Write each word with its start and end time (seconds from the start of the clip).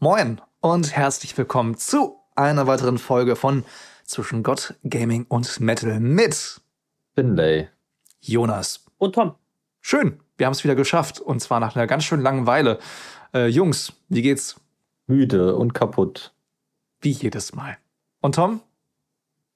Moin 0.00 0.40
und 0.60 0.94
herzlich 0.94 1.36
willkommen 1.36 1.76
zu 1.76 2.20
einer 2.36 2.68
weiteren 2.68 2.98
Folge 2.98 3.34
von 3.34 3.64
Zwischen 4.04 4.44
Gott, 4.44 4.74
Gaming 4.84 5.26
und 5.28 5.58
Metal 5.58 5.98
mit 5.98 6.60
Finlay, 7.16 7.66
Jonas 8.20 8.86
und 8.98 9.16
Tom. 9.16 9.34
Schön, 9.80 10.20
wir 10.36 10.46
haben 10.46 10.52
es 10.52 10.62
wieder 10.62 10.76
geschafft 10.76 11.18
und 11.18 11.40
zwar 11.40 11.58
nach 11.58 11.74
einer 11.74 11.88
ganz 11.88 12.04
schön 12.04 12.20
langen 12.20 12.46
Weile. 12.46 12.78
Äh, 13.34 13.48
Jungs, 13.48 13.92
wie 14.08 14.22
geht's? 14.22 14.60
Müde 15.08 15.56
und 15.56 15.74
kaputt. 15.74 16.32
Wie 17.00 17.10
jedes 17.10 17.52
Mal. 17.56 17.76
Und 18.20 18.36
Tom? 18.36 18.60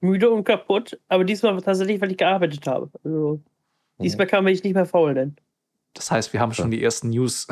Müde 0.01 0.29
und 0.29 0.43
kaputt, 0.43 0.99
aber 1.07 1.23
diesmal 1.23 1.63
tatsächlich, 1.63 2.01
weil 2.01 2.11
ich 2.11 2.19
gearbeitet 2.19 2.67
habe. 2.67 2.91
Also, 3.05 3.39
diesmal 4.01 4.27
kann 4.27 4.45
ich 4.49 4.65
nicht 4.65 4.75
mehr 4.75 4.87
faul 4.87 5.15
nennen. 5.15 5.37
Das 5.95 6.11
heißt, 6.11 6.33
wir 6.33 6.41
haben 6.41 6.53
schon 6.53 6.73
die 6.73 6.83
ersten 6.83 7.11
News. 7.11 7.47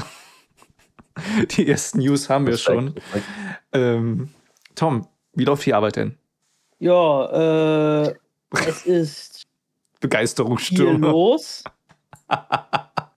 die 1.50 1.68
ersten 1.68 1.98
News 1.98 2.28
haben 2.28 2.46
wir 2.46 2.56
schon. 2.56 2.94
Ähm, 3.72 4.28
Tom, 4.74 5.06
wie 5.34 5.44
läuft 5.44 5.66
die 5.66 5.74
Arbeit 5.74 5.96
denn? 5.96 6.16
Ja, 6.78 8.06
äh, 8.06 8.14
es 8.66 8.86
ist 8.86 9.42
Begeisterungsstürme. 10.00 10.98
viel 10.98 11.08
los. 11.10 11.64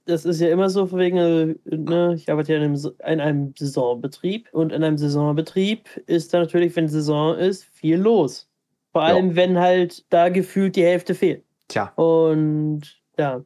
Das 0.06 0.26
ist 0.26 0.42
ja 0.42 0.50
immer 0.50 0.70
so, 0.70 0.92
wegen, 0.92 1.18
äh, 1.18 1.56
ne, 1.66 2.14
ich 2.16 2.30
arbeite 2.30 2.54
ja 2.54 2.60
in 2.60 2.66
einem, 2.66 2.94
in 3.08 3.20
einem 3.22 3.54
Saisonbetrieb 3.58 4.50
und 4.52 4.74
in 4.74 4.84
einem 4.84 4.98
Saisonbetrieb 4.98 5.88
ist 6.08 6.34
da 6.34 6.40
natürlich, 6.40 6.76
wenn 6.76 6.90
Saison 6.90 7.38
ist, 7.38 7.64
viel 7.64 7.98
los. 7.98 8.50
Vor 8.92 9.02
allem, 9.02 9.30
ja. 9.30 9.36
wenn 9.38 9.58
halt 9.58 10.06
da 10.10 10.30
gefühlt 10.30 10.76
die 10.76 10.84
Hälfte 10.84 11.16
fehlt. 11.16 11.44
Tja. 11.70 11.94
Und 11.96 12.82
ja, 13.18 13.44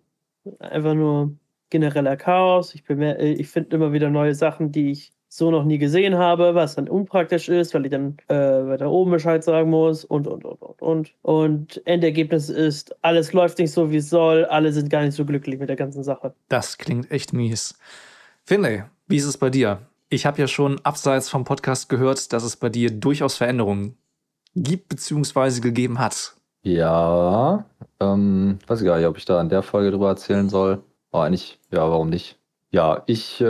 einfach 0.60 0.96
nur 0.96 1.32
genereller 1.70 2.18
Chaos. 2.18 2.76
Ich, 2.76 2.84
äh, 2.90 3.32
ich 3.34 3.48
finde 3.50 3.76
immer 3.76 3.94
wieder 3.94 4.10
neue 4.10 4.36
Sachen, 4.36 4.72
die 4.72 4.92
ich 4.92 5.14
so 5.30 5.52
noch 5.52 5.66
nie 5.66 5.78
gesehen 5.78 6.16
habe, 6.18 6.56
was 6.56 6.76
dann 6.76 6.88
unpraktisch 6.88 7.50
ist, 7.50 7.74
weil 7.74 7.86
ich 7.86 7.92
dann 7.92 8.18
äh, 8.28 8.36
weiter 8.36 8.90
oben 8.90 9.12
Bescheid 9.12 9.44
sagen 9.44 9.70
muss 9.70 10.06
und, 10.06 10.28
und, 10.28 10.46
und, 10.46 10.62
und, 10.62 10.82
und. 10.82 11.14
Und 11.22 11.82
Endergebnis 11.86 12.50
ist, 12.50 12.96
alles 13.04 13.34
läuft 13.34 13.60
nicht 13.60 13.72
so, 13.72 13.92
wie 13.92 13.98
es 13.98 14.10
soll, 14.10 14.46
alle 14.46 14.72
sind 14.72 14.90
gar 14.90 15.04
nicht 15.04 15.16
so 15.16 15.26
glücklich 15.26 15.60
mit 15.60 15.70
der 15.70 15.76
ganzen 15.76 16.04
Sache. 16.04 16.34
Das 16.48 16.78
klingt 16.78 17.12
echt 17.12 17.34
mies. 17.34 17.78
Finlay, 18.46 18.86
wie 19.08 19.18
ist 19.18 19.26
es 19.26 19.38
bei 19.38 19.50
dir? 19.50 19.80
Ich 20.10 20.26
habe 20.26 20.40
ja 20.40 20.48
schon 20.48 20.80
abseits 20.84 21.30
vom 21.30 21.44
Podcast 21.44 21.90
gehört, 21.90 22.32
dass 22.32 22.44
es 22.44 22.56
bei 22.56 22.70
dir 22.70 22.90
durchaus 22.90 23.36
Veränderungen 23.36 23.98
gibt 24.56 24.88
bzw. 24.90 25.60
gegeben 25.60 26.00
hat. 26.00 26.36
Ja, 26.64 27.66
ähm, 28.00 28.60
weiß 28.68 28.82
ich 28.82 28.86
gar 28.86 28.98
nicht, 28.98 29.06
ob 29.06 29.18
ich 29.18 29.26
da 29.26 29.40
in 29.42 29.50
der 29.50 29.62
Folge 29.62 29.92
drüber 29.92 30.10
erzählen 30.10 30.50
soll. 30.50 30.82
Aber 31.18 31.26
eigentlich, 31.26 31.60
ja, 31.72 31.90
warum 31.90 32.10
nicht? 32.10 32.38
Ja, 32.70 33.02
ich 33.08 33.42
äh, 33.42 33.46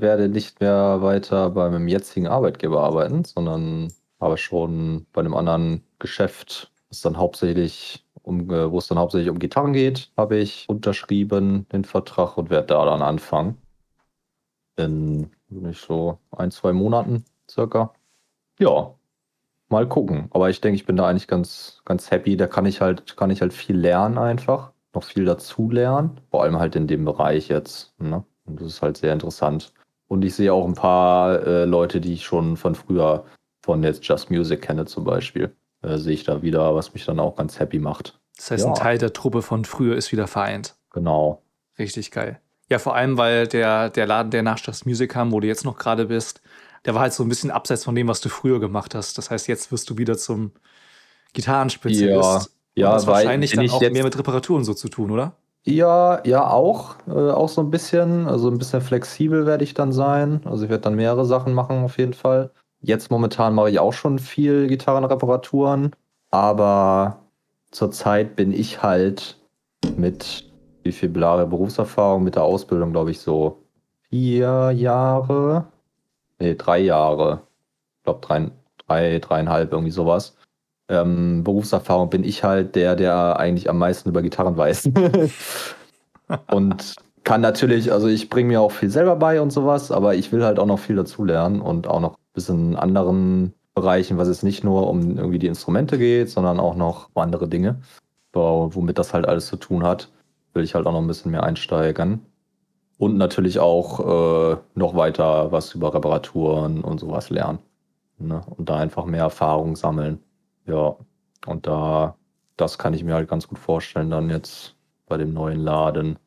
werde 0.00 0.28
nicht 0.28 0.58
mehr 0.58 1.00
weiter 1.00 1.50
bei 1.50 1.70
meinem 1.70 1.86
jetzigen 1.86 2.26
Arbeitgeber 2.26 2.82
arbeiten, 2.82 3.22
sondern 3.22 3.92
habe 4.18 4.36
schon 4.36 5.06
bei 5.12 5.20
einem 5.20 5.34
anderen 5.34 5.84
Geschäft, 6.00 6.72
das 6.88 7.00
dann 7.02 7.18
hauptsächlich 7.18 8.04
um, 8.22 8.50
äh, 8.50 8.68
wo 8.72 8.78
es 8.78 8.88
dann 8.88 8.98
hauptsächlich 8.98 9.30
um 9.30 9.38
Gitarren 9.38 9.72
geht, 9.74 10.10
habe 10.16 10.38
ich 10.38 10.68
unterschrieben 10.68 11.68
den 11.70 11.84
Vertrag 11.84 12.36
und 12.36 12.50
werde 12.50 12.66
da 12.66 12.84
dann 12.84 13.00
anfangen. 13.00 13.62
In 14.76 15.30
nicht 15.50 15.86
so 15.86 16.18
ein, 16.32 16.50
zwei 16.50 16.72
Monaten 16.72 17.24
circa. 17.48 17.92
Ja, 18.58 18.92
mal 19.68 19.88
gucken. 19.88 20.26
Aber 20.32 20.50
ich 20.50 20.60
denke, 20.60 20.74
ich 20.74 20.86
bin 20.86 20.96
da 20.96 21.06
eigentlich 21.06 21.28
ganz, 21.28 21.80
ganz 21.84 22.10
happy. 22.10 22.36
Da 22.36 22.48
kann 22.48 22.66
ich 22.66 22.80
halt, 22.80 23.16
kann 23.16 23.30
ich 23.30 23.40
halt 23.40 23.52
viel 23.52 23.76
lernen 23.76 24.18
einfach 24.18 24.72
noch 24.94 25.04
viel 25.04 25.24
dazu 25.24 25.70
lernen, 25.70 26.20
vor 26.30 26.42
allem 26.42 26.58
halt 26.58 26.76
in 26.76 26.86
dem 26.86 27.04
Bereich 27.04 27.48
jetzt. 27.48 27.94
Ne? 27.98 28.24
Und 28.44 28.60
das 28.60 28.68
ist 28.68 28.82
halt 28.82 28.96
sehr 28.96 29.12
interessant. 29.12 29.72
Und 30.08 30.22
ich 30.24 30.34
sehe 30.34 30.52
auch 30.52 30.66
ein 30.66 30.74
paar 30.74 31.46
äh, 31.46 31.64
Leute, 31.64 32.00
die 32.00 32.12
ich 32.14 32.24
schon 32.24 32.56
von 32.56 32.74
früher 32.74 33.24
von 33.62 33.82
jetzt 33.82 34.04
Just 34.06 34.30
Music 34.30 34.60
kenne 34.62 34.84
zum 34.84 35.04
Beispiel. 35.04 35.54
Äh, 35.82 35.96
sehe 35.98 36.14
ich 36.14 36.24
da 36.24 36.42
wieder, 36.42 36.74
was 36.74 36.92
mich 36.92 37.04
dann 37.04 37.20
auch 37.20 37.36
ganz 37.36 37.58
happy 37.58 37.78
macht. 37.78 38.20
Das 38.36 38.50
heißt, 38.50 38.64
ja. 38.64 38.70
ein 38.70 38.74
Teil 38.74 38.98
der 38.98 39.12
Truppe 39.12 39.42
von 39.42 39.64
früher 39.64 39.96
ist 39.96 40.12
wieder 40.12 40.26
vereint. 40.26 40.74
Genau. 40.90 41.42
Richtig 41.78 42.10
geil. 42.10 42.40
Ja, 42.68 42.78
vor 42.78 42.94
allem, 42.94 43.18
weil 43.18 43.46
der, 43.46 43.90
der 43.90 44.06
Laden, 44.06 44.30
der 44.30 44.42
nach 44.42 44.58
Just 44.58 44.86
Music 44.86 45.10
kam, 45.10 45.32
wo 45.32 45.40
du 45.40 45.46
jetzt 45.46 45.64
noch 45.64 45.78
gerade 45.78 46.06
bist, 46.06 46.40
der 46.84 46.94
war 46.94 47.02
halt 47.02 47.12
so 47.12 47.22
ein 47.22 47.28
bisschen 47.28 47.50
abseits 47.50 47.84
von 47.84 47.94
dem, 47.94 48.08
was 48.08 48.20
du 48.20 48.28
früher 48.28 48.60
gemacht 48.60 48.94
hast. 48.94 49.18
Das 49.18 49.30
heißt, 49.30 49.46
jetzt 49.46 49.70
wirst 49.72 49.88
du 49.90 49.98
wieder 49.98 50.18
zum 50.18 50.52
Gitarrenspezialist. 51.32 52.46
Ja. 52.46 52.46
Ja, 52.74 52.92
das 52.92 53.06
wahrscheinlich 53.06 53.52
dann 53.52 53.68
auch 53.70 53.80
mehr 53.80 54.04
mit 54.04 54.18
Reparaturen 54.18 54.64
so 54.64 54.74
zu 54.74 54.88
tun, 54.88 55.10
oder? 55.10 55.32
Ja, 55.64 56.20
ja, 56.24 56.48
auch. 56.48 56.96
Äh, 57.06 57.30
auch 57.30 57.48
so 57.48 57.60
ein 57.60 57.70
bisschen. 57.70 58.26
Also 58.26 58.48
ein 58.48 58.58
bisschen 58.58 58.80
flexibel 58.80 59.46
werde 59.46 59.64
ich 59.64 59.74
dann 59.74 59.92
sein. 59.92 60.40
Also 60.44 60.64
ich 60.64 60.70
werde 60.70 60.82
dann 60.82 60.96
mehrere 60.96 61.24
Sachen 61.24 61.54
machen, 61.54 61.84
auf 61.84 61.98
jeden 61.98 62.14
Fall. 62.14 62.50
Jetzt 62.80 63.10
momentan 63.10 63.54
mache 63.54 63.70
ich 63.70 63.78
auch 63.78 63.92
schon 63.92 64.18
viel 64.18 64.66
Gitarrenreparaturen. 64.66 65.92
Aber 66.30 67.18
zurzeit 67.70 68.34
bin 68.34 68.52
ich 68.52 68.82
halt 68.82 69.38
mit 69.96 70.50
wie 70.82 70.92
viel 70.92 71.16
Jahre 71.16 71.46
Berufserfahrung 71.46 72.24
mit 72.24 72.34
der 72.34 72.42
Ausbildung, 72.42 72.90
glaube 72.90 73.12
ich, 73.12 73.20
so 73.20 73.62
vier 74.10 74.72
Jahre. 74.72 75.66
Nee, 76.40 76.56
drei 76.56 76.80
Jahre. 76.80 77.42
Ich 77.98 78.04
glaube, 78.04 78.20
drei, 78.20 78.50
drei, 78.88 79.18
dreieinhalb, 79.20 79.72
irgendwie 79.72 79.92
sowas 79.92 80.34
ähm, 80.92 81.42
Berufserfahrung 81.42 82.10
bin 82.10 82.22
ich 82.22 82.44
halt 82.44 82.74
der, 82.74 82.94
der 82.96 83.38
eigentlich 83.38 83.70
am 83.70 83.78
meisten 83.78 84.10
über 84.10 84.22
Gitarren 84.22 84.56
weiß. 84.56 84.90
und 86.50 86.94
kann 87.24 87.40
natürlich, 87.40 87.92
also 87.92 88.08
ich 88.08 88.28
bringe 88.28 88.48
mir 88.48 88.60
auch 88.60 88.72
viel 88.72 88.90
selber 88.90 89.16
bei 89.16 89.40
und 89.40 89.52
sowas, 89.52 89.90
aber 89.90 90.14
ich 90.14 90.32
will 90.32 90.44
halt 90.44 90.58
auch 90.58 90.66
noch 90.66 90.78
viel 90.78 90.96
dazulernen 90.96 91.60
und 91.60 91.86
auch 91.86 92.00
noch 92.00 92.12
ein 92.12 92.34
bisschen 92.34 92.72
in 92.72 92.76
anderen 92.76 93.54
Bereichen, 93.74 94.18
was 94.18 94.28
es 94.28 94.42
nicht 94.42 94.64
nur 94.64 94.88
um 94.88 95.16
irgendwie 95.16 95.38
die 95.38 95.46
Instrumente 95.46 95.98
geht, 95.98 96.28
sondern 96.28 96.60
auch 96.60 96.76
noch 96.76 97.08
um 97.14 97.22
andere 97.22 97.48
Dinge, 97.48 97.80
womit 98.32 98.98
das 98.98 99.14
halt 99.14 99.26
alles 99.26 99.46
zu 99.46 99.56
tun 99.56 99.82
hat, 99.82 100.10
will 100.52 100.64
ich 100.64 100.74
halt 100.74 100.86
auch 100.86 100.92
noch 100.92 101.00
ein 101.00 101.06
bisschen 101.06 101.30
mehr 101.30 101.44
einsteigern. 101.44 102.20
Und 102.98 103.16
natürlich 103.16 103.58
auch 103.58 104.52
äh, 104.52 104.56
noch 104.74 104.94
weiter 104.94 105.50
was 105.50 105.74
über 105.74 105.92
Reparaturen 105.94 106.82
und 106.84 107.00
sowas 107.00 107.30
lernen. 107.30 107.58
Ne? 108.18 108.42
Und 108.56 108.68
da 108.68 108.76
einfach 108.76 109.06
mehr 109.06 109.22
Erfahrung 109.22 109.74
sammeln. 109.74 110.20
Ja, 110.66 110.96
und 111.46 111.66
da, 111.66 112.16
das 112.56 112.78
kann 112.78 112.94
ich 112.94 113.04
mir 113.04 113.14
halt 113.14 113.28
ganz 113.28 113.48
gut 113.48 113.58
vorstellen, 113.58 114.10
dann 114.10 114.30
jetzt 114.30 114.74
bei 115.06 115.16
dem 115.16 115.32
neuen 115.32 115.60
Laden. 115.60 116.18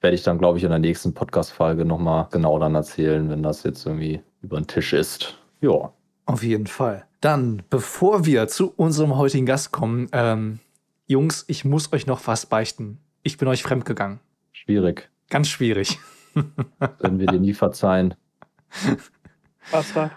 Werde 0.00 0.14
ich 0.14 0.22
dann, 0.22 0.38
glaube 0.38 0.58
ich, 0.58 0.64
in 0.64 0.70
der 0.70 0.78
nächsten 0.78 1.12
Podcast-Folge 1.12 1.84
nochmal 1.84 2.28
genau 2.30 2.58
dann 2.58 2.74
erzählen, 2.74 3.28
wenn 3.28 3.42
das 3.42 3.64
jetzt 3.64 3.84
irgendwie 3.84 4.22
über 4.40 4.58
den 4.58 4.66
Tisch 4.66 4.92
ist. 4.92 5.38
Ja. 5.60 5.92
Auf 6.24 6.42
jeden 6.42 6.66
Fall. 6.66 7.04
Dann, 7.20 7.62
bevor 7.68 8.24
wir 8.24 8.48
zu 8.48 8.72
unserem 8.76 9.16
heutigen 9.16 9.44
Gast 9.44 9.72
kommen, 9.72 10.08
ähm, 10.12 10.60
Jungs, 11.06 11.44
ich 11.48 11.64
muss 11.64 11.92
euch 11.92 12.06
noch 12.06 12.26
was 12.26 12.46
beichten. 12.46 12.98
Ich 13.22 13.36
bin 13.36 13.48
euch 13.48 13.62
fremdgegangen. 13.62 14.20
Schwierig. 14.52 15.10
Ganz 15.28 15.48
schwierig. 15.48 15.98
Werden 16.34 17.18
wir 17.18 17.26
dir 17.26 17.40
nie 17.40 17.52
verzeihen. 17.52 18.14
Was 19.70 19.94
war? 19.94 20.12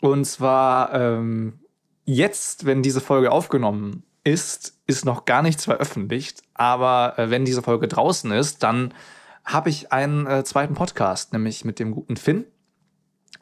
Und 0.00 0.24
zwar 0.24 0.92
ähm, 0.92 1.60
Jetzt, 2.12 2.66
wenn 2.66 2.82
diese 2.82 3.00
Folge 3.00 3.32
aufgenommen 3.32 4.02
ist, 4.22 4.78
ist 4.86 5.06
noch 5.06 5.24
gar 5.24 5.40
nichts 5.40 5.64
veröffentlicht. 5.64 6.42
Aber 6.52 7.18
äh, 7.18 7.30
wenn 7.30 7.46
diese 7.46 7.62
Folge 7.62 7.88
draußen 7.88 8.30
ist, 8.32 8.62
dann 8.62 8.92
habe 9.46 9.70
ich 9.70 9.92
einen 9.92 10.26
äh, 10.26 10.44
zweiten 10.44 10.74
Podcast, 10.74 11.32
nämlich 11.32 11.64
mit 11.64 11.78
dem 11.78 11.90
guten 11.90 12.18
Finn, 12.18 12.44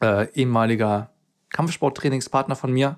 äh, 0.01 0.31
ehemaliger 0.31 1.11
Kampfsporttrainingspartner 1.49 2.55
von 2.55 2.71
mir. 2.71 2.97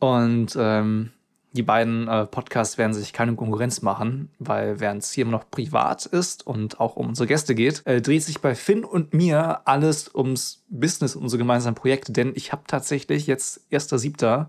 Und 0.00 0.54
ähm, 0.58 1.12
die 1.54 1.62
beiden 1.62 2.08
äh, 2.08 2.26
Podcasts 2.26 2.78
werden 2.78 2.94
sich 2.94 3.12
keine 3.12 3.36
Konkurrenz 3.36 3.80
machen, 3.80 4.28
weil 4.40 4.80
während 4.80 5.04
es 5.04 5.12
hier 5.12 5.22
immer 5.22 5.30
noch 5.30 5.48
privat 5.50 6.04
ist 6.04 6.44
und 6.44 6.80
auch 6.80 6.96
um 6.96 7.08
unsere 7.08 7.28
Gäste 7.28 7.54
geht, 7.54 7.86
äh, 7.86 8.02
dreht 8.02 8.24
sich 8.24 8.40
bei 8.40 8.56
Finn 8.56 8.84
und 8.84 9.14
mir 9.14 9.60
alles 9.64 10.12
ums 10.12 10.64
Business, 10.68 11.14
unsere 11.14 11.38
gemeinsamen 11.38 11.76
Projekte. 11.76 12.10
Denn 12.10 12.32
ich 12.34 12.50
habe 12.50 12.64
tatsächlich 12.66 13.28
jetzt 13.28 13.60
1.7. 13.70 14.46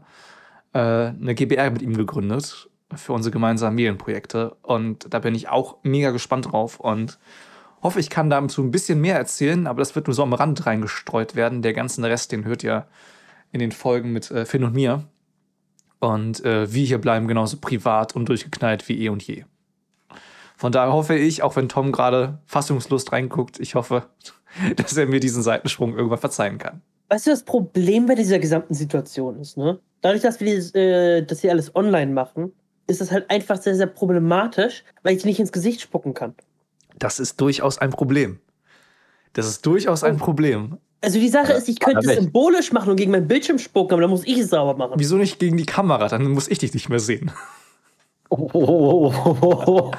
Äh, 0.73 0.79
eine 0.79 1.35
GBR 1.35 1.69
mit 1.69 1.83
ihm 1.83 1.95
gegründet 1.95 2.69
für 2.95 3.13
unsere 3.13 3.31
gemeinsamen 3.31 3.75
Medienprojekte. 3.75 4.57
Und 4.63 5.13
da 5.13 5.19
bin 5.19 5.35
ich 5.35 5.47
auch 5.47 5.77
mega 5.83 6.09
gespannt 6.09 6.51
drauf 6.51 6.79
und 6.79 7.19
hoffe, 7.83 7.99
ich 7.99 8.09
kann 8.09 8.31
dazu 8.31 8.63
ein 8.63 8.71
bisschen 8.71 8.99
mehr 8.99 9.15
erzählen, 9.15 9.67
aber 9.67 9.79
das 9.79 9.95
wird 9.95 10.07
nur 10.07 10.15
so 10.15 10.23
am 10.23 10.33
Rand 10.33 10.65
reingestreut 10.65 11.35
werden. 11.35 11.61
Der 11.61 11.73
ganze 11.73 12.01
Rest, 12.01 12.31
den 12.31 12.45
hört 12.45 12.63
ihr 12.63 12.87
in 13.51 13.59
den 13.59 13.71
Folgen 13.71 14.11
mit 14.11 14.31
äh, 14.31 14.45
Finn 14.45 14.63
und 14.63 14.73
mir. 14.73 15.03
Und 15.99 16.43
äh, 16.43 16.71
wir 16.71 16.85
hier 16.85 16.99
bleiben 16.99 17.27
genauso 17.27 17.57
privat 17.57 18.15
und 18.15 18.29
durchgeknallt 18.29 18.87
wie 18.87 19.03
eh 19.03 19.09
und 19.09 19.23
je. 19.25 19.45
Von 20.57 20.71
daher 20.71 20.93
hoffe 20.93 21.15
ich, 21.15 21.43
auch 21.43 21.55
wenn 21.55 21.69
Tom 21.69 21.91
gerade 21.91 22.39
fassungslos 22.45 23.11
reinguckt, 23.11 23.59
ich 23.59 23.75
hoffe, 23.75 24.07
dass 24.75 24.95
er 24.95 25.05
mir 25.07 25.19
diesen 25.19 25.43
Seitensprung 25.43 25.95
irgendwann 25.95 26.19
verzeihen 26.19 26.57
kann. 26.57 26.81
Weißt 27.09 27.27
du, 27.27 27.31
das 27.31 27.43
Problem 27.43 28.07
bei 28.07 28.15
dieser 28.15 28.39
gesamten 28.39 28.73
Situation 28.73 29.39
ist, 29.39 29.57
ne? 29.57 29.79
Dadurch, 30.01 30.21
dass 30.21 30.39
wir 30.39 30.47
dieses, 30.47 30.73
äh, 30.75 31.23
das 31.23 31.41
hier 31.41 31.51
alles 31.51 31.75
online 31.75 32.11
machen, 32.11 32.51
ist 32.87 33.01
das 33.01 33.11
halt 33.11 33.29
einfach 33.29 33.57
sehr, 33.61 33.75
sehr 33.75 33.87
problematisch, 33.87 34.83
weil 35.03 35.15
ich 35.15 35.25
nicht 35.25 35.39
ins 35.39 35.51
Gesicht 35.51 35.81
spucken 35.81 36.13
kann. 36.13 36.35
Das 36.97 37.19
ist 37.19 37.41
durchaus 37.41 37.77
ein 37.77 37.89
Problem. 37.89 38.39
Das 39.33 39.47
ist 39.47 39.65
durchaus 39.65 40.03
ein 40.03 40.15
oh. 40.15 40.19
Problem. 40.19 40.77
Also 41.01 41.19
die 41.19 41.29
Sache 41.29 41.51
Ja, 41.51 41.57
ist, 41.57 41.69
ich 41.69 41.79
könnte 41.79 42.09
es 42.09 42.15
symbolisch 42.15 42.71
machen 42.71 42.89
und 42.89 42.95
gegen 42.95 43.11
meinen 43.11 43.27
Bildschirm 43.27 43.59
spucken, 43.59 43.93
aber 43.93 44.01
dann 44.01 44.09
muss 44.09 44.25
ich 44.25 44.39
es 44.39 44.49
sauber 44.49 44.75
machen. 44.75 44.93
Wieso 44.97 45.17
nicht 45.17 45.39
gegen 45.39 45.57
die 45.57 45.65
Kamera? 45.65 46.07
Dann 46.07 46.31
muss 46.31 46.47
ich 46.47 46.59
dich 46.59 46.73
nicht 46.73 46.89
mehr 46.89 46.99
sehen. 46.99 47.31
Oh, 48.29 48.49
oh, 48.53 49.13
oh. 49.67 49.91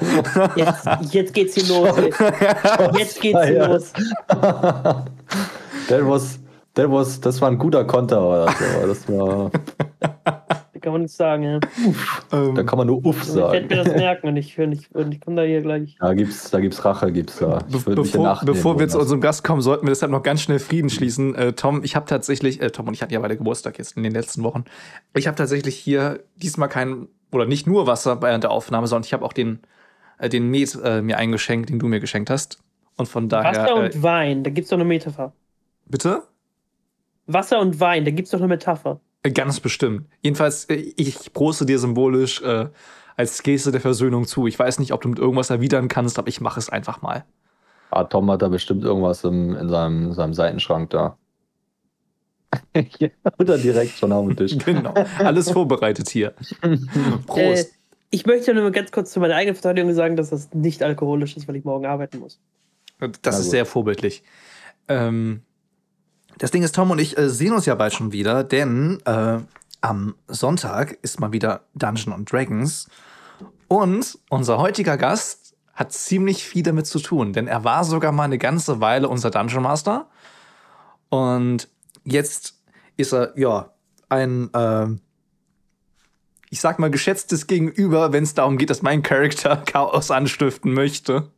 Jetzt, 0.55 0.85
jetzt 1.13 1.33
geht's 1.33 1.55
hier 1.55 1.65
los. 1.67 1.95
Jetzt 2.97 3.21
geht's 3.21 3.45
hier 3.45 3.67
los. 3.67 3.93
that 4.27 5.05
was, 6.01 6.39
that 6.73 6.91
was, 6.91 7.21
das 7.21 7.41
war 7.41 7.49
ein 7.49 7.57
guter 7.57 7.85
Konter. 7.85 8.27
Oder 8.27 8.51
so. 8.51 8.87
Das 8.87 9.09
war, 9.09 9.51
kann 10.81 10.93
man 10.93 11.01
nichts 11.01 11.17
sagen. 11.17 11.43
Ja. 11.43 11.59
da 12.29 12.37
Ähm, 12.39 12.65
kann 12.65 12.77
man 12.77 12.87
nur 12.87 13.05
Uff 13.05 13.23
Ich 13.23 13.35
werde 13.35 13.67
mir 13.67 13.75
sagen. 13.75 13.89
das 13.89 13.95
merken 14.01 14.27
und 14.27 14.37
ich, 14.37 14.59
und 14.59 14.71
ich, 14.71 14.93
und 14.95 15.13
ich 15.13 15.21
komme 15.21 15.37
da 15.37 15.43
hier 15.43 15.61
gleich. 15.61 15.97
Da 15.99 16.13
gibt's, 16.13 16.49
da 16.51 16.59
gibt's 16.59 16.83
Rache, 16.85 17.11
gibt's 17.11 17.39
da. 17.39 17.59
Be 17.69 17.95
bevor, 17.95 18.39
bevor 18.45 18.79
wir 18.79 18.87
zu 18.87 18.99
unserem 18.99 19.21
Gast 19.21 19.43
kommen, 19.43 19.61
sollten 19.61 19.85
wir 19.85 19.91
deshalb 19.91 20.11
noch 20.11 20.23
ganz 20.23 20.41
schnell 20.41 20.59
Frieden 20.59 20.89
schließen. 20.89 21.35
Äh, 21.35 21.53
Tom, 21.53 21.83
ich 21.83 21.95
habe 21.95 22.05
tatsächlich, 22.05 22.61
äh, 22.61 22.71
Tom 22.71 22.87
und 22.87 22.93
ich 22.93 23.01
hatten 23.01 23.13
ja 23.13 23.19
beide 23.19 23.37
Geburtstag 23.37 23.77
jetzt 23.77 23.97
in 23.97 24.03
den 24.03 24.13
letzten 24.13 24.43
Wochen. 24.43 24.65
Ich 25.15 25.27
habe 25.27 25.35
tatsächlich 25.35 25.75
hier 25.75 26.19
diesmal 26.35 26.69
kein, 26.69 27.07
oder 27.31 27.45
nicht 27.45 27.67
nur 27.67 27.87
Wasser 27.87 28.21
während 28.21 28.43
der 28.43 28.51
Aufnahme, 28.51 28.87
sondern 28.87 29.05
ich 29.05 29.13
habe 29.13 29.25
auch 29.25 29.33
den, 29.33 29.59
äh, 30.17 30.29
den 30.29 30.49
Met 30.49 30.77
äh, 30.83 31.01
mir 31.01 31.17
eingeschenkt, 31.17 31.69
den 31.69 31.79
du 31.79 31.87
mir 31.87 31.99
geschenkt 31.99 32.29
hast. 32.29 32.59
Und 32.97 33.07
von 33.07 33.29
daher. 33.29 33.51
Wasser 33.51 33.69
äh, 33.69 33.85
und 33.85 34.03
Wein, 34.03 34.43
da 34.43 34.49
gibt's 34.49 34.69
doch 34.69 34.77
eine 34.77 34.85
Metapher. 34.85 35.33
bitte? 35.85 36.23
Wasser 37.27 37.59
und 37.59 37.79
Wein, 37.79 38.05
da 38.05 38.11
gibt's 38.11 38.31
doch 38.31 38.39
eine 38.39 38.47
Metapher. 38.47 38.99
Ganz 39.33 39.59
bestimmt. 39.59 40.07
Jedenfalls, 40.21 40.65
äh, 40.65 40.75
ich 40.95 41.33
proste 41.33 41.65
dir 41.65 41.79
symbolisch 41.79 42.41
äh, 42.41 42.67
als 43.15 43.41
Geste 43.43 43.71
der 43.71 43.81
Versöhnung 43.81 44.25
zu. 44.25 44.47
Ich 44.47 44.57
weiß 44.57 44.79
nicht, 44.79 44.93
ob 44.93 45.01
du 45.01 45.09
mit 45.09 45.19
irgendwas 45.19 45.49
erwidern 45.49 45.87
kannst, 45.87 46.19
aber 46.19 46.27
ich 46.27 46.41
mache 46.41 46.59
es 46.59 46.69
einfach 46.69 47.01
mal. 47.01 47.25
Ah, 47.89 48.03
Tom 48.03 48.29
hat 48.29 48.41
da 48.41 48.47
bestimmt 48.49 48.83
irgendwas 48.83 49.23
im, 49.23 49.55
in 49.55 49.69
seinem, 49.69 50.13
seinem 50.13 50.33
Seitenschrank 50.33 50.89
da. 50.91 51.17
oder 53.39 53.57
direkt 53.57 53.97
schon 53.97 54.11
auf 54.11 54.25
dem 54.25 54.35
Tisch. 54.35 54.57
Genau. 54.65 54.93
Alles 55.17 55.51
vorbereitet 55.51 56.09
hier. 56.09 56.33
Prost. 57.25 57.37
Äh, 57.39 57.65
ich 58.09 58.25
möchte 58.25 58.53
nur 58.53 58.63
mal 58.63 58.71
ganz 58.71 58.91
kurz 58.91 59.11
zu 59.11 59.19
meiner 59.19 59.35
eigenen 59.35 59.55
Verteidigung 59.55 59.93
sagen, 59.93 60.15
dass 60.15 60.29
das 60.29 60.53
nicht 60.53 60.81
alkoholisch 60.81 61.35
ist, 61.35 61.47
weil 61.47 61.57
ich 61.57 61.65
morgen 61.65 61.85
arbeiten 61.85 62.19
muss. 62.19 62.39
Das 63.21 63.39
ist 63.39 63.51
sehr 63.51 63.65
vorbildlich. 63.65 64.23
Ähm, 64.87 65.41
das 66.37 66.51
Ding 66.51 66.63
ist, 66.63 66.75
Tom 66.75 66.91
und 66.91 66.99
ich 66.99 67.17
äh, 67.17 67.29
sehen 67.29 67.53
uns 67.53 67.65
ja 67.65 67.75
bald 67.75 67.93
schon 67.93 68.11
wieder, 68.11 68.43
denn 68.43 68.99
äh, 69.05 69.39
am 69.81 70.15
Sonntag 70.27 70.97
ist 71.01 71.19
mal 71.19 71.31
wieder 71.31 71.61
Dungeon 71.75 72.13
and 72.13 72.31
Dragons. 72.31 72.89
Und 73.67 74.17
unser 74.29 74.57
heutiger 74.57 74.97
Gast 74.97 75.55
hat 75.73 75.93
ziemlich 75.93 76.43
viel 76.43 76.63
damit 76.63 76.87
zu 76.87 76.99
tun, 76.99 77.33
denn 77.33 77.47
er 77.47 77.63
war 77.63 77.83
sogar 77.83 78.11
mal 78.11 78.23
eine 78.23 78.37
ganze 78.37 78.79
Weile 78.81 79.09
unser 79.09 79.29
Dungeon 79.29 79.63
Master. 79.63 80.09
Und 81.09 81.69
jetzt 82.03 82.61
ist 82.97 83.13
er, 83.13 83.37
ja, 83.37 83.71
ein, 84.09 84.51
äh, 84.53 84.87
ich 86.49 86.61
sag 86.61 86.79
mal, 86.79 86.89
geschätztes 86.89 87.47
Gegenüber, 87.47 88.13
wenn 88.13 88.23
es 88.23 88.33
darum 88.33 88.57
geht, 88.57 88.69
dass 88.69 88.81
mein 88.81 89.03
Charakter 89.03 89.57
Chaos 89.65 90.11
anstiften 90.11 90.73
möchte. 90.73 91.31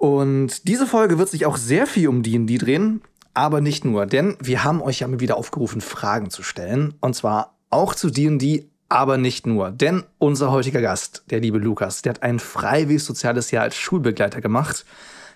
Und 0.00 0.66
diese 0.66 0.86
Folge 0.86 1.18
wird 1.18 1.28
sich 1.28 1.44
auch 1.44 1.58
sehr 1.58 1.86
viel 1.86 2.08
um 2.08 2.22
D&D 2.22 2.56
drehen, 2.56 3.02
aber 3.34 3.60
nicht 3.60 3.84
nur, 3.84 4.06
denn 4.06 4.34
wir 4.40 4.64
haben 4.64 4.80
euch 4.80 5.00
ja 5.00 5.08
mal 5.08 5.20
wieder 5.20 5.36
aufgerufen, 5.36 5.82
Fragen 5.82 6.30
zu 6.30 6.42
stellen. 6.42 6.94
Und 7.02 7.14
zwar 7.14 7.58
auch 7.68 7.94
zu 7.94 8.08
D&D, 8.08 8.66
aber 8.88 9.18
nicht 9.18 9.46
nur. 9.46 9.70
Denn 9.70 10.04
unser 10.16 10.52
heutiger 10.52 10.80
Gast, 10.80 11.24
der 11.28 11.40
liebe 11.40 11.58
Lukas, 11.58 12.00
der 12.00 12.14
hat 12.14 12.22
ein 12.22 12.38
freiwilliges 12.38 13.04
soziales 13.04 13.50
Jahr 13.50 13.64
als 13.64 13.76
Schulbegleiter 13.76 14.40
gemacht. 14.40 14.86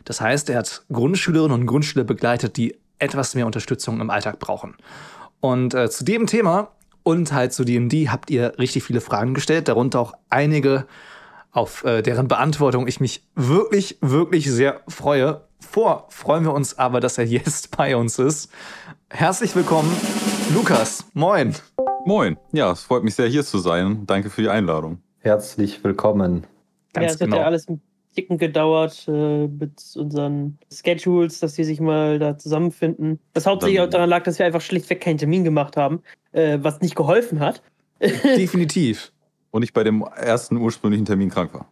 Das 0.07 0.23
heißt, 0.23 0.49
er 0.49 0.61
hat 0.61 0.87
Grundschülerinnen 0.91 1.61
und 1.61 1.67
Grundschüler 1.67 2.05
begleitet, 2.05 2.57
die 2.57 2.75
etwas 2.99 3.35
mehr 3.35 3.45
Unterstützung 3.45 4.01
im 4.01 4.09
Alltag 4.09 4.39
brauchen. 4.39 4.77
Und 5.41 5.75
äh, 5.75 5.91
zu 5.91 6.05
dem 6.05 6.27
Thema 6.27 6.71
und 7.03 7.35
halt 7.35 7.53
zu 7.53 7.65
D&D 7.67 8.09
habt 8.09 8.31
ihr 8.31 8.59
richtig 8.59 8.83
viele 8.85 9.03
Fragen 9.03 9.35
gestellt, 9.35 9.69
darunter 9.69 10.01
auch 10.01 10.15
einige, 10.31 10.87
auf 11.55 11.85
äh, 11.85 12.03
deren 12.03 12.29
Beantwortung 12.29 12.87
ich 12.89 13.01
mich 13.01 13.23
wirklich, 13.37 13.97
wirklich 14.01 14.51
sehr 14.51 14.81
freue. 14.89 15.43
Vor 15.61 16.07
freuen 16.11 16.45
wir 16.45 16.53
uns 16.53 16.79
aber, 16.79 17.01
dass 17.01 17.17
er 17.17 17.25
jetzt 17.25 17.75
bei 17.77 17.97
uns 17.97 18.19
ist. 18.19 18.51
Herzlich 19.09 19.55
willkommen, 19.55 19.91
Lukas. 20.53 21.07
Moin. 21.15 21.55
Moin. 22.05 22.37
Ja, 22.53 22.73
es 22.73 22.83
freut 22.83 23.05
mich 23.05 23.15
sehr, 23.15 23.29
hier 23.29 23.45
zu 23.45 23.59
sein. 23.59 24.03
Danke 24.07 24.31
für 24.31 24.43
die 24.43 24.49
Einladung. 24.49 24.99
Herzlich 25.21 25.83
willkommen. 25.83 26.45
ja, 26.95 27.03
Ganz 27.03 27.15
es 27.15 27.21
hat 27.21 27.27
genau. 27.27 27.37
ja 27.39 27.45
alles 27.45 27.69
ein 27.69 27.81
Ticken 28.17 28.37
gedauert 28.37 29.07
äh, 29.09 29.47
mit 29.47 29.81
unseren 29.95 30.59
Schedules, 30.73 31.39
dass 31.39 31.57
wir 31.57 31.65
sich 31.65 31.81
mal 31.81 32.19
da 32.19 32.37
zusammenfinden. 32.37 33.21
Das 33.33 33.47
hauptsächlich 33.47 33.81
auch 33.81 33.89
daran 33.89 34.11
lag, 34.11 34.25
dass 34.25 34.41
wir 34.41 34.47
einfach 34.47 34.61
schlichtweg 34.61 35.01
keinen 35.01 35.19
Termin 35.19 35.45
gemacht 35.45 35.77
haben, 35.77 36.03
äh, 36.33 36.59
was 36.61 36.81
nicht 36.81 36.97
geholfen 36.97 37.39
hat. 37.39 37.63
Definitiv. 38.01 39.13
Und 39.55 39.63
ich 39.63 39.73
bei 39.73 39.85
dem 39.85 40.03
ersten 40.03 40.57
ursprünglichen 40.57 41.05
Termin 41.05 41.31
krank 41.31 41.55
war. 41.55 41.67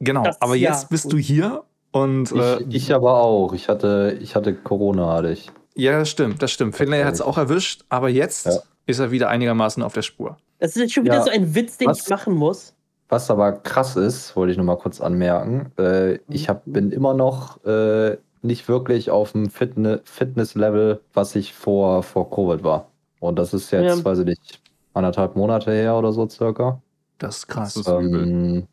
Genau. 0.00 0.24
Das- 0.24 0.42
aber 0.42 0.56
jetzt 0.56 0.82
ja. 0.82 0.88
bist 0.90 1.12
du 1.12 1.16
hier 1.18 1.62
und 1.92 2.32
äh, 2.32 2.58
Ich, 2.62 2.74
ich 2.88 2.94
aber 2.94 3.18
auch. 3.22 3.52
Ich 3.52 3.68
hatte, 3.68 4.18
ich 4.20 4.34
hatte 4.34 4.54
Corona, 4.54 5.12
hatte 5.12 5.30
ich. 5.30 5.48
ja, 5.76 6.00
das 6.00 6.08
stimmt, 6.10 6.42
das 6.42 6.50
stimmt. 6.50 6.74
Finlay 6.74 7.04
hat 7.04 7.14
es 7.14 7.20
auch 7.20 7.38
erwischt, 7.38 7.84
aber 7.90 8.08
jetzt 8.08 8.46
Ja. 8.46 8.58
ist 8.86 8.98
er 8.98 9.12
wieder 9.12 9.28
einigermaßen 9.28 9.84
auf 9.84 9.92
der 9.94 10.02
Spur. 10.02 10.36
Das 10.58 10.70
ist 10.70 10.82
jetzt 10.82 10.92
schon 10.94 11.04
wieder 11.04 11.14
Ja, 11.18 11.22
so 11.22 11.30
ein 11.30 11.54
Witz, 11.54 11.78
den 11.78 11.86
was- 11.86 12.00
ich 12.02 12.08
machen 12.10 12.34
muss. 12.34 12.74
Was 13.08 13.30
aber 13.30 13.52
krass 13.52 13.94
ist, 13.94 14.34
wollte 14.34 14.50
ich 14.50 14.58
noch 14.58 14.64
mal 14.64 14.76
kurz 14.76 15.00
anmerken. 15.00 15.70
Äh, 15.78 16.18
ich 16.28 16.48
hab, 16.48 16.62
bin 16.66 16.90
immer 16.90 17.14
noch 17.14 17.64
äh, 17.64 18.16
nicht 18.42 18.68
wirklich 18.68 19.12
auf 19.12 19.30
dem 19.30 19.48
Fitne 19.48 20.00
Fitness-Level, 20.02 21.00
was 21.14 21.36
ich 21.36 21.54
vor, 21.54 22.02
vor 22.02 22.28
Covid 22.30 22.64
war. 22.64 22.88
Und 23.20 23.38
das 23.38 23.54
ist 23.54 23.70
jetzt, 23.70 23.98
Ja. 23.98 24.04
weiß 24.04 24.18
ich 24.18 24.24
nicht, 24.26 24.60
anderthalb 24.92 25.36
Monate 25.36 25.70
her 25.70 25.96
oder 25.96 26.10
so 26.12 26.28
circa. 26.28 26.82
Das 27.18 27.38
ist 27.38 27.48
krass. 27.48 27.74
Das 27.74 27.86
ist. 27.86 27.88
Ähm, 27.88 28.66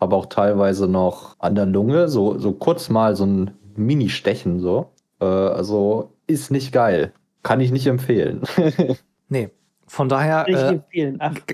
habe 0.00 0.16
auch 0.16 0.26
teilweise 0.26 0.88
noch 0.88 1.36
an 1.38 1.54
der 1.54 1.66
Lunge, 1.66 2.08
so, 2.08 2.36
so 2.36 2.52
kurz 2.52 2.90
mal 2.90 3.14
so 3.14 3.24
ein 3.24 3.52
Mini-Stechen 3.76 4.60
so. 4.60 4.90
Äh, 5.20 5.24
also 5.24 6.12
ist 6.26 6.50
nicht 6.50 6.72
geil. 6.72 7.12
Kann 7.42 7.60
ich 7.60 7.72
nicht 7.72 7.86
empfehlen. 7.86 8.42
Nee. 9.28 9.48
Von 9.86 10.10
daher, 10.10 10.46
äh, 10.46 10.80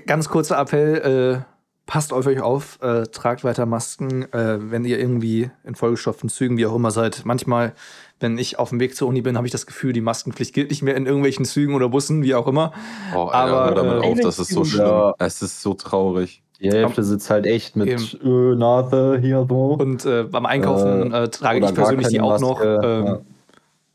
Ganz 0.05 0.27
kurzer 0.27 0.59
Appell, 0.59 1.45
äh, 1.45 1.45
passt 1.85 2.11
auf 2.11 2.27
euch 2.27 2.41
auf, 2.41 2.77
äh, 2.81 3.03
tragt 3.03 3.45
weiter 3.45 3.65
Masken, 3.65 4.23
äh, 4.33 4.71
wenn 4.71 4.83
ihr 4.83 4.99
irgendwie 4.99 5.49
in 5.63 5.75
vollgestopften 5.75 6.27
Zügen, 6.27 6.57
wie 6.57 6.65
auch 6.65 6.75
immer 6.75 6.91
seid. 6.91 7.23
Manchmal, 7.23 7.73
wenn 8.19 8.37
ich 8.37 8.59
auf 8.59 8.69
dem 8.69 8.79
Weg 8.79 8.95
zur 8.95 9.07
Uni 9.07 9.21
bin, 9.21 9.37
habe 9.37 9.47
ich 9.47 9.51
das 9.51 9.65
Gefühl, 9.65 9.93
die 9.93 10.01
Maskenpflicht 10.01 10.53
gilt 10.53 10.69
nicht 10.69 10.81
mehr 10.81 10.95
in 10.95 11.05
irgendwelchen 11.05 11.45
Zügen 11.45 11.73
oder 11.73 11.89
Bussen, 11.89 12.23
wie 12.23 12.35
auch 12.35 12.47
immer. 12.47 12.73
Oh, 13.15 13.29
Aber, 13.31 13.65
hör 13.65 13.75
damit 13.75 14.03
äh, 14.03 14.07
auf, 14.07 14.19
das 14.19 14.39
ist 14.39 14.51
so 14.51 14.65
schlimm. 14.65 14.85
Ja. 14.85 15.13
Es 15.19 15.41
ist 15.41 15.61
so 15.61 15.73
traurig. 15.73 16.43
Die 16.59 16.69
Hälfte 16.69 17.03
sitzt 17.03 17.29
halt 17.29 17.45
echt 17.45 17.77
mit 17.77 17.87
Eben. 17.87 18.53
äh, 18.53 18.55
Nase 18.55 19.17
hier 19.21 19.45
so. 19.47 19.73
Und 19.73 20.05
äh, 20.05 20.23
beim 20.23 20.45
Einkaufen 20.45 21.13
äh, 21.13 21.29
trage 21.29 21.59
Oder 21.59 21.69
ich 21.69 21.75
persönlich 21.75 22.07
die 22.09 22.19
auch 22.19 22.39
noch. 22.39 22.59
Maske, 22.59 22.81
Ähm, 22.83 23.05
ja. 23.05 23.19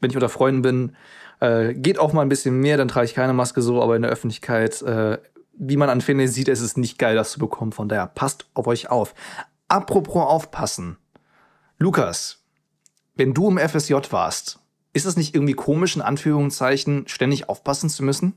Wenn 0.00 0.11
ich 0.11 0.16
unter 0.16 0.31
Freunden 0.31 0.62
bin, 0.62 0.97
äh, 1.40 1.75
geht 1.75 1.99
auch 1.99 2.12
mal 2.14 2.23
ein 2.23 2.28
bisschen 2.31 2.59
mehr, 2.61 2.78
dann 2.78 2.88
trage 2.88 3.04
ich 3.04 3.14
keine 3.14 3.35
Maske 3.35 3.61
so, 3.61 3.83
aber 3.83 3.97
in 3.97 4.02
der 4.02 4.11
Öffentlichkeit, 4.11 4.81
äh, 4.83 5.19
wie 5.59 5.76
man 5.76 5.90
an 5.90 6.00
Finlay 6.00 6.26
sieht, 6.26 6.49
ist 6.49 6.61
es 6.61 6.76
nicht 6.76 6.99
geil, 6.99 7.14
das 7.16 7.33
zu 7.33 7.38
bekommen. 7.38 7.73
Von 7.73 7.88
daher, 7.88 8.07
passt 8.07 8.47
auf 8.54 8.66
euch 8.66 8.90
auf. 8.90 9.14
Apropos 9.69 10.16
aufpassen. 10.26 10.97
Lukas, 11.78 12.43
wenn 13.14 13.35
du 13.35 13.49
im 13.49 13.59
FSJ 13.59 13.94
warst, 14.11 14.61
ist 14.92 15.06
es 15.06 15.16
nicht 15.16 15.35
irgendwie 15.35 15.54
komisch, 15.54 15.97
in 15.97 16.02
Anführungszeichen, 16.02 17.06
ständig 17.09 17.49
aufpassen 17.49 17.88
zu 17.88 18.02
müssen? 18.04 18.35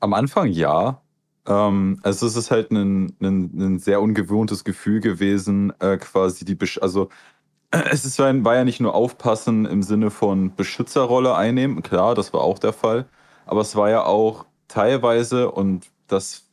Am 0.00 0.14
Anfang 0.14 0.48
ja. 0.48 1.02
Ähm, 1.46 2.00
also 2.02 2.26
es 2.26 2.36
ist 2.36 2.50
halt 2.50 2.70
ein, 2.70 3.16
ein, 3.20 3.50
ein 3.54 3.78
sehr 3.78 4.00
ungewohntes 4.00 4.64
Gefühl 4.64 5.00
gewesen, 5.00 5.72
äh, 5.80 5.96
quasi 5.98 6.44
die, 6.44 6.54
Besch 6.54 6.78
also 6.78 7.08
äh, 7.70 7.82
es 7.90 8.04
ist, 8.04 8.18
war 8.18 8.54
ja 8.54 8.64
nicht 8.64 8.80
nur 8.80 8.94
aufpassen 8.94 9.66
im 9.66 9.82
Sinne 9.82 10.10
von 10.10 10.54
Beschützerrolle 10.54 11.34
einnehmen, 11.34 11.82
klar, 11.82 12.14
das 12.14 12.32
war 12.32 12.42
auch 12.42 12.58
der 12.58 12.72
Fall, 12.72 13.06
aber 13.46 13.60
es 13.60 13.76
war 13.76 13.90
ja 13.90 14.04
auch 14.04 14.46
teilweise, 14.68 15.50
und 15.50 15.86
das 16.06 16.44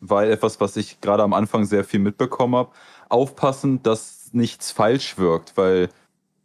war 0.00 0.24
etwas, 0.24 0.60
was 0.60 0.76
ich 0.76 1.00
gerade 1.00 1.22
am 1.22 1.32
Anfang 1.32 1.64
sehr 1.64 1.84
viel 1.84 2.00
mitbekommen 2.00 2.56
habe, 2.56 2.70
aufpassen, 3.08 3.82
dass 3.82 4.30
nichts 4.32 4.70
falsch 4.70 5.18
wirkt, 5.18 5.56
weil 5.56 5.88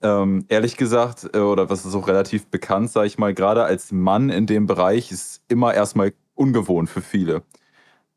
ähm, 0.03 0.45
ehrlich 0.49 0.77
gesagt, 0.77 1.29
äh, 1.33 1.39
oder 1.39 1.69
was 1.69 1.85
ist 1.85 1.95
auch 1.95 2.07
relativ 2.07 2.47
bekannt, 2.47 2.91
sage 2.91 3.07
ich 3.07 3.17
mal, 3.17 3.33
gerade 3.33 3.63
als 3.63 3.91
Mann 3.91 4.29
in 4.29 4.45
dem 4.45 4.67
Bereich 4.67 5.11
ist 5.11 5.41
immer 5.47 5.73
erstmal 5.73 6.13
ungewohnt 6.35 6.89
für 6.89 7.01
viele. 7.01 7.43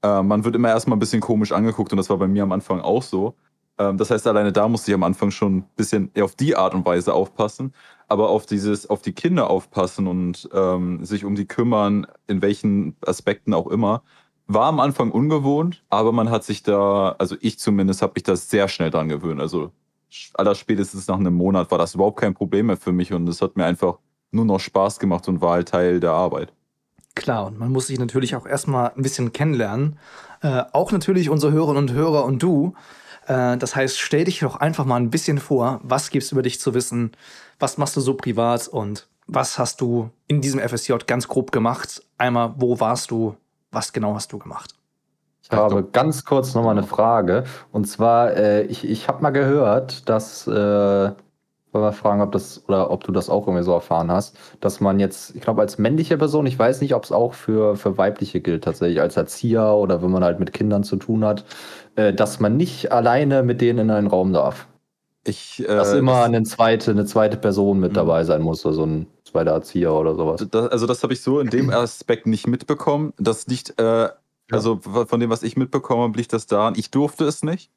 Äh, 0.02 0.23
man 0.23 0.45
wird 0.45 0.57
immer 0.57 0.69
erstmal 0.69 0.97
ein 0.97 1.00
bisschen 1.00 1.21
komisch 1.21 1.52
angeguckt 1.52 1.93
und 1.93 1.99
das 1.99 2.11
war 2.11 2.19
bei 2.19 2.28
mir 2.28 2.43
am 2.43 2.52
Anfang 2.52 2.81
auch 2.81 3.02
so. 3.02 3.35
Ähm, 3.78 3.99
das 3.99 4.11
heißt, 4.11 4.26
alleine 4.26 4.52
da 4.52 4.69
musste 4.69 4.90
ich 4.90 4.95
am 4.95 5.05
Anfang 5.05 5.31
schon 5.31 5.59
ein 5.59 5.69
bisschen 5.76 6.11
auf 6.21 6.35
die 6.35 6.57
Art 6.57 6.75
und 6.75 6.85
Weise 6.87 7.14
aufpassen, 7.14 7.73
aber 8.09 8.31
auf 8.31 8.47
dieses, 8.47 8.88
auf 8.90 9.02
die 9.02 9.12
Kinder 9.12 9.50
aufpassen 9.50 10.07
und 10.07 10.49
ähm, 10.52 11.05
sich 11.05 11.25
um 11.25 11.35
die 11.37 11.47
kümmern, 11.47 12.07
in 12.26 12.43
welchen 12.43 12.97
Aspekten 13.07 13.55
auch 13.55 13.69
immer, 13.69 14.02
war 14.49 14.66
am 14.66 14.81
Anfang 14.81 15.11
ungewohnt, 15.11 15.85
aber 15.90 16.12
man 16.12 16.31
hat 16.31 16.45
sich 16.45 16.62
da, 16.62 17.16
also 17.19 17.37
ich 17.40 17.59
zumindest 17.59 18.02
habe 18.02 18.12
mich 18.16 18.23
da 18.25 18.37
sehr 18.37 18.69
schnell 18.69 18.90
dran 18.90 19.09
gewöhnt. 19.09 19.40
Also 19.40 19.73
allerspätestens 20.34 21.06
nach 21.08 21.18
einem 21.18 21.34
Monat 21.34 21.70
war 21.70 21.78
das 21.78 21.94
überhaupt 21.94 22.20
kein 22.20 22.34
Problem 22.34 22.66
mehr 22.66 22.76
für 22.76 22.92
mich 22.92 23.12
und 23.12 23.28
es 23.28 23.42
hat 23.42 23.56
mir 23.56 23.64
einfach 23.64 23.98
nur 24.30 24.44
noch 24.44 24.60
Spaß 24.60 24.98
gemacht 24.98 25.28
und 25.28 25.40
war 25.40 25.52
halt 25.52 25.68
Teil 25.68 26.00
der 26.00 26.12
Arbeit. 26.12 26.52
Klar, 27.14 27.46
und 27.46 27.58
man 27.58 27.72
muss 27.72 27.86
sich 27.86 27.98
natürlich 27.98 28.36
auch 28.36 28.46
erstmal 28.46 28.92
ein 28.94 29.02
bisschen 29.02 29.32
kennenlernen. 29.32 29.98
Äh, 30.42 30.64
auch 30.72 30.92
natürlich 30.92 31.30
unsere 31.30 31.52
Hörerinnen 31.52 31.88
und 31.88 31.92
Hörer 31.92 32.25
und 32.25 32.42
du. 32.42 32.75
Äh, 33.26 33.56
das 33.56 33.75
heißt, 33.75 33.98
stell 33.98 34.25
dich 34.25 34.40
doch 34.40 34.56
einfach 34.56 34.84
mal 34.84 34.96
ein 34.96 35.10
bisschen 35.10 35.38
vor, 35.38 35.80
was 35.82 36.10
gibt's 36.10 36.30
über 36.32 36.42
dich 36.42 36.60
zu 36.60 36.75
wissen, 36.75 37.12
was 37.58 37.78
machst 37.78 37.96
du 37.96 38.00
so 38.00 38.14
privat 38.14 38.68
und 38.68 39.08
was 39.26 39.58
hast 39.58 39.80
du 39.80 40.10
in 40.28 40.40
diesem 40.40 40.60
FSJ 40.60 40.94
ganz 41.06 41.26
grob 41.26 41.52
gemacht? 41.52 42.02
Einmal, 42.18 42.54
wo 42.58 42.78
warst 42.80 43.10
du, 43.10 43.36
was 43.72 43.92
genau 43.92 44.14
hast 44.14 44.32
du 44.32 44.38
gemacht? 44.38 44.75
Ich 45.50 45.56
habe 45.56 45.84
ganz 45.84 46.24
kurz 46.24 46.54
nochmal 46.54 46.76
eine 46.76 46.86
Frage. 46.86 47.44
Und 47.72 47.86
zwar, 47.86 48.36
äh, 48.36 48.62
ich, 48.64 48.88
ich 48.88 49.08
habe 49.08 49.22
mal 49.22 49.30
gehört, 49.30 50.08
dass, 50.08 50.46
äh, 50.46 50.50
wollen 50.52 51.14
wir 51.72 51.92
fragen, 51.92 52.20
ob 52.20 52.32
das, 52.32 52.64
oder 52.66 52.90
ob 52.90 53.04
du 53.04 53.12
das 53.12 53.30
auch 53.30 53.46
irgendwie 53.46 53.62
so 53.62 53.72
erfahren 53.72 54.10
hast, 54.10 54.36
dass 54.60 54.80
man 54.80 54.98
jetzt, 54.98 55.36
ich 55.36 55.42
glaube, 55.42 55.60
als 55.60 55.78
männliche 55.78 56.18
Person, 56.18 56.46
ich 56.46 56.58
weiß 56.58 56.80
nicht, 56.80 56.94
ob 56.94 57.04
es 57.04 57.12
auch 57.12 57.34
für, 57.34 57.76
für 57.76 57.96
weibliche 57.96 58.40
gilt, 58.40 58.64
tatsächlich 58.64 59.00
als 59.00 59.16
Erzieher 59.16 59.74
oder 59.74 60.02
wenn 60.02 60.10
man 60.10 60.24
halt 60.24 60.40
mit 60.40 60.52
Kindern 60.52 60.82
zu 60.82 60.96
tun 60.96 61.24
hat, 61.24 61.44
äh, 61.94 62.12
dass 62.12 62.40
man 62.40 62.56
nicht 62.56 62.90
alleine 62.90 63.42
mit 63.42 63.60
denen 63.60 63.78
in 63.78 63.90
einen 63.90 64.08
Raum 64.08 64.32
darf. 64.32 64.66
Ich, 65.28 65.60
äh, 65.60 65.66
Dass 65.66 65.92
immer 65.92 66.24
eine 66.24 66.42
zweite, 66.44 66.92
eine 66.92 67.04
zweite 67.04 67.36
Person 67.36 67.80
mit 67.80 67.96
dabei 67.96 68.24
sein 68.24 68.42
muss, 68.42 68.64
also 68.64 68.84
ein 68.84 69.06
zweiter 69.24 69.52
Erzieher 69.52 69.92
oder 69.92 70.14
sowas. 70.14 70.46
Das, 70.50 70.70
also 70.70 70.86
das 70.86 71.02
habe 71.02 71.12
ich 71.12 71.20
so 71.20 71.40
in 71.40 71.50
dem 71.50 71.70
Aspekt 71.70 72.26
nicht 72.26 72.46
mitbekommen. 72.46 73.12
Das 73.18 73.46
liegt, 73.46 73.78
äh, 73.80 74.08
also 74.50 74.80
von 74.80 75.20
dem, 75.20 75.30
was 75.30 75.42
ich 75.42 75.56
mitbekommen 75.56 76.02
habe, 76.02 76.18
liegt 76.18 76.32
das 76.32 76.46
daran, 76.46 76.74
ich 76.76 76.90
durfte 76.90 77.24
es 77.24 77.42
nicht. 77.42 77.70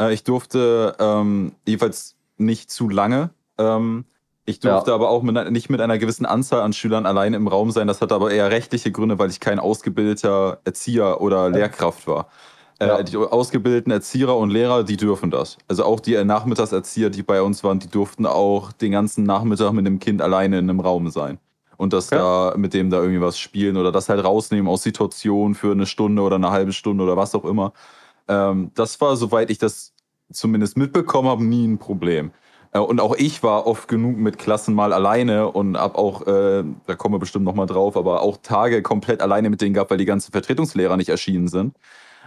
Äh, 0.00 0.12
ich 0.12 0.24
durfte 0.24 0.96
ähm, 0.98 1.52
jedenfalls 1.66 2.16
nicht 2.36 2.70
zu 2.70 2.88
lange. 2.88 3.30
Ähm, 3.58 4.04
ich 4.46 4.58
durfte 4.60 4.90
Ja. 4.90 4.94
aber 4.94 5.10
auch 5.10 5.22
mit, 5.22 5.36
einer- 5.36 5.50
nicht 5.50 5.70
mit 5.70 5.80
einer 5.80 5.98
gewissen 5.98 6.26
Anzahl 6.26 6.62
an 6.62 6.72
Schülern 6.72 7.06
alleine 7.06 7.36
im 7.36 7.46
Raum 7.46 7.70
sein. 7.70 7.86
Das 7.86 8.00
hatte 8.00 8.14
aber 8.14 8.30
eher 8.32 8.50
rechtliche 8.50 8.90
Gründe, 8.90 9.18
weil 9.18 9.30
ich 9.30 9.38
kein 9.38 9.58
ausgebildeter 9.60 10.60
Erzieher 10.64 11.20
oder 11.20 11.48
Lehrkraft 11.50 12.06
war. 12.08 12.28
Äh, 12.80 12.86
Ja. 12.88 13.02
Die 13.02 13.16
ausgebildeten 13.16 13.92
Erzieher 13.92 14.34
und 14.34 14.50
Lehrer, 14.50 14.82
die 14.84 14.96
dürfen 14.96 15.30
das. 15.30 15.58
Also 15.68 15.84
auch 15.84 16.00
die 16.00 16.22
Nachmittagserzieher, 16.24 17.10
die 17.10 17.22
bei 17.22 17.42
uns 17.42 17.62
waren, 17.62 17.78
die 17.78 17.88
durften 17.90 18.24
auch 18.26 18.72
den 18.72 18.92
ganzen 18.92 19.22
Nachmittag 19.24 19.72
mit 19.72 19.86
dem 19.86 19.98
Kind 20.00 20.22
alleine 20.22 20.58
in 20.58 20.68
einem 20.70 20.80
Raum 20.80 21.10
sein. 21.10 21.38
Und 21.80 21.94
das 21.94 22.10
Ja. 22.10 22.50
da 22.50 22.58
mit 22.58 22.74
dem 22.74 22.90
da 22.90 22.98
irgendwie 22.98 23.22
was 23.22 23.38
spielen 23.38 23.78
oder 23.78 23.90
das 23.90 24.10
halt 24.10 24.22
rausnehmen 24.22 24.68
aus 24.68 24.82
Situationen 24.82 25.54
für 25.54 25.72
eine 25.72 25.86
Stunde 25.86 26.20
oder 26.20 26.36
eine 26.36 26.50
halbe 26.50 26.74
Stunde 26.74 27.02
oder 27.02 27.16
was 27.16 27.34
auch 27.34 27.46
immer. 27.46 27.72
Ähm, 28.28 28.70
das 28.74 29.00
war, 29.00 29.16
soweit 29.16 29.48
ich 29.50 29.56
das 29.56 29.94
zumindest 30.30 30.76
mitbekommen 30.76 31.28
habe, 31.28 31.42
nie 31.42 31.66
ein 31.66 31.78
Problem. 31.78 32.32
Äh, 32.72 32.80
Und 32.80 33.00
auch 33.00 33.14
ich 33.16 33.42
war 33.42 33.66
oft 33.66 33.88
genug 33.88 34.18
mit 34.18 34.36
Klassen 34.36 34.74
mal 34.74 34.92
alleine 34.92 35.50
und 35.50 35.78
hab 35.78 35.96
auch, 35.96 36.26
äh, 36.26 36.64
da 36.86 36.94
kommen 36.96 37.14
wir 37.14 37.18
bestimmt 37.18 37.46
noch 37.46 37.54
mal 37.54 37.64
drauf, 37.66 37.96
aber 37.96 38.20
auch 38.20 38.36
Tage 38.42 38.82
komplett 38.82 39.22
alleine 39.22 39.48
mit 39.48 39.62
denen 39.62 39.72
gehabt, 39.72 39.90
weil 39.90 39.96
die 39.98 40.04
ganzen 40.04 40.32
Vertretungslehrer 40.32 40.98
nicht 40.98 41.08
erschienen 41.08 41.48
sind. 41.48 41.74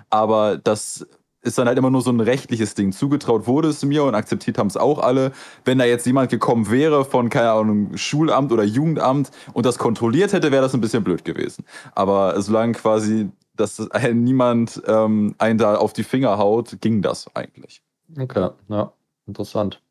Aber 0.10 0.57
das 0.57 1.07
ist 1.43 1.57
dann 1.57 1.67
halt 1.67 1.77
immer 1.77 1.89
nur 1.89 2.01
so 2.01 2.12
ein 2.12 2.19
rechtliches 2.19 2.73
Ding. 2.73 2.91
Zugetraut 2.91 3.47
wurde 3.47 3.67
es 3.67 3.83
mir 3.83 4.03
und 4.03 4.15
akzeptiert 4.15 4.57
haben 4.57 4.67
es 4.67 4.77
auch 4.77 5.00
alle. 5.00 5.33
Wenn 5.65 5.77
da 5.77 5.85
jetzt 5.85 6.05
jemand 6.05 6.31
gekommen 6.31 6.71
wäre 6.71 7.05
von, 7.05 7.29
keine 7.29 7.51
Ahnung, 7.51 7.95
Schulamt 7.97 8.51
oder 8.51 8.63
Jugendamt 8.63 9.31
und 9.53 9.65
das 9.65 9.77
kontrolliert 9.77 10.33
hätte, 10.33 10.51
wäre 10.51 10.63
das 10.63 10.73
ein 10.73 10.81
bisschen 10.81 11.03
blöd 11.03 11.25
gewesen. 11.25 11.65
Aber 11.93 12.41
solange 12.41 12.73
quasi, 12.73 13.29
dass 13.55 13.88
niemand 14.13 14.81
ähm, 14.88 15.35
einen 15.38 15.59
da 15.59 15.75
auf 15.75 15.93
die 15.93 16.03
Finger 16.03 16.38
haut, 16.38 16.77
ging 16.81 17.01
das 17.01 17.29
eigentlich. 17.35 17.83
Okay, 18.17 18.50
ja, 18.69 18.93
interessant. 19.27 19.81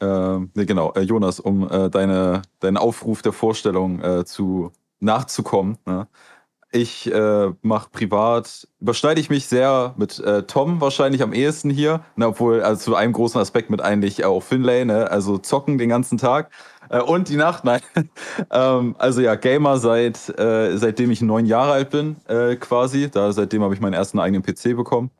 Ähm, 0.00 0.50
nee, 0.54 0.64
genau, 0.64 0.92
äh, 0.94 1.00
Jonas, 1.00 1.40
um 1.40 1.68
äh, 1.70 1.90
deine, 1.90 2.42
deinen 2.60 2.76
Aufruf 2.76 3.22
der 3.22 3.32
Vorstellung 3.32 4.00
äh, 4.02 4.24
zu 4.24 4.72
nachzukommen. 4.98 5.78
Ne? 5.86 6.06
Ich 6.72 7.12
äh, 7.12 7.50
mache 7.62 7.90
privat, 7.90 8.68
überschneide 8.80 9.20
ich 9.20 9.28
mich 9.28 9.46
sehr 9.46 9.94
mit 9.96 10.20
äh, 10.20 10.44
Tom 10.44 10.80
wahrscheinlich 10.80 11.20
am 11.20 11.32
ehesten 11.32 11.68
hier, 11.68 12.04
ne, 12.14 12.28
obwohl 12.28 12.62
also 12.62 12.92
zu 12.92 12.94
einem 12.94 13.12
großen 13.12 13.40
Aspekt 13.40 13.70
mit 13.70 13.80
eigentlich 13.80 14.24
auch 14.24 14.40
Finlay, 14.40 14.84
ne? 14.84 15.10
also 15.10 15.38
zocken 15.38 15.78
den 15.78 15.88
ganzen 15.88 16.16
Tag 16.16 16.50
äh, 16.88 17.00
und 17.00 17.28
die 17.28 17.36
Nacht, 17.36 17.64
nein. 17.64 17.80
ähm, 18.52 18.94
also 18.98 19.20
ja, 19.20 19.34
Gamer 19.34 19.78
seit 19.78 20.28
äh, 20.38 20.76
seitdem 20.76 21.10
ich 21.10 21.22
neun 21.22 21.46
Jahre 21.46 21.72
alt 21.72 21.90
bin, 21.90 22.16
äh, 22.28 22.54
quasi. 22.54 23.10
Da 23.10 23.32
seitdem 23.32 23.62
habe 23.64 23.74
ich 23.74 23.80
meinen 23.80 23.94
ersten 23.94 24.20
eigenen 24.20 24.42
PC 24.42 24.76
bekommen 24.76 25.10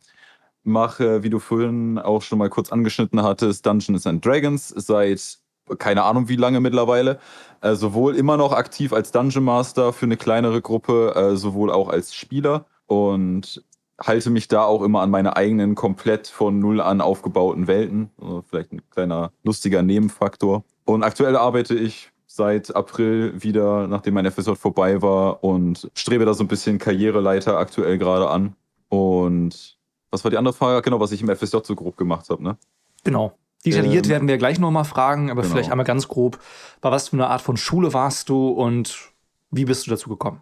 mache, 0.63 1.23
wie 1.23 1.31
du 1.31 1.39
vorhin 1.39 1.99
auch 1.99 2.23
schon 2.23 2.39
mal 2.39 2.51
kurz 2.51 2.71
angeschnitten 2.71 3.23
hattest, 3.23 3.65
Dungeons 3.67 4.07
and 4.07 4.25
Dragons 4.25 4.69
seit 4.69 5.39
keine 5.79 6.03
Ahnung 6.05 6.29
wie 6.29 6.37
lange 6.37 6.61
mittlerweile. 6.61 7.19
Äh, 7.61 7.75
sowohl 7.75 8.17
immer 8.17 8.37
noch 8.37 8.53
aktiv 8.53 8.93
als 8.93 9.13
Dungeon 9.13 9.45
Master 9.45 9.93
für 9.93 10.07
eine 10.07 10.17
kleinere 10.17 10.63
Gruppe, 10.63 11.15
äh, 11.15 11.37
sowohl 11.37 11.71
auch 11.71 11.89
als 11.89 12.15
Spieler 12.15 12.65
und 12.87 13.63
halte 14.01 14.31
mich 14.31 14.49
da 14.49 14.65
auch 14.65 14.83
immer 14.83 15.03
an 15.03 15.11
meine 15.11 15.37
eigenen 15.37 15.75
komplett 15.75 16.27
von 16.27 16.59
null 16.59 16.81
an 16.81 17.01
aufgebauten 17.01 17.67
Welten. 17.67 18.11
Also 18.21 18.43
vielleicht 18.49 18.73
ein 18.73 18.83
kleiner 18.91 19.31
lustiger 19.43 19.83
Nebenfaktor. 19.83 20.65
Und 20.85 21.03
aktuell 21.03 21.37
arbeite 21.37 21.75
ich 21.75 22.11
seit 22.27 22.75
April 22.75 23.35
wieder, 23.43 23.87
nachdem 23.87 24.15
mein 24.15 24.31
FSJ 24.31 24.53
vorbei 24.53 25.03
war 25.03 25.45
und 25.45 25.91
strebe 25.95 26.25
da 26.25 26.33
so 26.33 26.45
ein 26.45 26.49
bisschen 26.49 26.79
Karriereleiter 26.79 27.59
aktuell 27.59 27.99
gerade 27.99 28.31
an. 28.31 28.55
Und 28.89 29.79
was 30.11 30.25
war 30.25 30.31
die 30.31 30.37
andere 30.37 30.55
Frage? 30.55 30.81
Genau, 30.83 31.01
was 31.01 31.13
ich 31.13 31.23
im 31.23 31.29
FSJ 31.29 31.59
so 31.63 31.75
grob 31.75 31.97
gemacht 31.97 32.31
habe, 32.31 32.43
ne? 32.43 32.57
Genau. 33.05 33.33
Detailliert 33.65 34.07
Ähm, 34.07 34.11
werden 34.11 34.29
wir 34.29 34.39
gleich 34.39 34.59
noch 34.59 34.71
mal 34.71 34.85
fragen, 34.85 35.31
aber 35.31 35.43
genau. 35.43 35.55
vielleicht 35.55 35.71
einmal 35.71 35.87
ganz 35.87 36.09
grob. 36.09 36.39
Bei 36.81 36.91
was 36.91 37.09
für 37.09 37.17
eine 37.17 37.29
Art 37.29 37.43
von 37.43 37.57
Schule 37.57 37.93
warst 37.93 38.29
du 38.29 38.49
und 38.49 39.11
wie 39.51 39.65
bist 39.65 39.87
du 39.87 39.91
dazu 39.91 40.09
gekommen? 40.09 40.41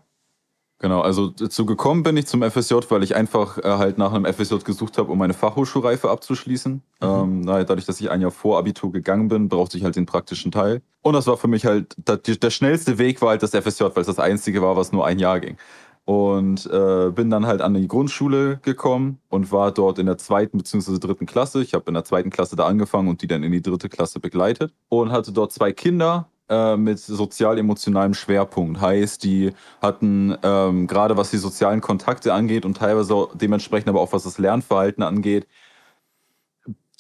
Genau, 0.81 1.01
also 1.01 1.29
dazu 1.29 1.67
gekommen 1.67 2.05
bin 2.05 2.17
ich 2.17 2.27
zum 2.27 2.49
FSJ, 2.49 2.75
weil 2.91 3.03
ich 3.03 3.17
einfach 3.17 3.59
äh, 3.59 3.63
halt 3.65 3.99
nach 3.99 4.13
einem 4.13 4.33
FSJ 4.33 4.59
gesucht 4.65 4.97
habe, 4.97 5.11
um 5.11 5.19
meine 5.19 5.35
Fachhochschulreife 5.35 6.09
abzuschließen. 6.09 6.83
Ähm, 7.01 7.41
na, 7.41 7.65
dadurch, 7.65 7.85
dass 7.85 8.01
ich 8.01 8.11
ein 8.11 8.21
Jahr 8.21 8.31
vor 8.31 8.59
Abitur 8.59 8.93
gegangen 8.93 9.27
bin, 9.27 9.49
brauchte 9.49 9.77
ich 9.77 9.83
halt 9.83 9.97
den 9.97 10.07
praktischen 10.07 10.53
Teil. 10.53 10.81
Und 11.03 11.15
das 11.15 11.27
war 11.27 11.37
für 11.37 11.49
mich 11.49 11.67
halt, 11.67 11.97
die, 12.27 12.39
der 12.39 12.51
schnellste 12.51 12.99
Weg 12.99 13.21
war 13.21 13.31
halt 13.31 13.43
das 13.43 13.51
FSJ, 13.51 13.85
weil 13.95 14.03
es 14.03 14.07
das 14.07 14.21
einzige 14.21 14.63
war, 14.63 14.77
was 14.77 14.93
nur 14.93 15.05
ein 15.05 15.19
Jahr 15.19 15.41
ging. 15.41 15.57
Und 16.09 16.65
äh, 16.73 17.11
bin 17.11 17.29
dann 17.29 17.45
halt 17.45 17.61
an 17.61 17.75
die 17.75 17.87
Grundschule 17.87 18.61
gekommen 18.62 19.19
und 19.29 19.53
war 19.53 19.73
dort 19.73 19.99
in 19.99 20.07
der 20.07 20.17
zweiten 20.17 20.57
bzw. 20.57 20.99
dritten 20.99 21.27
Klasse. 21.27 21.61
Ich 21.61 21.75
habe 21.75 21.85
in 21.88 21.93
der 21.93 22.05
zweiten 22.05 22.31
Klasse 22.31 22.57
da 22.57 22.65
angefangen 22.65 23.09
und 23.09 23.21
die 23.21 23.27
dann 23.27 23.43
in 23.43 23.53
die 23.53 23.61
dritte 23.61 23.91
Klasse 23.91 24.19
begleitet. 24.19 24.73
Und 24.88 25.12
hatte 25.12 25.33
dort 25.33 25.53
zwei 25.53 25.71
Kinder 25.71 26.31
äh, 26.49 26.79
mit 26.79 26.99
sozial-emotionalem 26.99 28.15
Schwerpunkt. 28.15 28.81
Heißt, 28.81 29.23
die 29.23 29.53
hatten 29.83 30.35
ähm, 30.43 30.87
gerade 30.87 31.19
was 31.19 31.31
die 31.31 31.37
sozialen 31.37 31.83
Kontakte 31.83 32.33
angeht 32.33 32.65
und 32.65 32.79
teilweise 32.79 33.29
dementsprechend 33.35 33.91
aber 33.91 34.00
auch 34.00 34.15
was 34.15 34.23
das 34.23 34.38
Lernverhalten 34.38 35.03
angeht, 35.03 35.47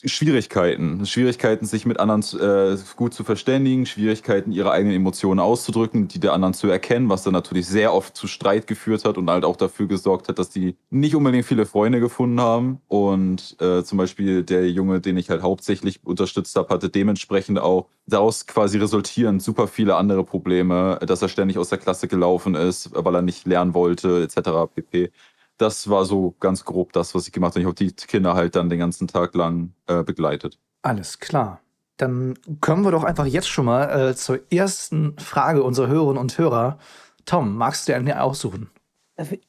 Schwierigkeiten. 0.04 1.04
Schwierigkeiten, 1.06 1.66
sich 1.66 1.84
mit 1.84 1.98
anderen 1.98 2.22
äh, 2.40 2.78
gut 2.94 3.14
zu 3.14 3.24
verständigen, 3.24 3.84
Schwierigkeiten, 3.84 4.52
ihre 4.52 4.70
eigenen 4.70 4.94
Emotionen 4.94 5.40
auszudrücken, 5.40 6.06
die 6.06 6.20
der 6.20 6.34
anderen 6.34 6.54
zu 6.54 6.68
erkennen, 6.68 7.08
was 7.08 7.24
dann 7.24 7.32
natürlich 7.32 7.66
sehr 7.66 7.92
oft 7.92 8.16
zu 8.16 8.28
Streit 8.28 8.68
geführt 8.68 9.04
hat 9.04 9.18
und 9.18 9.28
halt 9.28 9.44
auch 9.44 9.56
dafür 9.56 9.88
gesorgt 9.88 10.28
hat, 10.28 10.38
dass 10.38 10.50
die 10.50 10.76
nicht 10.90 11.16
unbedingt 11.16 11.46
viele 11.46 11.66
Freunde 11.66 11.98
gefunden 11.98 12.40
haben. 12.40 12.80
Und 12.86 13.56
äh, 13.60 13.82
zum 13.82 13.98
Beispiel 13.98 14.44
der 14.44 14.70
Junge, 14.70 15.00
den 15.00 15.16
ich 15.16 15.30
halt 15.30 15.42
hauptsächlich 15.42 16.04
unterstützt 16.04 16.54
habe, 16.54 16.72
hatte 16.72 16.90
dementsprechend 16.90 17.58
auch 17.58 17.88
daraus 18.06 18.46
quasi 18.46 18.78
resultierend 18.78 19.42
super 19.42 19.66
viele 19.66 19.96
andere 19.96 20.22
Probleme, 20.22 21.00
dass 21.04 21.22
er 21.22 21.28
ständig 21.28 21.58
aus 21.58 21.70
der 21.70 21.78
Klasse 21.78 22.06
gelaufen 22.06 22.54
ist, 22.54 22.90
weil 22.94 23.16
er 23.16 23.22
nicht 23.22 23.48
lernen 23.48 23.74
wollte, 23.74 24.22
etc. 24.22 24.72
pp 24.72 25.10
das 25.58 25.90
war 25.90 26.04
so 26.04 26.34
ganz 26.40 26.64
grob 26.64 26.92
das, 26.92 27.14
was 27.14 27.26
ich 27.26 27.32
gemacht 27.32 27.52
habe. 27.52 27.60
Ich 27.60 27.66
habe 27.66 27.74
die 27.74 27.92
Kinder 27.92 28.34
halt 28.34 28.56
dann 28.56 28.70
den 28.70 28.78
ganzen 28.78 29.06
Tag 29.08 29.34
lang 29.34 29.72
äh, 29.86 30.02
begleitet. 30.02 30.58
Alles 30.82 31.18
klar. 31.18 31.60
Dann 31.96 32.38
kommen 32.60 32.84
wir 32.84 32.92
doch 32.92 33.02
einfach 33.04 33.26
jetzt 33.26 33.48
schon 33.48 33.64
mal 33.64 34.10
äh, 34.10 34.14
zur 34.14 34.40
ersten 34.52 35.18
Frage 35.18 35.62
unserer 35.64 35.88
Hörerinnen 35.88 36.18
und 36.18 36.38
Hörer. 36.38 36.78
Tom, 37.26 37.56
magst 37.56 37.88
du 37.88 37.92
dir 37.92 37.96
eine 37.96 38.22
aussuchen? 38.22 38.70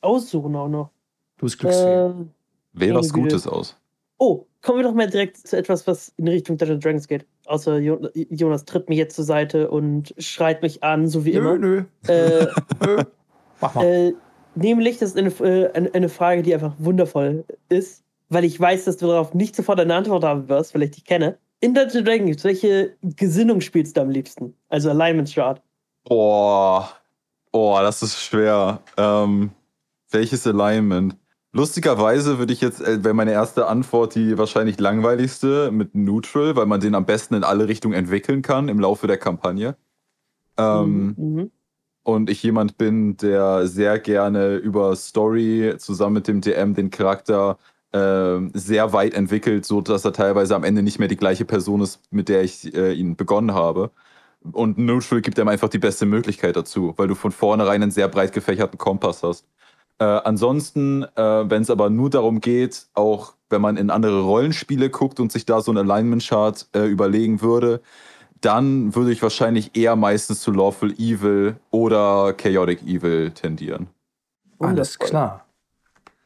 Aussuchen 0.02 0.56
auch 0.56 0.68
noch? 0.68 0.90
Du 1.38 1.46
bist 1.46 1.60
Glücksfee. 1.60 2.08
Äh, 2.08 2.14
Wähle 2.74 2.96
was. 2.96 3.14
Gutes 3.14 3.48
aus. 3.48 3.78
oh, 4.18 4.46
kommen 4.62 4.80
wir 4.80 4.84
doch 4.84 4.94
mal 4.96 5.10
direkt 5.10 5.38
zu 5.38 5.56
etwas, 5.56 5.86
was 5.88 6.12
in 6.18 6.28
Richtung 6.28 6.58
Dungeons 6.58 6.84
Dragons 6.84 7.08
geht. 7.08 7.26
Außer 7.46 7.78
jo 7.78 8.00
Jonas 8.30 8.66
tritt 8.66 8.90
mich 8.90 8.98
jetzt 8.98 9.16
zur 9.16 9.26
Seite 9.26 9.70
und 9.70 10.14
schreit 10.18 10.62
mich 10.62 10.84
an, 10.84 11.08
so 11.08 11.24
wie 11.26 11.32
immer. 11.34 11.58
nö, 11.58 11.84
Äh, 12.08 12.48
nö. 12.86 13.04
Mach 13.62 13.76
mal. 13.76 14.16
Nämlich, 14.56 14.98
das 14.98 15.16
ist 15.16 15.18
eine, 15.18 15.30
äh, 15.48 15.72
eine, 15.74 15.94
eine 15.94 16.10
Frage, 16.10 16.42
die 16.44 16.54
einfach 16.54 16.74
wundervoll 16.78 17.46
ist, 17.70 18.04
weil 18.30 18.44
ich 18.44 18.60
weiß, 18.60 18.86
dass 18.86 18.98
du 18.98 19.08
darauf 19.08 19.34
nicht 19.34 19.56
sofort 19.56 19.80
eine 19.80 19.96
Antwort 19.96 20.24
haben 20.24 20.50
wirst, 20.50 20.74
weil 20.74 20.84
ich 20.84 20.92
dich 20.92 21.06
kenne. 21.06 21.38
In 21.62 21.74
Dungeons 21.74 22.06
Dragons, 22.06 22.44
welche 22.44 22.96
Gesinnung 23.02 23.62
spielst 23.62 23.98
du 23.98 24.02
am 24.02 24.10
liebsten? 24.10 24.56
Also 24.70 24.90
Alignment 24.90 25.34
Chart. 25.34 25.62
Boah, 26.06 26.90
boah, 27.52 27.82
das 27.82 28.02
ist 28.02 28.22
schwer. 28.22 28.82
Ähm, 28.98 29.52
welches 30.12 30.48
Alignment? 30.48 31.16
Lustigerweise 31.52 32.38
würde 32.38 32.54
ich 32.54 32.62
jetzt, 32.62 32.80
äh, 32.80 33.04
wäre 33.04 33.14
meine 33.14 33.32
erste 33.32 33.68
Antwort 33.68 34.16
die 34.16 34.38
wahrscheinlich 34.38 34.80
langweiligste 34.80 35.72
mit 35.72 35.96
Neutral, 35.96 36.56
weil 36.56 36.68
man 36.68 36.80
den 36.80 36.96
am 36.96 37.06
besten 37.06 37.34
in 37.34 37.44
alle 37.44 37.68
Richtungen 37.68 37.96
entwickeln 37.96 38.42
kann 38.42 38.70
im 38.70 38.80
Laufe 38.80 39.08
der 39.08 39.18
Kampagne. 39.18 39.76
Ähm, 40.58 41.16
Mhm. 41.18 41.52
Und 42.10 42.30
ich 42.30 42.44
jemand 42.44 42.78
bin, 42.78 43.18
der 43.18 43.68
sehr 43.68 44.00
gerne 44.00 44.56
über 44.56 44.96
Story 44.96 45.76
zusammen 45.78 46.16
mit 46.16 46.28
dem 46.28 46.42
DM 46.42 46.74
den 46.76 46.90
Charakter 46.90 47.58
ähm, 47.94 48.52
sehr 48.54 48.94
weit 48.94 49.14
entwickelt, 49.16 49.66
so 49.66 49.82
dass 49.82 50.06
er 50.06 50.14
teilweise 50.14 50.56
am 50.56 50.64
Ende 50.64 50.84
nicht 50.84 51.00
mehr 51.00 51.08
die 51.08 51.18
gleiche 51.18 51.46
Person 51.46 51.82
ist, 51.82 52.02
mit 52.12 52.30
der 52.30 52.44
ich 52.44 52.74
äh, 52.76 52.94
ihn 52.94 53.16
begonnen 53.16 53.54
habe. 53.54 53.92
Und 54.52 54.78
Neutral 54.78 55.22
gibt 55.22 55.40
einem 55.40 55.50
einfach 55.50 55.70
die 55.70 55.80
beste 55.80 56.06
Möglichkeit 56.06 56.56
dazu, 56.56 56.94
weil 56.98 57.08
du 57.08 57.16
von 57.16 57.32
vornherein 57.32 57.82
einen 57.82 57.92
sehr 57.92 58.08
breit 58.08 58.32
gefächerten 58.32 58.78
Kompass 58.78 59.24
hast. 59.24 59.46
Äh, 60.00 60.06
ansonsten, 60.06 61.04
äh, 61.16 61.50
wenn 61.50 61.62
es 61.62 61.70
aber 61.70 61.90
nur 61.90 62.10
darum 62.10 62.42
geht, 62.42 62.88
auch 62.94 63.34
wenn 63.50 63.62
man 63.62 63.76
in 63.76 63.90
andere 63.90 64.22
Rollenspiele 64.22 64.90
guckt 64.90 65.20
und 65.20 65.32
sich 65.32 65.46
da 65.46 65.62
so 65.62 65.72
ein 65.72 65.78
Alignment-Chart 65.78 66.68
äh, 66.74 66.86
überlegen 66.86 67.42
würde, 67.42 67.82
dann 68.42 68.96
würde 68.96 69.12
ich 69.12 69.22
wahrscheinlich 69.22 69.76
eher 69.76 69.96
meistens 69.96 70.42
zu 70.42 70.52
Lawful 70.52 70.94
Evil 70.94 71.56
oder 71.72 72.34
Chaotic 72.34 72.82
Evil 72.84 73.32
tendieren. 73.32 73.88
Alles 74.60 75.00
Wundervoll. 75.00 75.08
klar. 75.08 75.46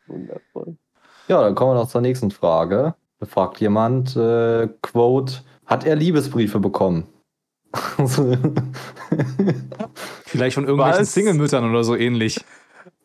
Wundervoll. 0.07 0.77
Ja, 1.27 1.41
dann 1.41 1.55
kommen 1.55 1.71
wir 1.71 1.81
noch 1.81 1.89
zur 1.89 2.01
nächsten 2.01 2.31
Frage. 2.31 2.95
Da 3.19 3.25
fragt 3.25 3.59
jemand, 3.59 4.15
äh, 4.15 4.67
Quote, 4.81 5.35
hat 5.65 5.85
er 5.85 5.95
Liebesbriefe 5.95 6.59
bekommen? 6.59 7.07
Vielleicht 10.25 10.55
von 10.55 10.65
irgendwelchen? 10.65 11.05
Single-Müttern 11.05 11.69
oder 11.69 11.83
so 11.83 11.95
ähnlich. 11.95 12.43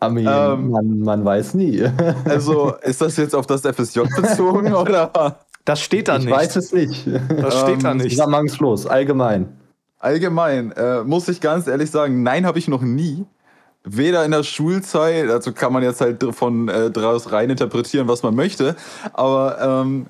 I 0.02 0.10
mean, 0.10 0.26
Ähm. 0.26 0.70
man, 0.70 0.98
man 1.00 1.24
weiß 1.24 1.54
nie. 1.54 1.84
Also, 2.24 2.74
ist 2.82 3.00
das 3.00 3.16
jetzt 3.16 3.34
auf 3.34 3.46
das 3.46 3.62
FSJ 3.62 4.00
bezogen 4.16 4.74
oder 4.74 5.40
Das 5.68 5.80
steht 5.80 6.08
da 6.08 6.16
ich 6.16 6.24
nicht. 6.24 6.34
weiß 6.34 6.56
es 6.56 6.72
nicht. 6.72 7.06
das 7.06 7.60
steht 7.60 7.84
da 7.84 7.90
Ähm, 7.92 7.98
nicht. 7.98 8.10
Zusammenhangslos, 8.10 8.86
allgemein. 8.86 9.48
allgemein? 9.98 10.72
Äh, 10.72 11.02
muss 11.04 11.28
ich 11.28 11.40
ganz 11.40 11.66
ehrlich 11.66 11.90
sagen, 11.90 12.22
nein, 12.22 12.46
habe 12.46 12.58
ich 12.58 12.68
noch 12.68 12.82
nie. 12.82 13.24
Weder 13.84 14.24
in 14.24 14.30
der 14.32 14.42
Schulzeit, 14.42 15.28
also 15.30 15.52
kann 15.52 15.72
man 15.72 15.82
jetzt 15.82 16.00
halt 16.00 16.24
von 16.34 16.68
äh, 16.68 16.90
daraus 16.90 17.32
rein 17.32 17.50
interpretieren, 17.50 18.08
was 18.08 18.22
man 18.22 18.34
möchte, 18.34 18.76
aber 19.12 19.82
ähm, 19.82 20.06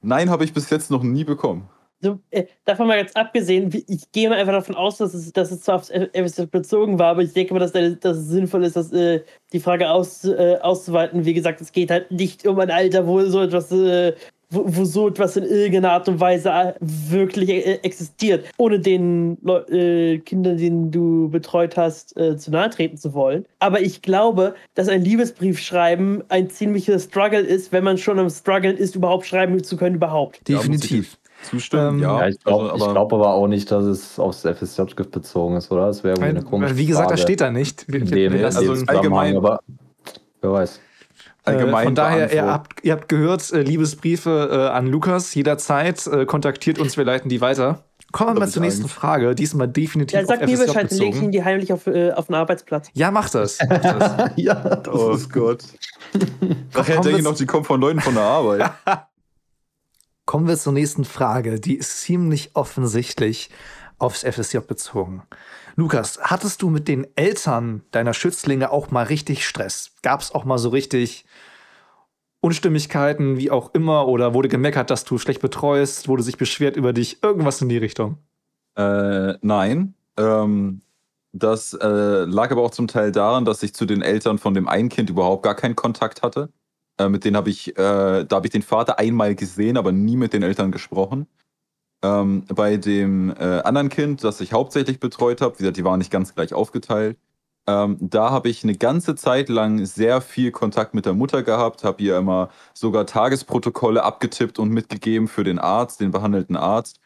nein, 0.00 0.30
habe 0.30 0.44
ich 0.44 0.52
bis 0.54 0.70
jetzt 0.70 0.90
noch 0.90 1.02
nie 1.02 1.24
bekommen. 1.24 1.68
So, 2.02 2.18
äh, 2.30 2.44
davon 2.64 2.86
mal 2.86 2.96
ganz 2.96 3.12
abgesehen, 3.14 3.70
ich 3.88 4.10
gehe 4.12 4.30
mal 4.30 4.38
einfach 4.38 4.54
davon 4.54 4.74
aus, 4.74 4.96
dass 4.98 5.12
es, 5.12 5.32
dass 5.34 5.50
es 5.50 5.60
zwar 5.62 5.74
aufs 5.76 5.90
FSJ 5.90 6.44
bezogen 6.50 6.98
war, 6.98 7.08
aber 7.08 7.22
ich 7.22 7.32
denke 7.34 7.52
mal, 7.52 7.60
dass, 7.60 7.72
da- 7.72 7.90
dass 7.90 8.16
es 8.16 8.28
sinnvoll 8.28 8.64
ist, 8.64 8.76
dass, 8.76 8.90
äh, 8.92 9.22
die 9.52 9.60
Frage 9.60 9.90
aus, 9.90 10.24
äh, 10.24 10.56
auszuweiten. 10.62 11.26
Wie 11.26 11.34
gesagt, 11.34 11.60
es 11.60 11.72
geht 11.72 11.90
halt 11.90 12.10
nicht 12.10 12.46
um 12.46 12.58
ein 12.58 12.70
Alter, 12.70 13.06
wo 13.06 13.20
so 13.26 13.42
etwas, 13.42 13.70
äh, 13.72 14.14
wo, 14.50 14.64
wo 14.66 14.84
so 14.84 15.08
etwas 15.08 15.36
in 15.36 15.44
irgendeiner 15.44 15.92
Art 15.92 16.08
und 16.08 16.18
Weise 16.20 16.74
wirklich 16.80 17.48
äh, 17.50 17.78
existiert, 17.82 18.44
ohne 18.56 18.80
den 18.80 19.38
Leu 19.42 19.58
äh, 19.70 20.18
Kindern, 20.18 20.56
denen 20.56 20.90
du 20.90 21.28
betreut 21.30 21.76
hast, 21.76 22.16
äh, 22.16 22.36
zu 22.36 22.50
nahe 22.50 22.68
treten 22.70 22.96
zu 22.96 23.14
wollen. 23.14 23.46
Aber 23.60 23.80
ich 23.80 24.02
glaube, 24.02 24.54
dass 24.74 24.88
ein 24.88 25.02
Liebesbrief 25.02 25.58
schreiben 25.60 26.22
ein 26.28 26.50
ziemlicher 26.50 26.98
Struggle 26.98 27.40
ist, 27.40 27.72
wenn 27.72 27.84
man 27.84 27.96
schon 27.98 28.18
am 28.18 28.28
Struggeln 28.28 28.76
ist, 28.76 28.96
überhaupt 28.96 29.26
schreiben 29.26 29.62
zu 29.62 29.76
können, 29.76 29.96
überhaupt. 29.96 30.46
Definitiv. 30.48 31.16
Zustimmen, 31.42 31.94
Ähm, 31.96 32.00
ja. 32.02 32.20
Ja, 32.20 32.28
ich 32.28 32.38
glaube 32.40 32.70
also, 32.70 32.84
aber- 32.84 32.92
glaub 32.92 33.12
aber 33.14 33.32
auch 33.32 33.46
nicht, 33.46 33.70
dass 33.70 33.84
es 33.84 34.18
aufs 34.18 34.44
FSJ 34.44 34.82
bezogen 35.10 35.56
ist, 35.56 35.70
oder? 35.72 35.86
Das 35.86 36.04
wäre 36.04 36.16
irgendwie 36.16 36.28
eine 36.38 36.42
komische 36.42 36.76
wie 36.76 36.84
gesagt, 36.84 37.04
Frage. 37.06 37.14
das 37.14 37.22
steht 37.22 37.40
da 37.40 37.50
nicht. 37.50 37.86
Wir, 37.90 38.04
dem, 38.04 38.44
also 38.44 38.74
dem 38.74 38.86
allgemein- 38.88 39.36
aber 39.38 39.60
wer 40.42 40.52
weiß. 40.52 40.80
Allgemein 41.44 41.82
äh, 41.82 41.84
von 41.84 41.94
daher, 41.94 42.32
ihr 42.32 42.46
habt, 42.46 42.84
ihr 42.84 42.92
habt 42.92 43.08
gehört, 43.08 43.52
äh, 43.52 43.62
Liebesbriefe 43.62 44.48
äh, 44.50 44.76
an 44.76 44.86
Lukas 44.86 45.34
jederzeit. 45.34 46.06
Äh, 46.06 46.26
kontaktiert 46.26 46.78
uns, 46.78 46.96
wir 46.96 47.04
leiten 47.04 47.28
die 47.28 47.40
weiter. 47.40 47.84
Kommen 48.12 48.34
wir 48.34 48.40
mal 48.40 48.48
zur 48.48 48.62
nächsten. 48.62 48.88
Frage. 48.88 49.34
Diesmal 49.34 49.68
definitiv 49.68 50.18
Ja, 50.18 50.26
sag 50.26 50.44
mir 50.44 50.58
Bescheid, 50.58 50.90
dann 50.90 50.98
lege 50.98 51.16
ich 51.16 51.22
ihn 51.22 51.30
die 51.30 51.44
heimlich 51.44 51.72
auf, 51.72 51.86
äh, 51.86 52.10
auf 52.12 52.26
den 52.26 52.34
Arbeitsplatz. 52.34 52.88
Ja, 52.92 53.10
mach 53.10 53.30
das. 53.30 53.58
Mach 53.68 53.78
das. 53.78 54.32
ja, 54.36 54.54
das 54.54 54.94
Oh 54.94 55.12
ist 55.12 55.32
Gott. 55.32 55.62
Nachher 56.74 57.00
denke 57.00 57.18
ich 57.18 57.24
noch, 57.24 57.36
die 57.36 57.46
kommen 57.46 57.64
von 57.64 57.80
Leuten 57.80 58.00
von 58.00 58.14
der 58.14 58.24
Arbeit. 58.24 58.72
Kommen 60.26 60.46
wir 60.46 60.56
zur 60.56 60.72
nächsten 60.72 61.04
Frage. 61.04 61.58
Die 61.58 61.74
ist 61.74 62.02
ziemlich 62.02 62.50
offensichtlich 62.54 63.50
aufs 64.00 64.22
FSJ 64.22 64.58
bezogen. 64.58 65.22
Lukas, 65.76 66.18
hattest 66.22 66.62
du 66.62 66.70
mit 66.70 66.88
den 66.88 67.06
Eltern 67.16 67.82
deiner 67.92 68.14
Schützlinge 68.14 68.70
auch 68.70 68.90
mal 68.90 69.04
richtig 69.04 69.46
Stress? 69.46 69.92
Gab 70.02 70.20
es 70.20 70.34
auch 70.34 70.44
mal 70.44 70.58
so 70.58 70.70
richtig 70.70 71.24
Unstimmigkeiten, 72.40 73.36
wie 73.36 73.50
auch 73.50 73.74
immer, 73.74 74.08
oder 74.08 74.34
wurde 74.34 74.48
gemeckert, 74.48 74.90
dass 74.90 75.04
du 75.04 75.18
schlecht 75.18 75.42
betreust, 75.42 76.08
wurde 76.08 76.22
sich 76.22 76.38
beschwert 76.38 76.76
über 76.76 76.92
dich, 76.92 77.22
irgendwas 77.22 77.60
in 77.60 77.68
die 77.68 77.78
Richtung? 77.78 78.16
Äh, 78.76 79.34
nein. 79.42 79.94
Ähm, 80.16 80.80
das 81.32 81.74
äh, 81.74 81.86
lag 82.24 82.50
aber 82.50 82.62
auch 82.62 82.70
zum 82.70 82.88
Teil 82.88 83.12
daran, 83.12 83.44
dass 83.44 83.62
ich 83.62 83.74
zu 83.74 83.84
den 83.84 84.02
Eltern 84.02 84.38
von 84.38 84.54
dem 84.54 84.68
einen 84.68 84.88
Kind 84.88 85.10
überhaupt 85.10 85.42
gar 85.42 85.54
keinen 85.54 85.76
Kontakt 85.76 86.22
hatte. 86.22 86.50
Äh, 86.98 87.08
mit 87.08 87.24
denen 87.24 87.36
habe 87.36 87.50
ich, 87.50 87.76
äh, 87.76 88.24
da 88.24 88.36
habe 88.36 88.46
ich 88.46 88.52
den 88.52 88.62
Vater 88.62 88.98
einmal 88.98 89.34
gesehen, 89.34 89.76
aber 89.76 89.92
nie 89.92 90.16
mit 90.16 90.32
den 90.32 90.42
Eltern 90.42 90.72
gesprochen. 90.72 91.26
Ähm, 92.02 92.44
bei 92.48 92.76
dem 92.78 93.30
äh, 93.30 93.60
anderen 93.60 93.90
Kind, 93.90 94.24
das 94.24 94.40
ich 94.40 94.52
hauptsächlich 94.52 95.00
betreut 95.00 95.40
habe, 95.42 95.54
wie 95.54 95.58
gesagt, 95.58 95.76
die 95.76 95.84
waren 95.84 95.98
nicht 95.98 96.10
ganz 96.10 96.34
gleich 96.34 96.54
aufgeteilt. 96.54 97.18
Ähm, 97.66 97.98
da 98.00 98.30
habe 98.30 98.48
ich 98.48 98.64
eine 98.64 98.74
ganze 98.74 99.14
Zeit 99.14 99.48
lang 99.48 99.84
sehr 99.84 100.20
viel 100.20 100.50
Kontakt 100.50 100.94
mit 100.94 101.06
der 101.06 101.12
Mutter 101.12 101.42
gehabt, 101.42 101.84
habe 101.84 102.02
ihr 102.02 102.16
immer 102.16 102.48
sogar 102.74 103.06
Tagesprotokolle 103.06 104.02
abgetippt 104.02 104.58
und 104.58 104.70
mitgegeben 104.70 105.28
für 105.28 105.44
den 105.44 105.58
Arzt, 105.58 106.00
den 106.00 106.10
behandelten 106.10 106.56
Arzt 106.56 107.00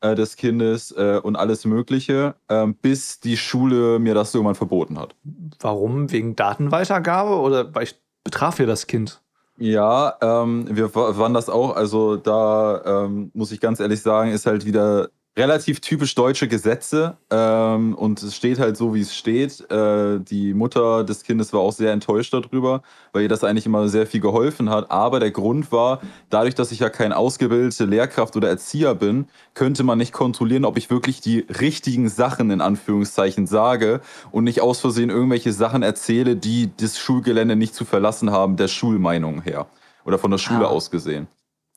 äh, 0.00 0.14
des 0.14 0.36
Kindes 0.36 0.92
äh, 0.92 1.20
und 1.22 1.36
alles 1.36 1.64
Mögliche, 1.66 2.34
ähm, 2.48 2.74
bis 2.74 3.20
die 3.20 3.36
Schule 3.36 3.98
mir 3.98 4.14
das 4.14 4.34
irgendwann 4.34 4.54
verboten 4.54 4.98
hat. 4.98 5.14
Warum? 5.60 6.10
Wegen 6.10 6.36
Datenweitergabe 6.36 7.36
oder 7.36 7.74
weil 7.74 7.84
ich 7.84 7.96
betraf 8.24 8.58
ihr 8.60 8.66
das 8.66 8.86
Kind? 8.86 9.20
Ja, 9.60 10.16
ähm, 10.20 10.66
wir 10.70 10.94
wa- 10.94 11.16
waren 11.18 11.34
das 11.34 11.48
auch. 11.48 11.74
Also 11.74 12.16
da 12.16 13.04
ähm, 13.06 13.30
muss 13.34 13.50
ich 13.50 13.60
ganz 13.60 13.80
ehrlich 13.80 14.00
sagen, 14.02 14.30
ist 14.30 14.46
halt 14.46 14.64
wieder 14.64 15.10
relativ 15.36 15.80
typisch 15.80 16.16
deutsche 16.16 16.48
Gesetze 16.48 17.16
ähm, 17.30 17.94
und 17.94 18.20
es 18.22 18.34
steht 18.34 18.58
halt 18.58 18.76
so, 18.76 18.92
wie 18.94 19.02
es 19.02 19.14
steht. 19.16 19.70
Äh, 19.70 20.18
die 20.18 20.52
Mutter 20.52 21.04
des 21.04 21.22
Kindes 21.22 21.52
war 21.52 21.60
auch 21.60 21.72
sehr 21.72 21.92
enttäuscht 21.92 22.34
darüber, 22.34 22.82
weil 23.12 23.22
ihr 23.22 23.28
das 23.28 23.44
eigentlich 23.44 23.64
immer 23.66 23.88
sehr 23.88 24.06
viel 24.08 24.20
geholfen 24.20 24.68
hat. 24.68 24.90
Aber 24.90 25.20
der 25.20 25.30
Grund 25.30 25.70
war, 25.70 26.00
dadurch, 26.28 26.56
dass 26.56 26.72
ich 26.72 26.80
ja 26.80 26.90
kein 26.90 27.12
ausgebildete 27.12 27.84
Lehrkraft 27.84 28.34
oder 28.36 28.48
Erzieher 28.48 28.96
bin, 28.96 29.26
könnte 29.54 29.84
man 29.84 29.98
nicht 29.98 30.12
kontrollieren, 30.12 30.64
ob 30.64 30.76
ich 30.76 30.90
wirklich 30.90 31.20
die 31.20 31.46
richtigen 31.60 32.08
Sachen 32.08 32.50
in 32.50 32.60
Anführungszeichen 32.60 33.46
sage 33.46 34.00
und 34.32 34.42
nicht 34.42 34.60
aus 34.60 34.80
Versehen 34.80 35.10
irgendwelche 35.10 35.52
Sachen 35.52 35.84
erzähle, 35.84 36.34
die 36.34 36.70
das 36.78 36.98
Schulgelände 36.98 37.54
nicht 37.54 37.74
zu 37.76 37.84
verlassen 37.84 38.32
haben, 38.32 38.56
der 38.56 38.66
Schulmeinung 38.68 39.42
her 39.42 39.66
oder 40.04 40.18
von 40.18 40.32
der 40.32 40.38
Schule 40.38 40.66
Ah. 40.66 40.70
aus 40.70 40.90
gesehen. 40.90 41.28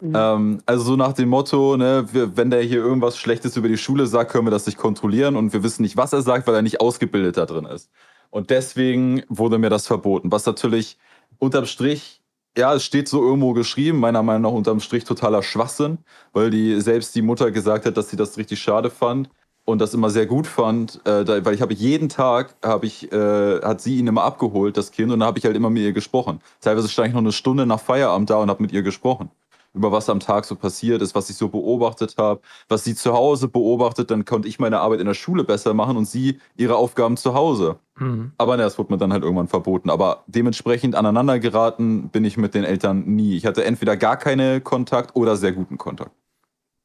Mhm. 0.02 0.14
Ähm, 0.16 0.62
also 0.66 0.84
so 0.84 0.96
nach 0.96 1.14
dem 1.14 1.30
Motto, 1.30 1.78
ne, 1.78 2.06
wir, 2.12 2.36
wenn 2.36 2.50
der 2.50 2.62
hier 2.64 2.80
irgendwas 2.80 3.18
Schlechtes 3.18 3.56
über 3.56 3.68
die 3.68 3.78
Schule 3.78 4.08
sagt, 4.08 4.32
können 4.32 4.48
wir 4.48 4.52
das 4.52 4.66
nicht 4.66 4.78
kontrollieren 4.78 5.36
und 5.36 5.54
wir 5.54 5.64
wissen 5.64 5.84
nicht, 5.84 5.96
was 5.96 6.12
er 6.12 6.24
sagt, 6.24 6.48
weil 6.48 6.56
er 6.56 6.64
nicht 6.64 6.82
ausgebildet 6.82 7.38
da 7.38 7.46
drin 7.46 7.66
ist. 7.66 7.90
Und 8.32 8.50
deswegen 8.50 9.24
wurde 9.30 9.60
mir 9.60 9.70
das 9.70 9.88
verboten, 9.88 10.32
was 10.32 10.46
natürlich 10.46 10.98
unterm 11.38 11.66
Strich, 11.66 12.22
ja, 12.58 12.74
es 12.74 12.84
steht 12.84 13.08
so 13.08 13.24
irgendwo 13.24 13.54
geschrieben, 13.54 14.00
meiner 14.00 14.24
Meinung 14.24 14.42
nach 14.42 14.58
unterm 14.58 14.80
Strich 14.80 15.04
totaler 15.04 15.44
Schwachsinn, 15.44 16.00
weil 16.34 16.50
die 16.50 16.82
selbst 16.82 17.16
die 17.16 17.22
Mutter 17.22 17.52
gesagt 17.52 17.86
hat, 17.86 17.96
dass 17.96 18.10
sie 18.10 18.18
das 18.18 18.38
richtig 18.38 18.60
schade 18.60 18.90
fand 18.90 19.30
und 19.66 19.80
das 19.80 19.94
immer 19.94 20.10
sehr 20.10 20.26
gut 20.26 20.48
fand, 20.48 21.00
äh, 21.06 21.24
da, 21.24 21.46
weil 21.46 21.54
ich 21.54 21.62
habe 21.62 21.74
jeden 21.74 22.10
Tag 22.10 22.56
habe 22.64 22.88
ich 22.88 23.12
äh, 23.12 23.62
hat 23.62 23.82
sie 23.82 23.98
ihn 23.98 24.08
immer 24.08 24.24
abgeholt, 24.24 24.78
das 24.78 24.92
Kind, 24.92 25.12
und 25.12 25.20
da 25.20 25.28
habe 25.28 25.38
ich 25.38 25.46
halt 25.46 25.56
immer 25.56 25.70
mit 25.70 25.84
ihr 25.84 25.94
gesprochen. 25.94 26.40
Teilweise 26.60 26.90
stand 26.90 27.10
ich 27.10 27.14
noch 27.14 27.22
eine 27.22 27.32
Stunde 27.32 27.66
nach 27.66 27.80
Feierabend 27.80 28.30
da 28.32 28.38
und 28.38 28.50
habe 28.50 28.64
mit 28.64 28.72
ihr 28.72 28.82
gesprochen 28.82 29.30
über 29.74 29.92
was 29.92 30.10
am 30.10 30.20
Tag 30.20 30.46
so 30.46 30.56
passiert 30.56 31.02
ist, 31.02 31.16
was 31.16 31.30
ich 31.30 31.38
so 31.38 31.50
beobachtet 31.50 32.16
habe, 32.18 32.42
was 32.68 32.84
sie 32.84 32.96
zu 32.96 33.14
Hause 33.14 33.48
beobachtet, 33.48 34.12
dann 34.12 34.26
konnte 34.26 34.48
ich 34.48 34.60
meine 34.60 34.80
Arbeit 34.80 35.00
in 35.00 35.08
der 35.08 35.14
Schule 35.14 35.44
besser 35.44 35.74
machen 35.74 35.98
und 35.98 36.06
sie 36.06 36.40
ihre 36.58 36.76
Aufgaben 36.76 37.18
zu 37.18 37.34
Hause. 37.34 37.80
Hm. 37.98 38.32
Aber 38.38 38.58
ne, 38.58 38.64
das 38.64 38.78
wurde 38.78 38.94
mir 38.94 38.98
dann 38.98 39.14
halt 39.14 39.24
irgendwann 39.24 39.48
verboten. 39.48 39.90
Aber 39.90 40.24
dementsprechend 40.28 40.96
aneinander 40.96 41.40
geraten 41.40 42.10
bin 42.10 42.26
ich 42.26 42.38
mit 42.38 42.54
den 42.54 42.64
Eltern 42.64 43.06
nie. 43.06 43.38
Ich 43.38 43.46
hatte 43.46 43.64
entweder 43.64 43.96
gar 43.96 44.18
keinen 44.18 44.64
Kontakt 44.64 45.16
oder 45.16 45.38
sehr 45.38 45.54
guten 45.54 45.78
Kontakt. 45.78 46.12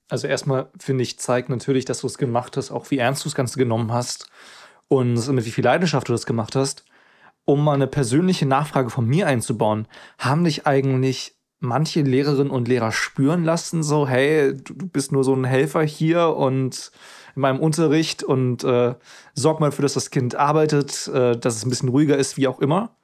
Also 0.08 0.28
erstmal 0.28 0.68
finde 0.78 1.02
ich, 1.02 1.18
zeigt 1.18 1.48
natürlich, 1.48 1.84
dass 1.84 2.02
du 2.02 2.06
es 2.06 2.18
gemacht 2.18 2.56
hast, 2.56 2.70
auch 2.70 2.90
wie 2.90 2.98
ernst 2.98 3.24
du 3.24 3.28
das 3.28 3.34
Ganze 3.34 3.58
genommen 3.58 3.92
hast 3.92 4.28
und 4.88 5.28
mit 5.32 5.44
wie 5.44 5.50
viel 5.50 5.64
Leidenschaft 5.64 6.08
du 6.08 6.12
das 6.12 6.26
gemacht 6.26 6.54
hast. 6.54 6.84
Um 7.44 7.62
mal 7.62 7.74
eine 7.74 7.86
persönliche 7.86 8.46
Nachfrage 8.46 8.90
von 8.90 9.06
mir 9.06 9.26
einzubauen, 9.26 9.86
haben 10.18 10.44
dich 10.44 10.66
eigentlich 10.66 11.35
manche 11.60 12.02
Lehrerinnen 12.02 12.50
und 12.50 12.68
Lehrer 12.68 12.92
spüren 12.92 13.44
lassen, 13.44 13.82
so, 13.82 14.06
hey, 14.06 14.54
du, 14.54 14.74
bist 14.74 15.12
nur 15.12 15.24
so 15.24 15.34
ein 15.34 15.44
Helfer 15.44 15.82
hier 15.82 16.28
und 16.36 16.90
in 17.34 17.42
meinem 17.42 17.60
Unterricht 17.60 18.22
und 18.22 18.64
äh, 18.64 18.94
sorg 19.34 19.60
mal 19.60 19.70
dafür, 19.70 19.82
dass 19.82 19.94
das 19.94 20.10
Kind 20.10 20.34
arbeitet, 20.34 21.08
äh, 21.08 21.36
dass 21.36 21.56
es 21.56 21.64
ein 21.64 21.70
bisschen 21.70 21.88
ruhiger 21.88 22.16
ist, 22.16 22.36
wie 22.36 22.48
auch 22.48 22.60
immer? 22.60 22.96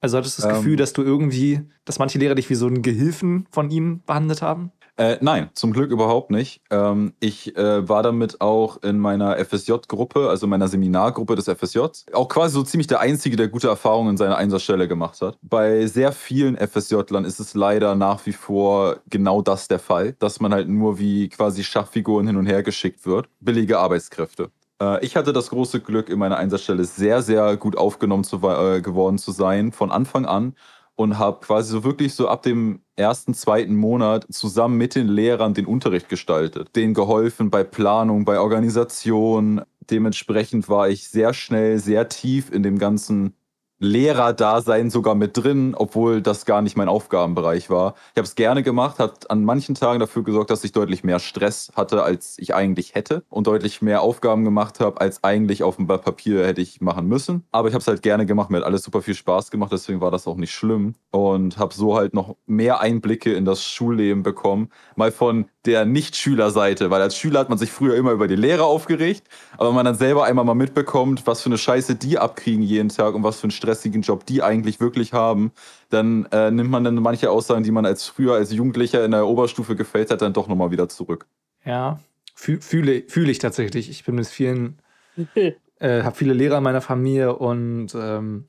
Also 0.00 0.18
hattest 0.18 0.38
du 0.38 0.42
das 0.42 0.50
Ähm. 0.50 0.56
Gefühl, 0.56 0.76
dass 0.76 0.92
du 0.92 1.02
irgendwie, 1.02 1.60
dass 1.84 1.98
manche 1.98 2.18
Lehrer 2.18 2.34
dich 2.34 2.50
wie 2.50 2.54
so 2.54 2.66
einen 2.66 2.82
Gehilfen 2.82 3.46
von 3.50 3.70
ihnen 3.70 4.02
behandelt 4.02 4.42
haben? 4.42 4.72
Äh, 4.98 5.16
nein, 5.22 5.48
zum 5.54 5.72
Glück 5.72 5.90
überhaupt 5.90 6.30
nicht. 6.30 6.60
Ähm, 6.70 7.14
ich 7.18 7.56
äh, 7.56 7.88
war 7.88 8.02
damit 8.02 8.42
auch 8.42 8.82
in 8.82 8.98
meiner 8.98 9.42
FSJ-Gruppe, 9.42 10.28
also 10.28 10.46
meiner 10.46 10.68
Seminargruppe 10.68 11.34
des 11.34 11.46
FSJ, 11.48 11.78
auch 12.12 12.28
quasi 12.28 12.54
so 12.54 12.62
ziemlich 12.62 12.88
der 12.88 13.00
Einzige, 13.00 13.36
der 13.36 13.48
gute 13.48 13.68
Erfahrungen 13.68 14.10
in 14.10 14.16
seiner 14.18 14.36
Einsatzstelle 14.36 14.88
gemacht 14.88 15.20
hat. 15.22 15.38
Bei 15.40 15.86
sehr 15.86 16.12
vielen 16.12 16.56
FSJ-Lern 16.56 17.24
ist 17.24 17.40
es 17.40 17.54
leider 17.54 17.94
nach 17.94 18.26
wie 18.26 18.32
vor 18.32 18.98
genau 19.08 19.40
das 19.40 19.66
der 19.66 19.78
Fall, 19.78 20.12
dass 20.18 20.40
man 20.40 20.52
halt 20.52 20.68
nur 20.68 20.98
wie 20.98 21.30
quasi 21.30 21.64
Schachfiguren 21.64 22.26
hin 22.26 22.36
und 22.36 22.46
her 22.46 22.62
geschickt 22.62 23.06
wird. 23.06 23.28
Billige 23.40 23.78
Arbeitskräfte. 23.78 24.50
Äh, 24.80 25.02
Ich 25.04 25.16
hatte 25.16 25.32
das 25.32 25.48
große 25.48 25.80
Glück, 25.80 26.10
in 26.10 26.18
meiner 26.18 26.36
Einsatzstelle 26.36 26.84
sehr, 26.84 27.22
sehr 27.22 27.56
gut 27.56 27.78
aufgenommen 27.78 28.24
zu, 28.24 28.36
äh, 28.46 28.82
geworden 28.82 29.16
zu 29.16 29.32
sein, 29.32 29.72
von 29.72 29.90
Anfang 29.90 30.26
an 30.26 30.54
und 30.96 31.18
habe 31.18 31.40
quasi 31.40 31.72
so 31.72 31.84
wirklich 31.84 32.14
so 32.14 32.28
ab 32.28 32.42
dem 32.42 32.80
ersten, 32.96 33.34
zweiten 33.34 33.74
Monat 33.74 34.26
zusammen 34.30 34.76
mit 34.76 34.94
den 34.94 35.08
Lehrern 35.08 35.54
den 35.54 35.66
Unterricht 35.66 36.08
gestaltet, 36.08 36.76
denen 36.76 36.94
geholfen 36.94 37.50
bei 37.50 37.64
Planung, 37.64 38.24
bei 38.24 38.38
Organisation. 38.38 39.62
Dementsprechend 39.90 40.68
war 40.68 40.88
ich 40.88 41.08
sehr 41.08 41.34
schnell, 41.34 41.78
sehr 41.78 42.08
tief 42.08 42.52
in 42.52 42.62
dem 42.62 42.78
ganzen 42.78 43.34
Lehrerdasein 43.82 44.90
sogar 44.90 45.16
mit 45.16 45.36
drin, 45.36 45.74
obwohl 45.76 46.22
das 46.22 46.46
gar 46.46 46.62
nicht 46.62 46.76
mein 46.76 46.88
Aufgabenbereich 46.88 47.68
war. 47.68 47.94
Ich 48.12 48.18
habe 48.18 48.26
es 48.26 48.36
gerne 48.36 48.62
gemacht, 48.62 49.00
hat 49.00 49.28
an 49.28 49.44
manchen 49.44 49.74
Tagen 49.74 49.98
dafür 49.98 50.22
gesorgt, 50.22 50.50
dass 50.50 50.62
ich 50.62 50.70
deutlich 50.70 51.02
mehr 51.02 51.18
Stress 51.18 51.72
hatte, 51.74 52.04
als 52.04 52.38
ich 52.38 52.54
eigentlich 52.54 52.94
hätte 52.94 53.24
und 53.28 53.48
deutlich 53.48 53.82
mehr 53.82 54.02
Aufgaben 54.02 54.44
gemacht 54.44 54.78
habe, 54.78 55.00
als 55.00 55.24
eigentlich 55.24 55.64
auf 55.64 55.76
dem 55.76 55.88
Papier 55.88 56.46
hätte 56.46 56.60
ich 56.60 56.80
machen 56.80 57.08
müssen. 57.08 57.44
Aber 57.50 57.66
ich 57.66 57.74
habe 57.74 57.82
es 57.82 57.88
halt 57.88 58.02
gerne 58.02 58.24
gemacht, 58.24 58.50
mir 58.50 58.58
hat 58.58 58.64
alles 58.64 58.84
super 58.84 59.02
viel 59.02 59.16
Spaß 59.16 59.50
gemacht, 59.50 59.72
deswegen 59.72 60.00
war 60.00 60.12
das 60.12 60.28
auch 60.28 60.36
nicht 60.36 60.52
schlimm 60.52 60.94
und 61.10 61.58
habe 61.58 61.74
so 61.74 61.96
halt 61.96 62.14
noch 62.14 62.36
mehr 62.46 62.78
Einblicke 62.78 63.32
in 63.34 63.44
das 63.44 63.64
Schulleben 63.64 64.22
bekommen, 64.22 64.68
mal 64.94 65.10
von 65.10 65.46
der 65.64 65.84
Nicht-Schülerseite, 65.84 66.90
weil 66.90 67.00
als 67.00 67.16
Schüler 67.16 67.40
hat 67.40 67.48
man 67.48 67.58
sich 67.58 67.70
früher 67.70 67.94
immer 67.94 68.10
über 68.12 68.26
die 68.26 68.36
Lehrer 68.36 68.64
aufgeregt, 68.64 69.22
aber 69.56 69.68
wenn 69.68 69.76
man 69.76 69.84
dann 69.84 69.94
selber 69.94 70.24
einmal 70.24 70.44
mal 70.44 70.54
mitbekommt, 70.54 71.26
was 71.26 71.40
für 71.40 71.46
eine 71.50 71.58
Scheiße 71.58 71.94
die 71.94 72.18
abkriegen 72.18 72.62
jeden 72.62 72.88
Tag 72.88 73.14
und 73.14 73.22
was 73.22 73.38
für 73.38 73.44
einen 73.44 73.52
stressigen 73.52 74.02
Job 74.02 74.26
die 74.26 74.42
eigentlich 74.42 74.80
wirklich 74.80 75.12
haben, 75.12 75.52
dann 75.90 76.26
äh, 76.32 76.50
nimmt 76.50 76.70
man 76.70 76.82
dann 76.84 76.96
manche 76.96 77.30
Aussagen, 77.30 77.62
die 77.62 77.70
man 77.70 77.86
als 77.86 78.06
früher 78.06 78.34
als 78.34 78.52
Jugendlicher 78.52 79.04
in 79.04 79.12
der 79.12 79.26
Oberstufe 79.26 79.76
gefällt 79.76 80.10
hat, 80.10 80.20
dann 80.22 80.32
doch 80.32 80.48
nochmal 80.48 80.70
wieder 80.72 80.88
zurück. 80.88 81.26
Ja, 81.64 82.00
Fü- 82.36 82.60
fühle, 82.60 83.04
fühle 83.08 83.30
ich 83.30 83.38
tatsächlich. 83.38 83.88
Ich 83.88 84.04
bin 84.04 84.16
mit 84.16 84.26
vielen, 84.26 84.78
äh, 85.78 86.02
habe 86.02 86.16
viele 86.16 86.32
Lehrer 86.34 86.58
in 86.58 86.64
meiner 86.64 86.80
Familie 86.80 87.36
und 87.36 87.94
ähm, 87.94 88.46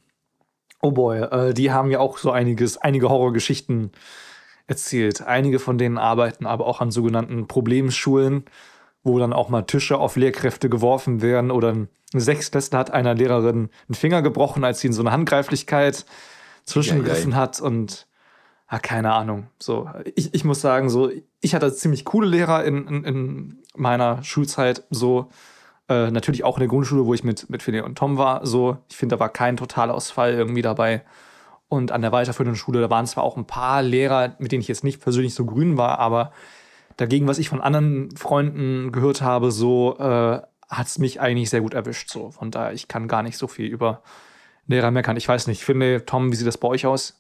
oh 0.82 0.91
boy, 0.91 1.19
äh, 1.19 1.54
die 1.54 1.71
haben 1.71 1.91
ja 1.91 1.99
auch 1.99 2.17
so 2.17 2.32
einiges, 2.32 2.78
einige 2.78 3.10
Horrorgeschichten 3.10 3.91
erzählt. 4.67 5.21
Einige 5.21 5.60
von 5.60 5.78
denen 5.78 5.97
arbeiten 5.97 6.45
aber 6.45 6.65
auch 6.65 6.82
an 6.82 6.91
sogenannten 6.91 7.47
Problemschulen, 7.47 8.45
wo 9.04 9.19
dann 9.19 9.34
auch 9.34 9.49
mal 9.49 9.63
Tische 9.63 9.97
auf 9.97 10.15
Lehrkräfte 10.15 10.69
geworfen 10.69 11.21
werden 11.21 11.52
oder 11.52 11.73
ein 11.73 11.89
Sechstklässler 12.13 12.80
hat 12.80 12.91
einer 12.91 13.15
Lehrerin 13.15 13.69
einen 13.88 13.95
Finger 13.95 14.21
gebrochen, 14.21 14.63
als 14.63 14.80
sie 14.80 14.88
in 14.88 14.93
so 14.93 15.02
eine 15.02 15.12
Handgreiflichkeit 15.12 16.06
zwischengegriffen 16.65 17.36
hat 17.36 17.60
und 17.60 18.08
ah, 18.67 18.80
keine 18.80 19.13
Ahnung. 19.13 19.47
So, 19.60 19.89
ich, 20.15 20.34
ich 20.34 20.43
muss 20.43 20.62
sagen, 20.62 20.89
so, 20.89 21.12
ich 21.41 21.56
hatte 21.56 21.73
ziemlich 21.73 22.06
coole 22.06 22.28
Lehrer 22.28 22.63
in, 22.63 22.88
in, 22.88 23.04
in 23.04 23.58
meiner 23.76 24.23
Schulzeit, 24.23 24.84
so 24.89 25.30
äh, 25.89 26.12
natürlich 26.12 26.43
auch 26.43 26.58
in 26.58 26.62
der 26.62 26.69
Grundschule, 26.69 27.06
wo 27.06 27.13
ich 27.13 27.23
mit, 27.23 27.49
mit 27.49 27.63
Philipp 27.63 27.84
und 27.84 27.97
Tom 27.97 28.17
war, 28.17 28.45
so, 28.45 28.78
ich 28.89 28.95
finde, 28.95 29.15
da 29.15 29.19
war 29.19 29.30
kein 29.30 29.58
Totalausfall 29.58 30.34
irgendwie 30.34 30.62
dabei. 30.62 31.04
Und 31.73 31.91
an 31.91 32.03
der 32.03 32.12
weiterführenden 32.12 32.55
Schule, 32.55 32.81
da 32.81 32.89
waren 32.91 33.07
zwar 33.07 33.23
auch 33.23 33.36
ein 33.36 33.47
paar 33.47 33.81
Lehrer, 33.81 34.36
mit 34.38 34.51
denen 34.51 34.62
ich 34.62 34.67
jetzt 34.67 34.83
nicht 34.83 35.01
persönlich 35.01 35.33
so 35.33 35.43
grün 35.43 35.75
war, 35.75 35.97
aber 35.97 36.31
dagegen, 36.97 37.25
was 37.25 37.39
ich 37.39 37.49
von 37.49 37.62
anderen 37.62 38.15
Freunden 38.15 38.91
gehört 38.91 39.23
habe, 39.23 39.49
so 39.49 39.97
äh, 39.97 40.39
hat 40.69 40.88
es 40.88 40.99
mich 40.99 41.19
eigentlich 41.19 41.49
sehr 41.49 41.62
gut 41.62 41.73
erwischt. 41.73 42.12
So. 42.12 42.29
Von 42.29 42.51
daher, 42.51 42.73
ich 42.73 42.88
kann 42.88 43.07
gar 43.07 43.23
nicht 43.23 43.39
so 43.39 43.47
viel 43.47 43.65
über 43.65 44.03
Lehrer 44.67 44.91
meckern. 44.91 45.17
Ich 45.17 45.27
weiß 45.27 45.47
nicht, 45.47 45.62
ich 45.62 45.65
finde, 45.65 46.05
Tom, 46.05 46.31
wie 46.31 46.36
sieht 46.36 46.45
das 46.45 46.59
bei 46.59 46.67
euch 46.67 46.86
aus? 46.86 47.19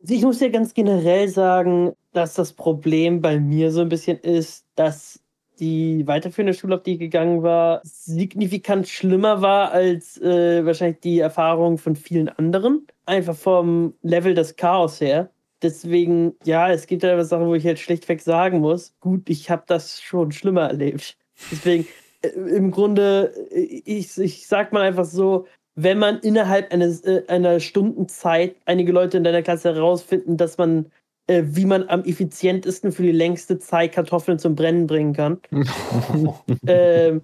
Ich 0.00 0.20
muss 0.20 0.40
ja 0.40 0.50
ganz 0.50 0.74
generell 0.74 1.28
sagen, 1.28 1.94
dass 2.12 2.34
das 2.34 2.52
Problem 2.52 3.22
bei 3.22 3.40
mir 3.40 3.72
so 3.72 3.80
ein 3.80 3.88
bisschen 3.88 4.18
ist, 4.18 4.66
dass 4.74 5.20
die 5.60 6.06
weiterführende 6.06 6.52
Schule, 6.52 6.76
auf 6.76 6.82
die 6.82 6.92
ich 6.92 6.98
gegangen 6.98 7.42
war, 7.42 7.80
signifikant 7.84 8.86
schlimmer 8.86 9.40
war 9.40 9.72
als 9.72 10.20
äh, 10.20 10.64
wahrscheinlich 10.66 11.00
die 11.00 11.20
Erfahrung 11.20 11.78
von 11.78 11.96
vielen 11.96 12.28
anderen. 12.28 12.86
Einfach 13.08 13.34
vom 13.34 13.94
Level 14.02 14.34
des 14.34 14.56
Chaos 14.56 15.00
her. 15.00 15.30
Deswegen, 15.62 16.34
ja, 16.44 16.70
es 16.70 16.86
gibt 16.86 17.02
ja 17.02 17.24
Sachen, 17.24 17.46
wo 17.46 17.54
ich 17.54 17.64
jetzt 17.64 17.80
schlichtweg 17.80 18.20
sagen 18.20 18.60
muss, 18.60 18.94
gut, 19.00 19.30
ich 19.30 19.50
habe 19.50 19.64
das 19.66 20.00
schon 20.00 20.30
schlimmer 20.30 20.68
erlebt. 20.68 21.16
Deswegen, 21.50 21.88
äh, 22.22 22.28
im 22.28 22.70
Grunde, 22.70 23.32
äh, 23.50 23.82
ich, 23.84 24.16
ich 24.18 24.46
sag 24.46 24.72
mal 24.72 24.82
einfach 24.82 25.06
so, 25.06 25.46
wenn 25.74 25.98
man 25.98 26.18
innerhalb 26.20 26.70
eines, 26.70 27.00
äh, 27.00 27.22
einer 27.28 27.60
Stundenzeit 27.60 28.56
einige 28.66 28.92
Leute 28.92 29.16
in 29.16 29.24
deiner 29.24 29.42
Klasse 29.42 29.74
herausfinden, 29.74 30.36
dass 30.36 30.58
man, 30.58 30.90
äh, 31.28 31.42
wie 31.46 31.64
man 31.64 31.88
am 31.88 32.04
effizientesten 32.04 32.92
für 32.92 33.04
die 33.04 33.12
längste 33.12 33.58
Zeit 33.58 33.92
Kartoffeln 33.92 34.38
zum 34.38 34.54
Brennen 34.54 34.86
bringen 34.86 35.14
kann. 35.14 35.40
ähm, 36.66 37.22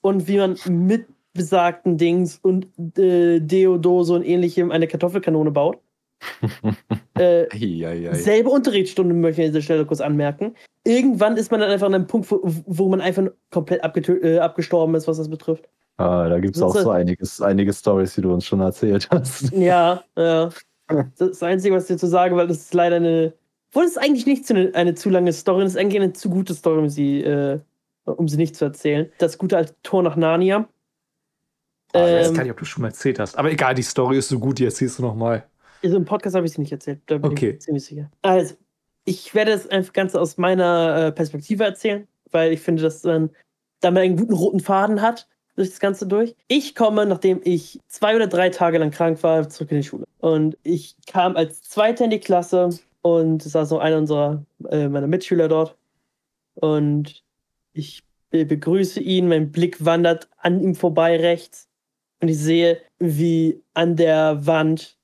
und 0.00 0.26
wie 0.26 0.38
man 0.38 0.58
mit 0.68 1.06
besagten 1.34 1.96
Dings 1.96 2.38
und 2.42 2.66
äh, 2.98 3.40
Deodose 3.40 4.14
und 4.14 4.24
ähnlichem 4.24 4.70
eine 4.70 4.86
Kartoffelkanone 4.86 5.50
baut. 5.50 5.78
äh, 7.18 7.46
Eieiei. 7.52 8.14
selbe 8.14 8.50
Unterrichtsstunde 8.50 9.14
möchte 9.14 9.42
ich 9.42 9.48
an 9.48 9.52
dieser 9.52 9.62
Stelle 9.62 9.86
kurz 9.86 10.00
anmerken. 10.00 10.54
Irgendwann 10.84 11.36
ist 11.36 11.50
man 11.50 11.60
dann 11.60 11.70
einfach 11.70 11.86
an 11.86 11.94
einem 11.94 12.06
Punkt, 12.06 12.30
wo, 12.30 12.40
wo 12.42 12.88
man 12.88 13.00
einfach 13.00 13.24
komplett 13.50 13.82
äh, 14.08 14.38
abgestorben 14.38 14.94
ist, 14.94 15.08
was 15.08 15.18
das 15.18 15.28
betrifft. 15.28 15.68
Ah, 15.96 16.28
da 16.28 16.40
gibt 16.40 16.56
es 16.56 16.60
Das 16.60 16.76
auch 16.76 16.80
so 16.80 16.90
einiges, 16.90 17.40
einige 17.40 17.72
Stories, 17.72 18.14
die 18.14 18.22
du 18.22 18.32
uns 18.32 18.46
schon 18.46 18.60
erzählt 18.60 19.08
hast. 19.10 19.52
Ja, 19.56 20.02
ja. 20.16 20.50
Das 20.88 21.04
ist 21.06 21.20
das 21.20 21.42
Einzige, 21.42 21.74
was 21.74 21.84
ich 21.84 21.96
dazu 21.96 22.06
sage, 22.06 22.36
weil 22.36 22.48
das 22.48 22.58
ist 22.58 22.74
leider 22.74 22.96
eine. 22.96 23.32
Obwohl 23.70 23.84
es 23.84 23.92
ist 23.92 23.98
eigentlich 23.98 24.26
nicht 24.26 24.50
eine, 24.50 24.74
eine 24.74 24.94
zu 24.94 25.08
lange 25.08 25.32
Story, 25.32 25.64
es 25.64 25.72
ist 25.72 25.78
eigentlich 25.78 26.02
eine 26.02 26.12
zu 26.12 26.28
gute 26.28 26.52
Story, 26.52 26.78
um 26.78 26.88
sie, 26.90 27.22
äh, 27.22 27.58
um 28.04 28.28
sie 28.28 28.36
nicht 28.36 28.56
zu 28.56 28.66
erzählen. 28.66 29.10
Das 29.18 29.38
gute 29.38 29.56
alte 29.56 29.74
Tor 29.82 30.02
nach 30.02 30.16
Narnia. 30.16 30.68
Ich 31.94 32.00
weiß 32.00 32.28
Ähm, 32.28 32.34
gar 32.34 32.42
nicht, 32.44 32.52
ob 32.52 32.58
du 32.58 32.64
schon 32.64 32.82
mal 32.82 32.88
erzählt 32.88 33.18
hast. 33.18 33.36
Aber 33.36 33.50
egal, 33.50 33.74
die 33.74 33.82
Story 33.82 34.18
ist 34.18 34.28
so 34.28 34.38
gut, 34.38 34.58
die 34.58 34.64
erzählst 34.64 34.98
du 34.98 35.02
noch 35.02 35.14
mal. 35.14 35.44
Also 35.82 35.96
im 35.96 36.04
Podcast 36.04 36.36
habe 36.36 36.46
ich 36.46 36.52
sie 36.52 36.60
nicht 36.60 36.72
erzählt, 36.72 37.00
da 37.06 37.18
bin 37.18 37.32
Okay. 37.32 37.50
ich 37.50 37.60
ziemlich 37.60 37.84
sicher. 37.84 38.10
Also, 38.22 38.54
ich 39.04 39.34
werde 39.34 39.50
das 39.50 39.68
einfach 39.68 39.92
Ganze 39.92 40.20
aus 40.20 40.38
meiner 40.38 41.06
äh, 41.08 41.12
Perspektive 41.12 41.64
erzählen, 41.64 42.06
weil 42.30 42.52
ich 42.52 42.60
finde, 42.60 42.82
dass 42.82 43.02
man 43.02 43.30
damit 43.80 44.02
einen 44.04 44.16
guten 44.16 44.32
roten 44.34 44.60
Faden 44.60 45.02
hat 45.02 45.26
durch 45.56 45.70
das 45.70 45.80
Ganze 45.80 46.06
durch. 46.06 46.36
Ich 46.46 46.74
komme, 46.76 47.04
nachdem 47.04 47.40
ich 47.42 47.80
zwei 47.88 48.14
oder 48.14 48.28
drei 48.28 48.48
Tage 48.50 48.78
lang 48.78 48.92
krank 48.92 49.22
war, 49.24 49.48
zurück 49.48 49.72
in 49.72 49.78
die 49.78 49.82
Schule. 49.86 50.06
Und 50.18 50.56
ich 50.62 50.94
kam 51.06 51.36
als 51.36 51.62
Zweiter 51.62 52.04
in 52.04 52.10
die 52.10 52.20
Klasse 52.20 52.70
und 53.02 53.44
es 53.44 53.52
saß 53.52 53.70
noch 53.70 53.80
einer 53.80 53.98
unserer 53.98 54.44
äh, 54.70 54.88
meiner 54.88 55.08
Mitschüler 55.08 55.48
dort. 55.48 55.76
Und 56.54 57.22
ich 57.72 58.02
be 58.30 58.46
begrüße 58.46 59.00
ihn, 59.00 59.28
mein 59.28 59.50
Blick 59.50 59.84
wandert 59.84 60.28
an 60.38 60.60
ihm 60.60 60.74
vorbei 60.76 61.16
rechts 61.18 61.68
und 62.22 62.28
ich 62.28 62.38
sehe, 62.38 62.80
wie 62.98 63.62
an 63.74 63.96
der 63.96 64.46
Wand 64.46 64.96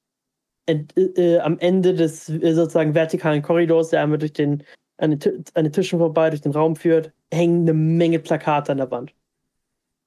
ent, 0.66 0.96
äh, 0.96 1.38
am 1.40 1.58
Ende 1.58 1.92
des 1.92 2.28
äh, 2.28 2.54
sozusagen 2.54 2.94
vertikalen 2.94 3.42
Korridors, 3.42 3.90
der 3.90 4.02
einmal 4.02 4.18
durch 4.18 4.32
den 4.32 4.62
an 4.98 5.18
den, 5.18 5.44
an 5.54 5.64
den 5.64 5.72
Tischen 5.72 5.98
vorbei, 5.98 6.30
durch 6.30 6.42
den 6.42 6.52
Raum 6.52 6.76
führt, 6.76 7.12
hängen 7.32 7.62
eine 7.62 7.72
Menge 7.72 8.18
Plakate 8.18 8.72
an 8.72 8.78
der 8.78 8.90
Wand. 8.90 9.14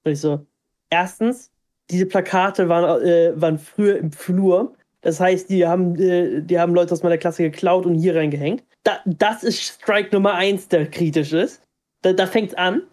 Und 0.03 0.11
ich 0.11 0.19
so, 0.19 0.45
erstens, 0.89 1.51
diese 1.89 2.05
Plakate 2.05 2.69
waren, 2.69 3.01
äh, 3.01 3.39
waren 3.39 3.57
früher 3.57 3.97
im 3.97 4.11
Flur. 4.11 4.73
Das 5.01 5.19
heißt, 5.19 5.49
die 5.49 5.65
haben, 5.65 5.95
äh, 5.95 6.41
die 6.41 6.59
haben 6.59 6.73
Leute 6.73 6.93
aus 6.93 7.03
meiner 7.03 7.17
Klasse 7.17 7.43
geklaut 7.43 7.85
und 7.85 7.95
hier 7.95 8.15
reingehängt. 8.15 8.63
Da, 8.83 8.99
das 9.05 9.43
ist 9.43 9.61
Strike 9.61 10.09
Nummer 10.13 10.33
eins, 10.33 10.67
der 10.67 10.89
kritisch 10.89 11.33
ist. 11.33 11.61
Da, 12.01 12.13
da 12.13 12.27
fängt's 12.27 12.53
an. 12.55 12.83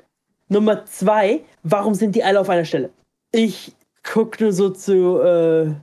Nummer 0.49 0.85
zwei, 0.87 1.45
warum 1.63 1.95
sind 1.95 2.15
die 2.15 2.25
alle 2.25 2.41
auf 2.41 2.49
einer 2.49 2.65
Stelle? 2.65 2.91
Ich 3.33 3.75
guck 4.03 4.41
nur 4.41 4.53
so 4.53 4.71
zu 4.71 5.21
äh, 5.21 5.75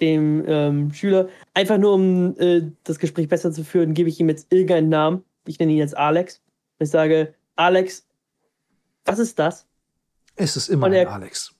dem 0.00 0.44
ähm, 0.46 0.92
Schüler. 0.92 1.28
Einfach 1.54 1.78
nur, 1.78 1.94
um 1.94 2.36
äh, 2.38 2.62
das 2.84 2.98
Gespräch 2.98 3.28
besser 3.28 3.52
zu 3.52 3.64
führen, 3.64 3.94
gebe 3.94 4.08
ich 4.08 4.20
ihm 4.20 4.28
jetzt 4.28 4.52
irgendeinen 4.52 4.88
Namen. 4.88 5.24
Ich 5.46 5.58
nenne 5.58 5.72
ihn 5.72 5.78
jetzt 5.78 5.96
Alex. 5.96 6.40
Ich 6.78 6.90
sage, 6.90 7.34
Alex, 7.56 8.06
was 9.04 9.18
ist 9.18 9.38
das? 9.38 9.66
Es 10.36 10.56
ist 10.56 10.68
immer 10.68 10.86
Und 10.86 10.92
er- 10.92 11.08
ein 11.08 11.22
Alex. 11.22 11.52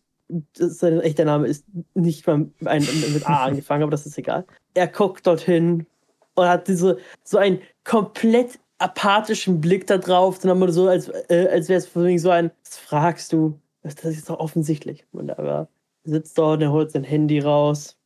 das, 0.54 0.78
sein 0.78 1.00
echter 1.00 1.24
Name 1.24 1.48
ist 1.48 1.64
nicht 1.94 2.26
mal 2.26 2.46
ein, 2.64 2.86
mit 3.12 3.28
A 3.28 3.46
angefangen, 3.46 3.82
aber 3.82 3.90
das 3.90 4.06
ist 4.06 4.16
egal. 4.18 4.44
Er 4.74 4.86
guckt 4.86 5.26
dorthin 5.26 5.86
und 6.34 6.46
hat 6.46 6.68
diese, 6.68 6.98
so 7.24 7.38
einen 7.38 7.60
komplett 7.82 8.60
apathischen 8.78 9.60
Blick 9.60 9.88
da 9.88 9.98
drauf, 9.98 10.38
dann 10.38 10.50
haben 10.52 10.70
so, 10.70 10.86
als, 10.86 11.08
äh, 11.28 11.48
als 11.50 11.68
wäre 11.68 11.78
es 11.78 11.92
so 12.22 12.30
ein, 12.30 12.52
was 12.62 12.76
fragst 12.78 13.32
du? 13.32 13.58
Das, 13.94 14.16
ist 14.16 14.30
doch 14.30 14.38
offensichtlich. 14.38 15.04
Und 15.12 15.30
er 15.30 15.68
sitzt 16.04 16.38
dort, 16.38 16.62
er 16.62 16.72
holt 16.72 16.90
sein 16.90 17.04
Handy 17.04 17.40
raus, 17.40 17.96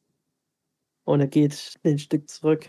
Und 1.05 1.21
er 1.21 1.27
geht 1.27 1.75
ein 1.85 1.99
Stück 1.99 2.29
zurück. 2.29 2.69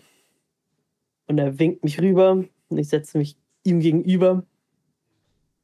Und 1.27 1.37
er 1.37 1.59
winkt 1.59 1.83
mich 1.83 2.01
rüber. 2.01 2.43
Und 2.69 2.77
ich 2.77 2.89
setze 2.89 3.17
mich 3.17 3.37
ihm 3.63 3.79
gegenüber. 3.79 4.45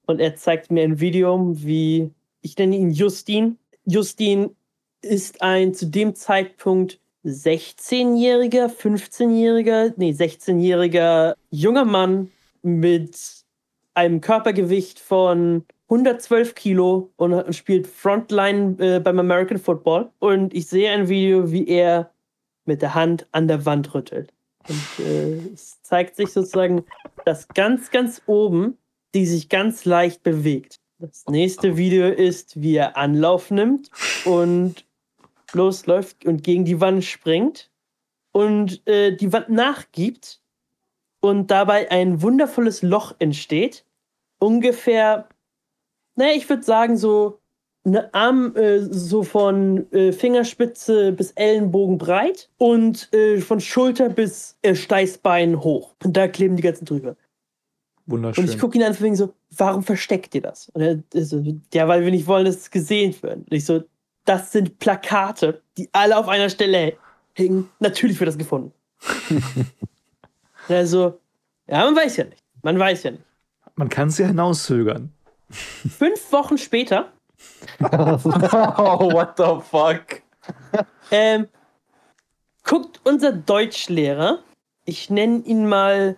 Und 0.06 0.20
er 0.20 0.36
zeigt 0.36 0.72
mir 0.72 0.84
ein 0.84 1.00
Video, 1.00 1.54
wie 1.56 2.12
ich 2.42 2.58
nenne 2.58 2.78
ihn 2.78 2.92
Justin. 2.92 3.58
Justin 3.86 4.56
ist 5.02 5.42
ein 5.42 5.74
zu 5.74 5.88
dem 5.88 6.16
Zeitpunkt 6.16 7.00
16-jähriger, 7.26 8.68
15-jähriger, 8.68 9.94
nee, 9.98 10.12
16-jähriger 10.12 11.36
junger 11.52 11.86
Mann 11.86 12.32
mit 12.62 13.44
einem 13.94 14.22
Körpergewicht 14.22 15.00
von 15.00 15.66
112 15.89 16.56
Kilo 16.56 17.12
und 17.15 17.56
spielt 17.56 17.88
Frontline 17.88 18.75
äh, 18.80 18.99
beim 18.99 19.19
American 19.19 19.58
Football. 19.58 20.10
Und 20.19 20.54
ich 20.54 20.67
sehe 20.67 20.91
ein 20.91 21.10
Video, 21.10 21.52
wie 21.52 21.67
er 21.67 22.12
mit 22.65 22.82
der 22.82 22.93
Hand 22.93 23.28
an 23.32 23.47
der 23.47 23.65
Wand 23.65 23.93
rüttelt. 23.93 24.32
Und 24.67 25.06
äh, 25.06 25.38
es 25.54 25.82
zeigt 25.82 26.15
sich 26.15 26.32
sozusagen, 26.32 26.84
dass 27.25 27.47
ganz, 27.47 27.89
ganz 27.89 28.21
oben 28.28 28.78
die 29.13 29.25
sich 29.25 29.49
ganz 29.49 29.86
leicht 29.86 30.23
bewegt. 30.23 30.80
Das 30.99 31.25
nächste 31.28 31.78
Video 31.78 32.08
ist, 32.08 32.62
wie 32.62 32.75
er 32.75 32.97
Anlauf 32.97 33.52
nimmt 33.52 33.89
und 34.25 34.86
losläuft 35.54 36.25
und 36.25 36.43
gegen 36.43 36.65
die 36.65 36.82
Wand 36.82 37.04
springt 37.04 37.71
und 38.32 38.86
äh, 38.88 39.15
die 39.15 39.32
Wand 39.32 39.49
nachgibt 39.49 40.41
und 41.21 41.49
dabei 41.49 41.89
ein 41.89 42.21
wundervolles 42.21 42.82
Loch 42.82 43.15
entsteht. 43.19 43.86
Ungefähr, 44.39 45.29
naja, 46.15 46.34
ich 46.36 46.50
würde 46.50 46.63
sagen, 46.63 46.98
so 46.98 47.39
eine 47.86 48.13
Arm, 48.13 48.56
äh, 48.56 48.82
so 48.82 49.24
von 49.24 49.91
äh, 49.91 50.12
Fingerspitze 50.12 51.12
bis 51.12 51.32
Ellenbogen 51.32 51.98
breit 51.98 52.50
und 52.58 53.12
äh, 53.13 53.39
von 53.39 53.60
Schulter 53.60 54.10
bis 54.10 54.58
äh, 54.62 54.76
Steißbein 54.76 55.62
hoch. 55.62 55.95
Und 56.04 56.15
da 56.15 56.28
kleben 56.28 56.56
die 56.56 56.63
ganzen 56.63 56.86
drüber. 56.86 57.15
Wunderschön. 58.06 58.43
Und 58.43 58.50
ich 58.50 58.60
gucke 58.60 58.78
ihn 58.78 58.84
an 58.84 58.95
und 58.95 59.15
so, 59.15 59.34
warum 59.56 59.84
versteckt 59.84 60.34
ihr 60.36 60.41
das? 60.41 60.69
Und 60.69 60.82
er 60.82 61.26
so, 61.26 61.43
ja, 61.74 61.88
weil 61.88 62.04
wir 62.04 62.12
nicht 62.12 62.28
wollen, 62.28 62.45
dass 62.45 62.58
es 62.58 62.72
gesehen 62.72 63.15
wird. 63.22 63.38
Und 63.38 63.54
ich 63.54 63.65
so, 63.65 63.84
das 64.26 64.52
sind 64.52 64.80
Plakate, 64.80 65.62
die 65.78 65.89
alle 65.91 66.17
auf 66.17 66.28
einer 66.28 66.50
Stelle 66.50 66.93
hängen. 67.34 67.69
Natürlich 67.80 68.19
wird 68.19 68.28
das 68.28 68.38
gefunden. 68.38 68.74
also, 70.67 71.19
ja, 71.67 71.86
man 71.86 71.95
weiß 71.95 72.17
ja 72.17 72.26
nicht. 72.26 72.43
Man 72.62 72.78
weiß 72.78 73.04
ja 73.04 73.12
nicht. 73.12 73.24
Man 73.76 73.89
kann 73.89 74.10
es 74.10 74.17
ja 74.17 74.28
hinauszögern. 74.28 75.13
Fünf 75.50 76.32
Wochen 76.32 76.58
später. 76.58 77.12
oh, 77.82 77.86
what 79.14 79.38
the 79.38 79.62
fuck? 79.70 80.22
Ähm, 81.12 81.48
guckt 82.64 83.00
unser 83.04 83.32
Deutschlehrer, 83.32 84.40
ich 84.86 85.10
nenne 85.10 85.44
ihn 85.46 85.68
mal 85.68 86.16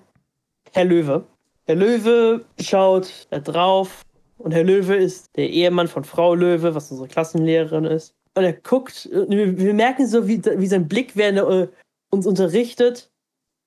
Herr 0.72 0.86
Löwe. 0.86 1.26
Herr 1.65 1.76
Löwe 1.76 2.46
schaut 2.60 3.28
da 3.30 3.39
drauf 3.39 4.04
und 4.38 4.52
Herr 4.52 4.63
Löwe 4.63 4.96
ist 4.96 5.36
der 5.36 5.50
Ehemann 5.50 5.88
von 5.88 6.04
Frau 6.04 6.34
Löwe, 6.36 6.76
was 6.76 6.91
unsere 6.91 7.08
Klassenlehrerin 7.08 7.86
ist. 7.86 8.13
Und 8.34 8.44
er 8.44 8.54
guckt, 8.54 9.10
wir 9.12 9.74
merken 9.74 10.08
so, 10.08 10.28
wie, 10.28 10.41
wie 10.44 10.67
sein 10.67 10.88
Blick, 10.88 11.15
während 11.15 11.39
er 11.39 11.50
äh, 11.50 11.67
uns 12.10 12.26
unterrichtet, 12.26 13.12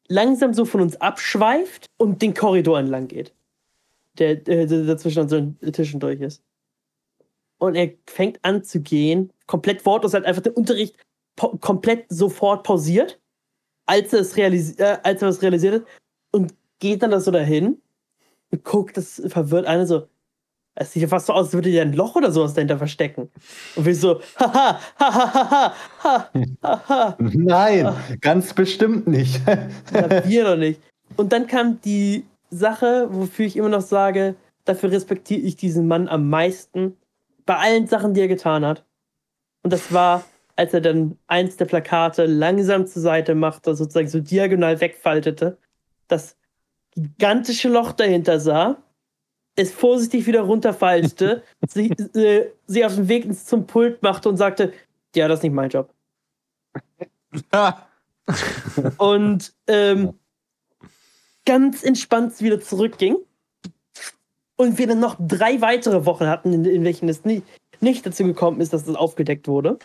langsam 0.09 0.55
so 0.55 0.65
von 0.65 0.81
uns 0.81 1.01
abschweift 1.01 1.87
und 1.99 2.23
den 2.23 2.35
Korridor 2.35 2.79
entlang 2.79 3.09
geht, 3.09 3.33
der, 4.19 4.37
der 4.37 4.67
dazwischen 4.67 5.23
unseren 5.23 5.59
Tischen 5.73 6.01
durch 6.01 6.21
ist. 6.21 6.43
Und 7.59 7.77
er 7.77 7.93
fängt 8.07 8.45
an 8.45 8.63
zu 8.63 8.81
gehen, 8.81 9.33
komplett 9.47 9.85
wortlos, 9.87 10.15
halt 10.15 10.25
einfach 10.25 10.43
den 10.43 10.55
Unterricht 10.55 10.97
komplett 11.37 12.07
sofort 12.11 12.65
pausiert, 12.65 13.21
als 13.87 14.13
er 14.13 14.21
es, 14.21 14.37
realisi 14.37 14.81
äh, 14.81 14.99
als 15.03 15.23
er 15.23 15.29
es 15.29 15.43
realisiert 15.43 15.75
hat, 15.75 15.85
und 16.33 16.55
geht 16.79 17.03
dann 17.03 17.11
da 17.11 17.21
so 17.21 17.31
dahin 17.31 17.81
und 18.51 18.65
guckt 18.65 18.97
das 18.97 19.23
verwirrt 19.27 19.67
an, 19.67 19.87
so, 19.87 20.09
es 20.77 20.93
sieht 20.93 21.03
ja 21.03 21.09
fast 21.09 21.27
so 21.27 21.33
aus, 21.33 21.47
als 21.47 21.55
würde 21.55 21.71
dir 21.71 21.83
ein 21.83 21.93
Loch 21.93 22.17
oder 22.17 22.33
sowas 22.33 22.55
dahinter 22.55 22.79
verstecken. 22.79 23.31
Und 23.77 23.85
wir 23.85 23.95
so, 23.95 24.21
haha, 24.39 24.81
haha, 24.99 25.75
haha, 26.03 26.33
haha. 26.63 27.17
Nein, 27.21 27.95
ganz 28.21 28.53
bestimmt 28.53 29.07
nicht. 29.07 29.41
ja, 29.47 30.29
wir 30.29 30.45
noch 30.45 30.57
nicht. 30.57 30.81
Und 31.17 31.33
dann 31.33 31.47
kam 31.47 31.81
die 31.83 32.25
Sache, 32.57 33.09
wofür 33.11 33.47
ich 33.47 33.57
immer 33.57 33.69
noch 33.69 33.81
sage, 33.81 34.35
dafür 34.65 34.91
respektiere 34.91 35.41
ich 35.41 35.57
diesen 35.57 35.89
Mann 35.89 36.09
am 36.09 36.29
meisten. 36.29 36.97
Bei 37.47 37.57
allen 37.57 37.87
Sachen, 37.87 38.15
die 38.15 38.21
er 38.21 38.29
getan 38.29 38.65
hat. 38.65 38.85
Und 39.63 39.73
das 39.73 39.93
war, 39.93 40.25
als 40.57 40.75
er 40.75 40.81
dann 40.81 41.19
eins 41.27 41.57
der 41.57 41.65
Plakate 41.67 42.27
langsam 42.27 42.87
zur 42.87 43.03
Seite 43.03 43.35
machte, 43.35 43.75
sozusagen 43.75 44.09
so 44.09 44.21
diagonal 44.21 44.81
wegfaltete, 44.81 45.59
das 46.09 46.37
gigantische 46.95 47.69
Loch 47.69 47.93
dahinter 47.93 48.41
sah, 48.41 48.77
es 49.57 49.73
vorsichtig 49.73 50.27
wieder 50.27 50.43
runterfallte, 50.43 51.43
sie, 51.69 51.91
äh, 51.91 52.51
sie 52.67 52.85
auf 52.85 52.95
den 52.95 53.09
Weg 53.09 53.35
zum 53.35 53.67
Pult 53.67 54.03
machte 54.03 54.29
und 54.29 54.37
sagte, 54.37 54.73
ja, 55.15 55.29
das 55.29 55.41
ist 55.41 55.43
nicht 55.45 55.55
mein 55.55 55.71
Job. 55.71 55.93
und 58.99 59.55
ähm, 59.67 60.15
ganz 61.47 61.83
entspannt 61.83 62.41
wieder 62.41 62.61
zurückging. 62.61 63.17
Und 64.57 64.79
wir 64.79 64.87
dann 64.87 65.01
noch 65.01 65.17
drei 65.19 65.61
weitere 65.61 66.07
Wochen 66.07 66.27
hatten, 66.27 66.53
in, 66.53 66.65
in 66.65 66.85
welchen 66.85 67.09
es 67.09 67.25
nie, 67.25 67.43
nicht 67.81 68.07
dazu 68.07 68.25
gekommen 68.25 68.61
ist, 68.61 68.73
dass 68.73 68.85
das 68.85 68.95
aufgedeckt 68.95 69.49
wurde. 69.49 69.79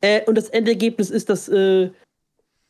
Äh, 0.00 0.24
und 0.26 0.36
das 0.38 0.48
Endergebnis 0.48 1.10
ist, 1.10 1.28
dass 1.28 1.48
äh, 1.48 1.90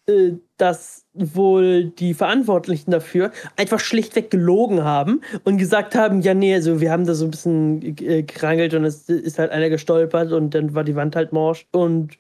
äh, 0.09 0.35
dass 0.57 1.05
wohl 1.13 1.87
die 1.87 2.15
Verantwortlichen 2.15 2.91
dafür 2.91 3.33
einfach 3.57 3.81
schlichtweg 3.81 4.31
gelogen 4.31 4.85
haben 4.85 5.21
und 5.45 5.59
gesagt 5.59 5.95
haben, 5.95 6.23
ja, 6.23 6.33
nee, 6.33 6.55
also 6.55 6.81
wir 6.81 6.93
haben 6.93 7.07
da 7.07 7.15
so 7.15 7.25
ein 7.25 7.31
bisschen 7.31 7.83
äh, 7.83 8.23
gerangelt 8.23 8.73
und 8.73 8.85
es 8.85 9.09
ist 9.09 9.39
halt 9.39 9.51
einer 9.51 9.69
gestolpert 9.69 10.33
und 10.33 10.55
dann 10.55 10.75
war 10.75 10.85
die 10.85 10.95
Wand 10.95 11.17
halt 11.17 11.33
morsch 11.33 11.67
und 11.73 12.17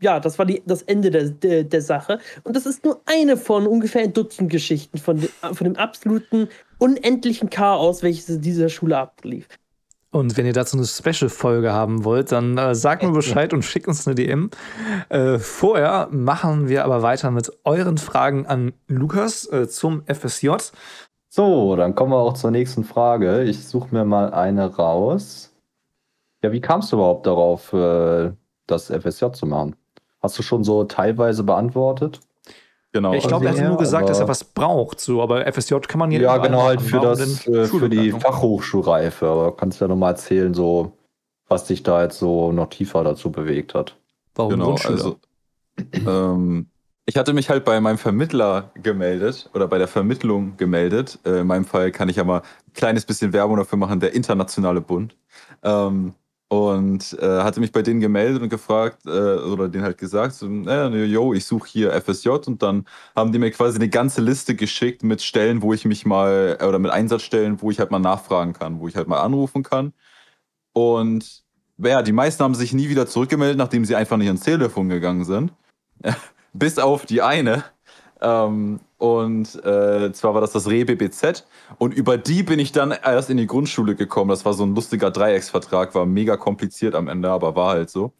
ja, 0.00 0.20
das 0.20 0.38
war 0.38 0.46
die, 0.46 0.62
das 0.64 0.82
Ende 0.82 1.10
der, 1.10 1.30
der, 1.30 1.64
der 1.64 1.82
Sache. 1.82 2.18
Und 2.44 2.54
das 2.54 2.66
ist 2.66 2.84
nur 2.84 3.00
eine 3.06 3.36
von 3.36 3.66
ungefähr 3.66 4.02
ein 4.02 4.12
Dutzend 4.12 4.50
Geschichten 4.50 4.98
von, 4.98 5.20
von 5.20 5.64
dem 5.64 5.76
absoluten 5.76 6.48
unendlichen 6.78 7.50
Chaos, 7.50 8.02
welches 8.02 8.28
in 8.28 8.40
dieser 8.40 8.68
Schule 8.68 8.96
ablief. 8.96 9.48
Und 10.10 10.36
wenn 10.38 10.46
ihr 10.46 10.54
dazu 10.54 10.76
eine 10.76 10.86
Special-Folge 10.86 11.72
haben 11.72 12.04
wollt, 12.04 12.32
dann 12.32 12.56
äh, 12.56 12.74
sagt 12.74 13.02
mir 13.02 13.12
Bescheid 13.12 13.52
und 13.52 13.62
schickt 13.62 13.88
uns 13.88 14.06
eine 14.06 14.14
DM. 14.14 14.50
Äh, 15.10 15.38
vorher 15.38 16.08
machen 16.10 16.68
wir 16.68 16.84
aber 16.84 17.02
weiter 17.02 17.30
mit 17.30 17.52
euren 17.64 17.98
Fragen 17.98 18.46
an 18.46 18.72
Lukas 18.86 19.46
äh, 19.52 19.68
zum 19.68 20.02
FSJ. 20.06 20.50
So, 21.28 21.76
dann 21.76 21.94
kommen 21.94 22.12
wir 22.12 22.16
auch 22.16 22.32
zur 22.32 22.50
nächsten 22.50 22.84
Frage. 22.84 23.42
Ich 23.42 23.66
suche 23.68 23.94
mir 23.94 24.06
mal 24.06 24.32
eine 24.32 24.76
raus. 24.76 25.54
Ja, 26.42 26.52
wie 26.52 26.60
kamst 26.60 26.90
du 26.90 26.96
überhaupt 26.96 27.26
darauf, 27.26 27.72
äh, 27.74 28.32
das 28.66 28.86
FSJ 28.86 29.32
zu 29.32 29.44
machen? 29.44 29.76
Hast 30.20 30.38
du 30.38 30.42
schon 30.42 30.64
so 30.64 30.84
teilweise 30.84 31.44
beantwortet? 31.44 32.20
Genau. 32.92 33.12
Ich 33.12 33.26
glaube, 33.26 33.46
er 33.46 33.52
hat 33.52 33.68
nur 33.68 33.76
gesagt, 33.76 34.08
dass 34.08 34.20
er 34.20 34.28
was 34.28 34.44
braucht, 34.44 34.98
so, 34.98 35.22
aber 35.22 35.46
FSJ 35.52 35.76
kann 35.86 35.98
man 35.98 36.10
ja 36.10 36.20
Ja, 36.20 36.36
genau, 36.38 36.62
halt 36.62 36.80
für, 36.80 37.00
das, 37.00 37.46
äh, 37.46 37.66
für 37.66 37.88
die 37.88 38.12
Fachhochschulreife. 38.12 39.26
Aber 39.26 39.56
kannst 39.56 39.80
du 39.80 39.84
ja 39.84 39.88
nochmal 39.88 40.12
erzählen, 40.12 40.54
so, 40.54 40.92
was 41.48 41.64
dich 41.66 41.82
da 41.82 42.02
jetzt 42.02 42.18
so 42.18 42.50
noch 42.50 42.70
tiefer 42.70 43.04
dazu 43.04 43.30
bewegt 43.30 43.74
hat. 43.74 43.96
Warum 44.34 44.52
genau, 44.52 44.74
also 44.74 45.18
ähm, 46.06 46.66
ich 47.06 47.16
hatte 47.16 47.32
mich 47.32 47.48
halt 47.48 47.64
bei 47.64 47.80
meinem 47.80 47.98
Vermittler 47.98 48.70
gemeldet 48.74 49.48
oder 49.54 49.66
bei 49.66 49.78
der 49.78 49.88
Vermittlung 49.88 50.56
gemeldet. 50.56 51.18
Äh, 51.24 51.40
in 51.40 51.46
meinem 51.46 51.64
Fall 51.64 51.90
kann 51.90 52.08
ich 52.08 52.16
ja 52.16 52.24
mal 52.24 52.40
ein 52.40 52.72
kleines 52.74 53.04
bisschen 53.04 53.32
Werbung 53.32 53.56
dafür 53.56 53.78
machen, 53.78 54.00
der 54.00 54.14
Internationale 54.14 54.80
Bund. 54.80 55.16
Ähm, 55.62 56.14
und 56.48 57.16
äh, 57.20 57.42
hatte 57.42 57.60
mich 57.60 57.72
bei 57.72 57.82
denen 57.82 58.00
gemeldet 58.00 58.42
und 58.42 58.48
gefragt 58.48 59.04
äh, 59.06 59.10
oder 59.10 59.68
denen 59.68 59.84
halt 59.84 59.98
gesagt, 59.98 60.34
so, 60.34 60.46
äh, 60.48 61.04
yo, 61.04 61.34
ich 61.34 61.44
suche 61.44 61.68
hier 61.68 61.92
FSJ 62.00 62.30
und 62.46 62.62
dann 62.62 62.86
haben 63.14 63.32
die 63.32 63.38
mir 63.38 63.50
quasi 63.50 63.76
eine 63.76 63.90
ganze 63.90 64.22
Liste 64.22 64.54
geschickt 64.54 65.02
mit 65.02 65.22
Stellen, 65.22 65.60
wo 65.60 65.74
ich 65.74 65.84
mich 65.84 66.06
mal 66.06 66.56
äh, 66.58 66.64
oder 66.64 66.78
mit 66.78 66.90
Einsatzstellen, 66.90 67.60
wo 67.60 67.70
ich 67.70 67.78
halt 67.78 67.90
mal 67.90 67.98
nachfragen 67.98 68.54
kann, 68.54 68.80
wo 68.80 68.88
ich 68.88 68.96
halt 68.96 69.08
mal 69.08 69.20
anrufen 69.20 69.62
kann. 69.62 69.92
Und 70.72 71.44
ja, 71.78 72.02
die 72.02 72.12
meisten 72.12 72.42
haben 72.42 72.54
sich 72.54 72.72
nie 72.72 72.88
wieder 72.88 73.06
zurückgemeldet, 73.06 73.58
nachdem 73.58 73.84
sie 73.84 73.94
einfach 73.94 74.16
nicht 74.16 74.28
ans 74.28 74.42
Telefon 74.42 74.88
gegangen 74.88 75.24
sind. 75.24 75.52
Bis 76.54 76.78
auf 76.78 77.04
die 77.04 77.22
eine. 77.22 77.64
Ähm, 78.20 78.80
und 78.98 79.54
äh, 79.64 80.12
zwar 80.12 80.34
war 80.34 80.40
das 80.40 80.52
das 80.52 80.68
ReBBZ. 80.68 81.44
Und 81.78 81.94
über 81.94 82.18
die 82.18 82.42
bin 82.42 82.58
ich 82.58 82.72
dann 82.72 82.90
erst 82.90 83.30
in 83.30 83.36
die 83.36 83.46
Grundschule 83.46 83.94
gekommen. 83.94 84.30
Das 84.30 84.44
war 84.44 84.54
so 84.54 84.64
ein 84.64 84.74
lustiger 84.74 85.10
Dreiecksvertrag, 85.10 85.94
war 85.94 86.06
mega 86.06 86.36
kompliziert 86.36 86.94
am 86.94 87.08
Ende, 87.08 87.30
aber 87.30 87.54
war 87.54 87.70
halt 87.70 87.90
so. 87.90 88.12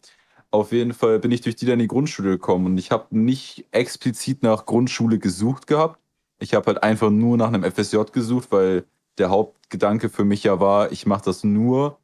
Auf 0.51 0.71
jeden 0.71 0.93
Fall 0.93 1.19
bin 1.19 1.31
ich 1.31 1.41
durch 1.41 1.55
die 1.55 1.65
dann 1.65 1.73
in 1.73 1.79
die 1.79 1.87
Grundschule 1.87 2.31
gekommen 2.31 2.65
und 2.65 2.77
ich 2.79 2.91
habe 2.91 3.05
nicht 3.11 3.67
explizit 3.71 4.41
nach 4.41 4.65
Grundschule 4.65 5.19
gesucht 5.19 5.67
gehabt. 5.67 5.99
Ich 6.39 6.55
habe 6.55 6.65
halt 6.67 6.83
einfach 6.83 7.11
nur 7.11 7.37
nach 7.37 7.49
einem 7.49 7.63
FSJ 7.63 7.97
gesucht, 8.11 8.51
weil 8.51 8.85
der 9.19 9.29
Hauptgedanke 9.29 10.09
für 10.09 10.25
mich 10.25 10.43
ja 10.43 10.59
war, 10.59 10.91
ich 10.91 11.05
mache 11.05 11.25
das 11.25 11.43
nur, 11.43 11.99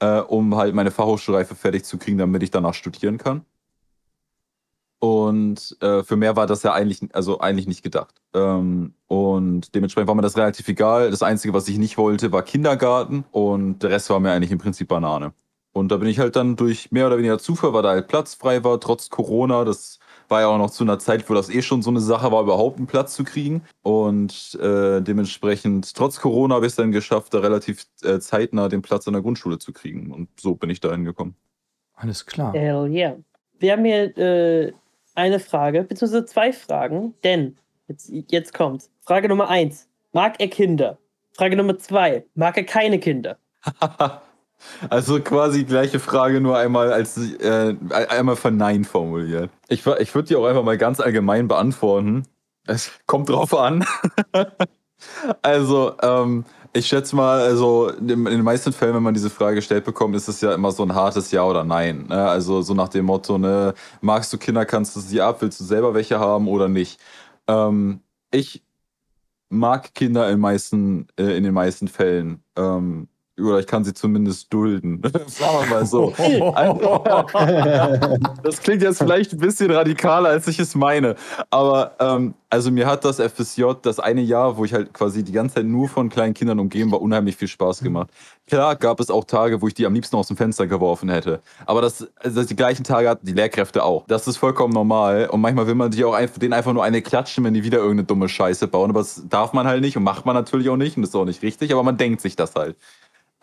äh, 0.00 0.20
um 0.20 0.56
halt 0.56 0.74
meine 0.74 0.90
Fachhochschulreife 0.90 1.54
fertig 1.54 1.84
zu 1.84 1.98
kriegen, 1.98 2.18
damit 2.18 2.42
ich 2.42 2.50
danach 2.50 2.74
studieren 2.74 3.18
kann. 3.18 3.44
Und 5.04 5.76
äh, 5.82 6.02
für 6.02 6.16
mehr 6.16 6.34
war 6.34 6.46
das 6.46 6.62
ja 6.62 6.72
eigentlich, 6.72 7.14
also 7.14 7.38
eigentlich 7.38 7.66
nicht 7.66 7.82
gedacht. 7.82 8.22
Ähm, 8.32 8.94
und 9.06 9.74
dementsprechend 9.74 10.08
war 10.08 10.14
mir 10.14 10.22
das 10.22 10.38
relativ 10.38 10.66
egal. 10.66 11.10
Das 11.10 11.22
Einzige, 11.22 11.52
was 11.52 11.68
ich 11.68 11.76
nicht 11.76 11.98
wollte, 11.98 12.32
war 12.32 12.40
Kindergarten 12.40 13.26
und 13.30 13.80
der 13.80 13.90
Rest 13.90 14.08
war 14.08 14.18
mir 14.18 14.32
eigentlich 14.32 14.50
im 14.50 14.56
Prinzip 14.56 14.88
Banane. 14.88 15.34
Und 15.74 15.92
da 15.92 15.98
bin 15.98 16.08
ich 16.08 16.20
halt 16.20 16.36
dann 16.36 16.56
durch 16.56 16.90
mehr 16.90 17.06
oder 17.06 17.18
weniger 17.18 17.38
Zufall, 17.38 17.74
weil 17.74 17.82
da 17.82 17.90
halt 17.90 18.08
Platz 18.08 18.32
frei 18.32 18.64
war, 18.64 18.80
trotz 18.80 19.10
Corona. 19.10 19.66
Das 19.66 19.98
war 20.30 20.40
ja 20.40 20.46
auch 20.46 20.56
noch 20.56 20.70
zu 20.70 20.84
einer 20.84 20.98
Zeit, 20.98 21.28
wo 21.28 21.34
das 21.34 21.50
eh 21.50 21.60
schon 21.60 21.82
so 21.82 21.90
eine 21.90 22.00
Sache 22.00 22.32
war, 22.32 22.40
überhaupt 22.40 22.78
einen 22.78 22.86
Platz 22.86 23.14
zu 23.14 23.24
kriegen. 23.24 23.60
Und 23.82 24.58
äh, 24.62 25.02
dementsprechend, 25.02 25.94
trotz 25.94 26.18
Corona, 26.18 26.54
habe 26.54 26.64
ich 26.64 26.72
es 26.72 26.76
dann 26.76 26.92
geschafft, 26.92 27.34
da 27.34 27.40
relativ 27.40 27.84
äh, 28.02 28.20
zeitnah 28.20 28.70
den 28.70 28.80
Platz 28.80 29.06
an 29.06 29.12
der 29.12 29.20
Grundschule 29.20 29.58
zu 29.58 29.74
kriegen. 29.74 30.12
Und 30.12 30.30
so 30.40 30.54
bin 30.54 30.70
ich 30.70 30.80
da 30.80 30.92
hingekommen. 30.92 31.34
Alles 31.94 32.24
klar. 32.24 32.54
Hell 32.54 32.90
yeah. 32.90 33.16
Wir 33.58 33.72
haben 33.72 33.84
hier 33.84 34.16
äh, 34.16 34.72
eine 35.14 35.40
Frage, 35.40 35.84
beziehungsweise 35.84 36.26
zwei 36.26 36.52
Fragen, 36.52 37.14
denn 37.24 37.56
jetzt, 37.88 38.10
jetzt 38.28 38.54
kommt 38.54 38.88
Frage 39.00 39.28
Nummer 39.28 39.48
eins. 39.48 39.88
Mag 40.12 40.40
er 40.40 40.48
Kinder? 40.48 40.98
Frage 41.32 41.56
Nummer 41.56 41.78
zwei. 41.78 42.24
Mag 42.34 42.56
er 42.56 42.64
keine 42.64 42.98
Kinder? 42.98 43.38
Also 44.88 45.20
quasi 45.20 45.64
gleiche 45.64 45.98
Frage, 46.00 46.40
nur 46.40 46.56
einmal 46.56 46.92
als 46.92 47.18
äh, 47.18 47.74
einmal 47.90 48.36
vernein 48.36 48.84
formuliert. 48.84 49.50
Ich, 49.68 49.86
ich 49.86 50.14
würde 50.14 50.28
die 50.28 50.36
auch 50.36 50.46
einfach 50.46 50.62
mal 50.62 50.78
ganz 50.78 51.00
allgemein 51.00 51.48
beantworten. 51.48 52.22
Es 52.66 52.90
kommt 53.06 53.28
drauf 53.28 53.54
an. 53.54 53.84
also, 55.42 55.94
ähm, 56.00 56.44
ich 56.76 56.86
schätze 56.88 57.14
mal, 57.14 57.40
also 57.40 57.88
in 57.88 58.08
den 58.24 58.42
meisten 58.42 58.72
Fällen, 58.72 58.94
wenn 58.94 59.02
man 59.02 59.14
diese 59.14 59.30
Frage 59.30 59.56
gestellt 59.56 59.84
bekommt, 59.84 60.16
ist 60.16 60.28
es 60.28 60.40
ja 60.40 60.52
immer 60.54 60.72
so 60.72 60.82
ein 60.82 60.94
hartes 60.94 61.30
Ja 61.30 61.44
oder 61.44 61.62
Nein. 61.64 62.06
Ne? 62.08 62.28
Also 62.28 62.62
so 62.62 62.74
nach 62.74 62.88
dem 62.88 63.06
Motto, 63.06 63.38
ne, 63.38 63.74
magst 64.00 64.32
du 64.32 64.38
Kinder, 64.38 64.66
kannst 64.66 64.96
du 64.96 65.00
sie 65.00 65.20
ab, 65.20 65.40
willst 65.40 65.60
du 65.60 65.64
selber 65.64 65.94
welche 65.94 66.18
haben 66.18 66.48
oder 66.48 66.68
nicht? 66.68 67.00
Ähm, 67.46 68.00
ich 68.32 68.64
mag 69.50 69.94
Kinder 69.94 70.28
in, 70.30 70.40
meisten, 70.40 71.06
äh, 71.16 71.36
in 71.36 71.44
den 71.44 71.54
meisten 71.54 71.86
Fällen. 71.88 72.42
Ähm, 72.56 73.08
oder 73.38 73.58
ich 73.58 73.66
kann 73.66 73.84
sie 73.84 73.92
zumindest 73.92 74.52
dulden. 74.52 75.02
Sagen 75.26 75.58
wir 75.60 75.66
mal 75.68 75.86
so. 75.86 76.12
Das 78.42 78.60
klingt 78.60 78.82
jetzt 78.82 78.98
vielleicht 78.98 79.32
ein 79.32 79.38
bisschen 79.38 79.70
radikaler, 79.70 80.28
als 80.28 80.46
ich 80.46 80.58
es 80.58 80.74
meine. 80.74 81.16
Aber 81.50 81.92
ähm, 81.98 82.34
also 82.50 82.70
mir 82.70 82.86
hat 82.86 83.04
das 83.04 83.18
FSJ, 83.18 83.64
das 83.82 83.98
eine 83.98 84.20
Jahr, 84.20 84.56
wo 84.56 84.64
ich 84.64 84.72
halt 84.72 84.94
quasi 84.94 85.24
die 85.24 85.32
ganze 85.32 85.56
Zeit 85.56 85.64
nur 85.64 85.88
von 85.88 86.08
kleinen 86.08 86.34
Kindern 86.34 86.60
umgeben 86.60 86.92
war, 86.92 87.02
unheimlich 87.02 87.36
viel 87.36 87.48
Spaß 87.48 87.80
gemacht. 87.80 88.10
Klar 88.46 88.76
gab 88.76 89.00
es 89.00 89.10
auch 89.10 89.24
Tage, 89.24 89.60
wo 89.60 89.66
ich 89.66 89.74
die 89.74 89.86
am 89.86 89.94
liebsten 89.94 90.16
aus 90.16 90.28
dem 90.28 90.36
Fenster 90.36 90.66
geworfen 90.66 91.08
hätte. 91.08 91.40
Aber 91.66 91.80
das, 91.80 92.06
also 92.18 92.44
die 92.44 92.54
gleichen 92.54 92.84
Tage 92.84 93.08
hatten 93.08 93.26
die 93.26 93.32
Lehrkräfte 93.32 93.82
auch. 93.82 94.04
Das 94.06 94.28
ist 94.28 94.36
vollkommen 94.36 94.72
normal. 94.72 95.28
Und 95.30 95.40
manchmal 95.40 95.66
will 95.66 95.74
man 95.74 95.90
die 95.90 96.04
auch 96.04 96.14
einfach, 96.14 96.38
denen 96.38 96.52
einfach 96.52 96.72
nur 96.72 96.84
eine 96.84 97.02
klatschen, 97.02 97.42
wenn 97.44 97.54
die 97.54 97.64
wieder 97.64 97.78
irgendeine 97.78 98.04
dumme 98.04 98.28
Scheiße 98.28 98.68
bauen. 98.68 98.90
Aber 98.90 99.00
das 99.00 99.24
darf 99.28 99.52
man 99.52 99.66
halt 99.66 99.80
nicht 99.80 99.96
und 99.96 100.04
macht 100.04 100.26
man 100.26 100.36
natürlich 100.36 100.68
auch 100.68 100.76
nicht. 100.76 100.96
Und 100.96 101.02
das 101.02 101.10
ist 101.10 101.16
auch 101.16 101.24
nicht 101.24 101.42
richtig. 101.42 101.72
Aber 101.72 101.82
man 101.82 101.96
denkt 101.96 102.20
sich 102.20 102.36
das 102.36 102.54
halt. 102.54 102.76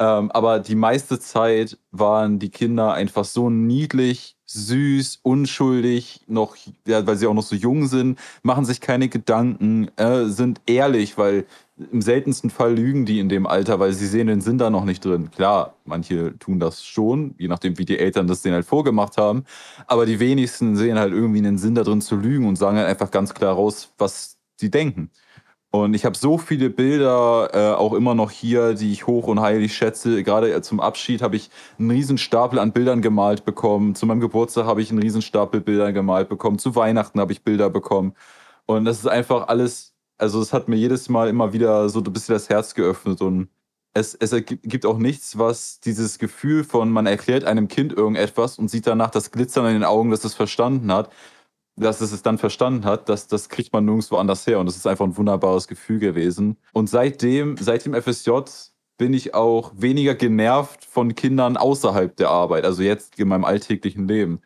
Ähm, 0.01 0.31
aber 0.31 0.57
die 0.57 0.73
meiste 0.73 1.19
Zeit 1.19 1.77
waren 1.91 2.39
die 2.39 2.49
Kinder 2.49 2.91
einfach 2.93 3.23
so 3.23 3.51
niedlich, 3.51 4.35
süß, 4.47 5.19
unschuldig, 5.21 6.21
noch, 6.25 6.55
ja, 6.87 7.05
weil 7.05 7.17
sie 7.17 7.27
auch 7.27 7.35
noch 7.35 7.43
so 7.43 7.55
jung 7.55 7.85
sind, 7.85 8.17
machen 8.41 8.65
sich 8.65 8.81
keine 8.81 9.09
Gedanken, 9.09 9.89
äh, 9.97 10.25
sind 10.25 10.59
ehrlich, 10.65 11.19
weil 11.19 11.45
im 11.91 12.01
seltensten 12.01 12.49
Fall 12.49 12.73
lügen 12.73 13.05
die 13.05 13.19
in 13.19 13.29
dem 13.29 13.45
Alter, 13.45 13.79
weil 13.79 13.93
sie 13.93 14.07
sehen 14.07 14.25
den 14.25 14.41
Sinn 14.41 14.57
da 14.57 14.71
noch 14.71 14.85
nicht 14.85 15.05
drin. 15.05 15.29
Klar, 15.29 15.75
manche 15.85 16.37
tun 16.39 16.59
das 16.59 16.83
schon, 16.83 17.35
je 17.37 17.47
nachdem, 17.47 17.77
wie 17.77 17.85
die 17.85 17.99
Eltern 17.99 18.25
das 18.25 18.41
denen 18.41 18.55
halt 18.55 18.65
vorgemacht 18.65 19.17
haben. 19.17 19.43
Aber 19.85 20.07
die 20.07 20.19
wenigsten 20.19 20.75
sehen 20.75 20.97
halt 20.97 21.13
irgendwie 21.13 21.39
einen 21.39 21.59
Sinn 21.59 21.75
da 21.75 21.83
drin 21.83 22.01
zu 22.01 22.15
lügen 22.15 22.47
und 22.47 22.55
sagen 22.55 22.77
halt 22.77 22.87
einfach 22.87 23.11
ganz 23.11 23.35
klar 23.35 23.53
raus, 23.53 23.93
was 23.99 24.39
sie 24.59 24.71
denken. 24.71 25.11
Und 25.73 25.93
ich 25.93 26.03
habe 26.03 26.17
so 26.17 26.37
viele 26.37 26.69
Bilder 26.69 27.49
äh, 27.53 27.73
auch 27.75 27.93
immer 27.93 28.13
noch 28.13 28.29
hier, 28.29 28.73
die 28.73 28.91
ich 28.91 29.07
hoch 29.07 29.27
und 29.27 29.39
heilig 29.39 29.73
schätze. 29.73 30.21
Gerade 30.21 30.53
äh, 30.53 30.61
zum 30.61 30.81
Abschied 30.81 31.21
habe 31.21 31.37
ich 31.37 31.49
einen 31.79 31.91
riesen 31.91 32.17
Stapel 32.17 32.59
an 32.59 32.73
Bildern 32.73 33.01
gemalt 33.01 33.45
bekommen. 33.45 33.95
Zu 33.95 34.05
meinem 34.05 34.19
Geburtstag 34.19 34.65
habe 34.65 34.81
ich 34.81 34.91
einen 34.91 35.01
riesen 35.01 35.21
Stapel 35.21 35.61
Bilder 35.61 35.93
gemalt 35.93 36.27
bekommen. 36.27 36.59
Zu 36.59 36.75
Weihnachten 36.75 37.21
habe 37.21 37.31
ich 37.31 37.43
Bilder 37.43 37.69
bekommen. 37.69 38.15
Und 38.65 38.83
das 38.83 38.99
ist 38.99 39.07
einfach 39.07 39.47
alles, 39.47 39.95
also 40.17 40.41
es 40.41 40.51
hat 40.51 40.67
mir 40.67 40.75
jedes 40.75 41.07
Mal 41.07 41.29
immer 41.29 41.53
wieder 41.53 41.87
so 41.87 42.01
ein 42.01 42.11
bisschen 42.11 42.33
das 42.33 42.49
Herz 42.49 42.75
geöffnet. 42.75 43.21
Und 43.21 43.47
es, 43.93 44.13
es 44.13 44.35
gibt 44.45 44.85
auch 44.85 44.97
nichts, 44.97 45.37
was 45.37 45.79
dieses 45.79 46.19
Gefühl 46.19 46.65
von, 46.65 46.89
man 46.89 47.05
erklärt 47.05 47.45
einem 47.45 47.69
Kind 47.69 47.93
irgendetwas 47.93 48.59
und 48.59 48.67
sieht 48.69 48.87
danach 48.87 49.09
das 49.09 49.31
Glitzern 49.31 49.67
in 49.67 49.73
den 49.73 49.83
Augen, 49.85 50.11
dass 50.11 50.25
es 50.25 50.33
verstanden 50.33 50.91
hat 50.91 51.09
dass 51.75 52.01
es 52.01 52.11
es 52.11 52.21
dann 52.21 52.37
verstanden 52.37 52.85
hat, 52.85 53.09
dass 53.09 53.27
das 53.27 53.49
kriegt 53.49 53.73
man 53.73 53.85
nirgendwo 53.85 54.17
anders 54.17 54.45
her 54.45 54.59
und 54.59 54.65
das 54.65 54.75
ist 54.75 54.87
einfach 54.87 55.05
ein 55.05 55.17
wunderbares 55.17 55.67
Gefühl 55.67 55.99
gewesen. 55.99 56.57
Und 56.73 56.89
seitdem, 56.89 57.57
seit 57.57 57.85
dem 57.85 57.93
FSJ 57.93 58.31
bin 58.97 59.13
ich 59.13 59.33
auch 59.33 59.71
weniger 59.75 60.13
genervt 60.13 60.85
von 60.85 61.15
Kindern 61.15 61.57
außerhalb 61.57 62.15
der 62.17 62.29
Arbeit, 62.29 62.65
also 62.65 62.83
jetzt 62.83 63.17
in 63.19 63.29
meinem 63.29 63.45
alltäglichen 63.45 64.07
Leben. 64.07 64.41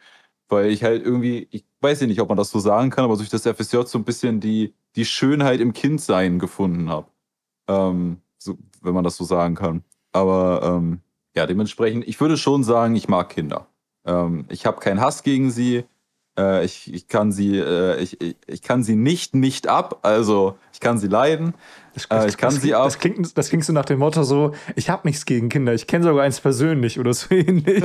Weil 0.47 0.69
ich 0.69 0.83
halt 0.83 1.03
irgendwie, 1.03 1.47
ich 1.51 1.65
weiß 1.81 2.01
ja 2.01 2.07
nicht, 2.07 2.21
ob 2.21 2.29
man 2.29 2.37
das 2.37 2.51
so 2.51 2.59
sagen 2.59 2.91
kann, 2.91 3.03
aber 3.03 3.17
durch 3.17 3.29
das 3.29 3.43
FSJ 3.43 3.81
so 3.85 3.97
ein 3.97 4.03
bisschen 4.03 4.39
die, 4.39 4.73
die 4.95 5.05
Schönheit 5.05 5.59
im 5.59 5.73
Kindsein 5.73 6.39
gefunden 6.39 6.89
habe. 6.89 7.07
Ähm, 7.67 8.21
so, 8.37 8.57
wenn 8.81 8.93
man 8.93 9.03
das 9.03 9.17
so 9.17 9.23
sagen 9.23 9.55
kann. 9.55 9.83
Aber 10.13 10.61
ähm, 10.63 11.01
ja, 11.35 11.45
dementsprechend, 11.45 12.07
ich 12.07 12.21
würde 12.21 12.37
schon 12.37 12.63
sagen, 12.63 12.95
ich 12.95 13.09
mag 13.09 13.29
Kinder. 13.29 13.67
Ähm, 14.05 14.45
ich 14.49 14.65
habe 14.65 14.79
keinen 14.79 15.01
Hass 15.01 15.23
gegen 15.23 15.51
sie. 15.51 15.83
Äh, 16.37 16.65
ich, 16.65 16.93
ich, 16.93 17.07
kann 17.07 17.31
sie, 17.31 17.57
äh, 17.57 17.99
ich, 18.01 18.17
ich 18.47 18.61
kann 18.61 18.83
sie 18.83 18.95
nicht 18.95 19.35
nicht 19.35 19.67
ab, 19.67 19.99
also 20.01 20.57
ich 20.73 20.79
kann 20.79 20.97
sie 20.97 21.07
leiden. 21.07 21.53
Das, 21.93 22.05
äh, 22.05 22.27
ich 22.27 22.37
kann 22.37 22.53
das, 22.53 22.61
sie 22.61 22.73
ab. 22.73 22.83
Das 22.83 22.99
klingt, 22.99 23.37
das 23.37 23.49
klingt 23.49 23.63
so 23.63 23.71
nach 23.71 23.85
dem 23.85 23.99
Motto 23.99 24.23
so, 24.23 24.53
ich 24.75 24.89
habe 24.89 25.07
nichts 25.07 25.25
gegen 25.25 25.49
Kinder, 25.49 25.73
ich 25.73 25.87
kenne 25.87 26.03
sogar 26.03 26.23
eins 26.23 26.41
persönlich 26.41 26.99
oder 26.99 27.13
so 27.13 27.27
ähnlich. 27.35 27.83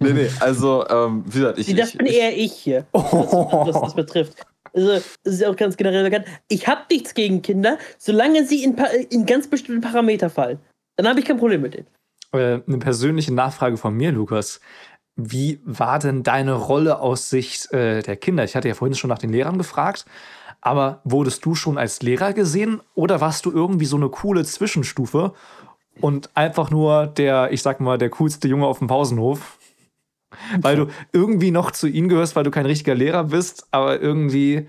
nee, 0.00 0.12
nee, 0.12 0.30
also 0.40 0.86
ähm, 0.88 1.24
wie 1.26 1.38
gesagt, 1.38 1.58
ich. 1.58 1.74
Das 1.76 1.92
bin 1.92 2.06
ich, 2.06 2.16
eher 2.16 2.36
ich 2.36 2.52
hier, 2.52 2.86
was, 2.92 3.12
was 3.12 3.80
das 3.80 3.94
betrifft. 3.94 4.46
Also, 4.74 4.88
das 4.88 5.34
ist 5.34 5.40
ja 5.40 5.50
auch 5.50 5.56
ganz 5.56 5.76
generell 5.76 6.02
bekannt. 6.02 6.26
Ich 6.48 6.66
habe 6.66 6.80
nichts 6.90 7.14
gegen 7.14 7.42
Kinder, 7.42 7.78
solange 7.98 8.44
sie 8.46 8.64
in, 8.64 8.76
in 9.10 9.26
ganz 9.26 9.46
bestimmten 9.46 9.82
Parameter 9.82 10.30
fallen. 10.30 10.58
Dann 10.96 11.06
habe 11.08 11.20
ich 11.20 11.26
kein 11.26 11.36
Problem 11.36 11.60
mit 11.60 11.74
denen. 11.74 11.86
Äh, 12.32 12.62
eine 12.66 12.78
persönliche 12.78 13.34
Nachfrage 13.34 13.76
von 13.76 13.94
mir, 13.94 14.12
Lukas. 14.12 14.60
Wie 15.16 15.60
war 15.64 15.98
denn 15.98 16.22
deine 16.22 16.54
Rolle 16.54 17.00
aus 17.00 17.28
Sicht 17.28 17.72
äh, 17.72 18.02
der 18.02 18.16
Kinder? 18.16 18.44
Ich 18.44 18.56
hatte 18.56 18.68
ja 18.68 18.74
vorhin 18.74 18.96
schon 18.96 19.10
nach 19.10 19.18
den 19.18 19.30
Lehrern 19.30 19.58
gefragt, 19.58 20.06
aber 20.60 21.00
wurdest 21.04 21.44
du 21.44 21.54
schon 21.54 21.76
als 21.76 22.02
Lehrer 22.02 22.32
gesehen 22.32 22.80
oder 22.94 23.20
warst 23.20 23.44
du 23.44 23.52
irgendwie 23.52 23.84
so 23.84 23.96
eine 23.96 24.08
coole 24.08 24.44
Zwischenstufe 24.44 25.34
und 26.00 26.30
einfach 26.34 26.70
nur 26.70 27.06
der, 27.06 27.52
ich 27.52 27.62
sag 27.62 27.80
mal, 27.80 27.98
der 27.98 28.10
coolste 28.10 28.48
Junge 28.48 28.66
auf 28.66 28.78
dem 28.78 28.88
Pausenhof? 28.88 29.58
Weil 30.60 30.76
du 30.76 30.86
irgendwie 31.12 31.50
noch 31.50 31.72
zu 31.72 31.86
ihnen 31.86 32.08
gehörst, 32.08 32.36
weil 32.36 32.44
du 32.44 32.50
kein 32.50 32.64
richtiger 32.64 32.94
Lehrer 32.94 33.24
bist, 33.24 33.66
aber 33.70 34.00
irgendwie 34.00 34.66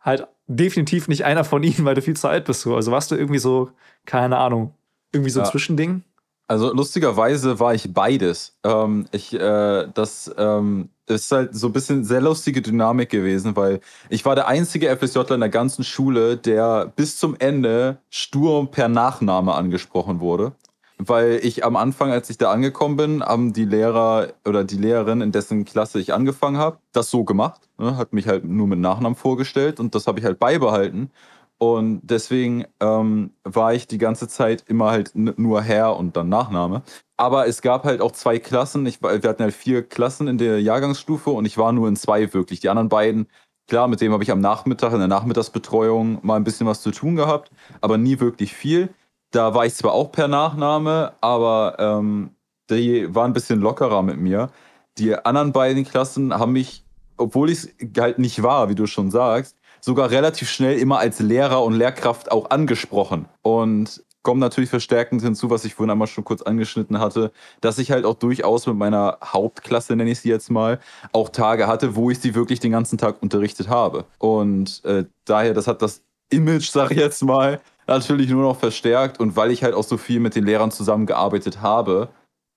halt 0.00 0.28
definitiv 0.46 1.08
nicht 1.08 1.24
einer 1.24 1.44
von 1.44 1.62
ihnen, 1.64 1.84
weil 1.84 1.96
du 1.96 2.02
viel 2.02 2.16
zu 2.16 2.28
alt 2.28 2.44
bist. 2.44 2.64
Also 2.66 2.92
warst 2.92 3.10
du 3.10 3.16
irgendwie 3.16 3.40
so, 3.40 3.70
keine 4.04 4.38
Ahnung, 4.38 4.74
irgendwie 5.12 5.30
so 5.30 5.40
ein 5.40 5.46
ja. 5.46 5.50
Zwischending? 5.50 6.04
Also 6.50 6.72
lustigerweise 6.72 7.60
war 7.60 7.74
ich 7.74 7.94
beides. 7.94 8.56
Ähm, 8.64 9.06
ich, 9.12 9.32
äh, 9.32 9.86
das 9.94 10.34
ähm, 10.36 10.88
ist 11.06 11.30
halt 11.30 11.54
so 11.54 11.68
ein 11.68 11.72
bisschen 11.72 12.02
sehr 12.02 12.20
lustige 12.20 12.60
Dynamik 12.60 13.08
gewesen, 13.08 13.54
weil 13.54 13.78
ich 14.08 14.24
war 14.24 14.34
der 14.34 14.48
einzige 14.48 14.88
FSJler 14.96 15.36
in 15.36 15.40
der 15.42 15.48
ganzen 15.48 15.84
Schule, 15.84 16.36
der 16.36 16.86
bis 16.96 17.18
zum 17.18 17.36
Ende 17.38 17.98
stur 18.10 18.68
per 18.68 18.88
Nachname 18.88 19.54
angesprochen 19.54 20.18
wurde. 20.18 20.50
Weil 20.98 21.38
ich 21.40 21.64
am 21.64 21.76
Anfang, 21.76 22.10
als 22.10 22.28
ich 22.30 22.36
da 22.36 22.50
angekommen 22.50 22.96
bin, 22.96 23.22
haben 23.22 23.52
die 23.52 23.64
Lehrer 23.64 24.32
oder 24.44 24.64
die 24.64 24.76
Lehrerin, 24.76 25.20
in 25.20 25.30
dessen 25.30 25.64
Klasse 25.64 26.00
ich 26.00 26.12
angefangen 26.12 26.58
habe, 26.58 26.78
das 26.90 27.10
so 27.10 27.22
gemacht. 27.22 27.60
Ne? 27.78 27.96
Hat 27.96 28.12
mich 28.12 28.26
halt 28.26 28.44
nur 28.44 28.66
mit 28.66 28.80
Nachnamen 28.80 29.14
vorgestellt 29.14 29.78
und 29.78 29.94
das 29.94 30.08
habe 30.08 30.18
ich 30.18 30.24
halt 30.24 30.40
beibehalten. 30.40 31.12
Und 31.62 32.00
deswegen 32.02 32.64
ähm, 32.80 33.34
war 33.44 33.74
ich 33.74 33.86
die 33.86 33.98
ganze 33.98 34.28
Zeit 34.28 34.64
immer 34.66 34.90
halt 34.90 35.12
nur 35.14 35.60
Herr 35.60 35.94
und 35.94 36.16
dann 36.16 36.30
Nachname. 36.30 36.80
Aber 37.18 37.48
es 37.48 37.60
gab 37.60 37.84
halt 37.84 38.00
auch 38.00 38.12
zwei 38.12 38.38
Klassen. 38.38 38.86
Ich, 38.86 39.02
wir 39.02 39.10
hatten 39.10 39.42
halt 39.42 39.52
vier 39.52 39.82
Klassen 39.82 40.26
in 40.26 40.38
der 40.38 40.62
Jahrgangsstufe 40.62 41.28
und 41.28 41.44
ich 41.44 41.58
war 41.58 41.72
nur 41.72 41.86
in 41.86 41.96
zwei 41.96 42.32
wirklich. 42.32 42.60
Die 42.60 42.70
anderen 42.70 42.88
beiden, 42.88 43.26
klar, 43.68 43.88
mit 43.88 44.00
dem 44.00 44.10
habe 44.14 44.22
ich 44.22 44.30
am 44.30 44.40
Nachmittag 44.40 44.94
in 44.94 45.00
der 45.00 45.08
Nachmittagsbetreuung 45.08 46.20
mal 46.22 46.36
ein 46.36 46.44
bisschen 46.44 46.66
was 46.66 46.80
zu 46.80 46.92
tun 46.92 47.14
gehabt, 47.14 47.50
aber 47.82 47.98
nie 47.98 48.20
wirklich 48.20 48.54
viel. 48.54 48.88
Da 49.30 49.52
war 49.52 49.66
ich 49.66 49.74
zwar 49.74 49.92
auch 49.92 50.10
per 50.12 50.28
Nachname, 50.28 51.12
aber 51.20 51.76
ähm, 51.78 52.30
die 52.70 53.14
waren 53.14 53.32
ein 53.32 53.34
bisschen 53.34 53.60
lockerer 53.60 54.00
mit 54.02 54.16
mir. 54.16 54.48
Die 54.96 55.14
anderen 55.14 55.52
beiden 55.52 55.84
Klassen 55.84 56.32
haben 56.32 56.52
mich, 56.52 56.86
obwohl 57.18 57.50
ich 57.50 57.58
es 57.58 57.74
halt 57.98 58.18
nicht 58.18 58.42
war, 58.42 58.70
wie 58.70 58.74
du 58.74 58.86
schon 58.86 59.10
sagst, 59.10 59.59
sogar 59.80 60.10
relativ 60.10 60.48
schnell 60.48 60.78
immer 60.78 60.98
als 60.98 61.20
Lehrer 61.20 61.62
und 61.62 61.74
Lehrkraft 61.74 62.30
auch 62.30 62.50
angesprochen. 62.50 63.26
Und 63.42 64.02
kommt 64.22 64.40
natürlich 64.40 64.70
verstärkend 64.70 65.22
hinzu, 65.22 65.50
was 65.50 65.64
ich 65.64 65.74
vorhin 65.74 65.90
einmal 65.90 66.06
schon 66.06 66.24
kurz 66.24 66.42
angeschnitten 66.42 66.98
hatte, 66.98 67.32
dass 67.60 67.78
ich 67.78 67.90
halt 67.90 68.04
auch 68.04 68.14
durchaus 68.14 68.66
mit 68.66 68.76
meiner 68.76 69.18
Hauptklasse, 69.24 69.96
nenne 69.96 70.10
ich 70.10 70.20
sie 70.20 70.28
jetzt 70.28 70.50
mal, 70.50 70.78
auch 71.12 71.30
Tage 71.30 71.66
hatte, 71.66 71.96
wo 71.96 72.10
ich 72.10 72.18
sie 72.18 72.34
wirklich 72.34 72.60
den 72.60 72.72
ganzen 72.72 72.98
Tag 72.98 73.22
unterrichtet 73.22 73.68
habe. 73.68 74.04
Und 74.18 74.84
äh, 74.84 75.04
daher, 75.24 75.54
das 75.54 75.66
hat 75.66 75.80
das 75.82 76.02
Image, 76.30 76.68
sag 76.70 76.90
ich 76.90 76.98
jetzt 76.98 77.22
mal, 77.22 77.60
natürlich 77.86 78.28
nur 78.30 78.42
noch 78.42 78.58
verstärkt. 78.58 79.18
Und 79.20 79.36
weil 79.36 79.50
ich 79.50 79.64
halt 79.64 79.74
auch 79.74 79.84
so 79.84 79.96
viel 79.96 80.20
mit 80.20 80.34
den 80.34 80.44
Lehrern 80.44 80.70
zusammengearbeitet 80.70 81.62
habe, 81.62 82.10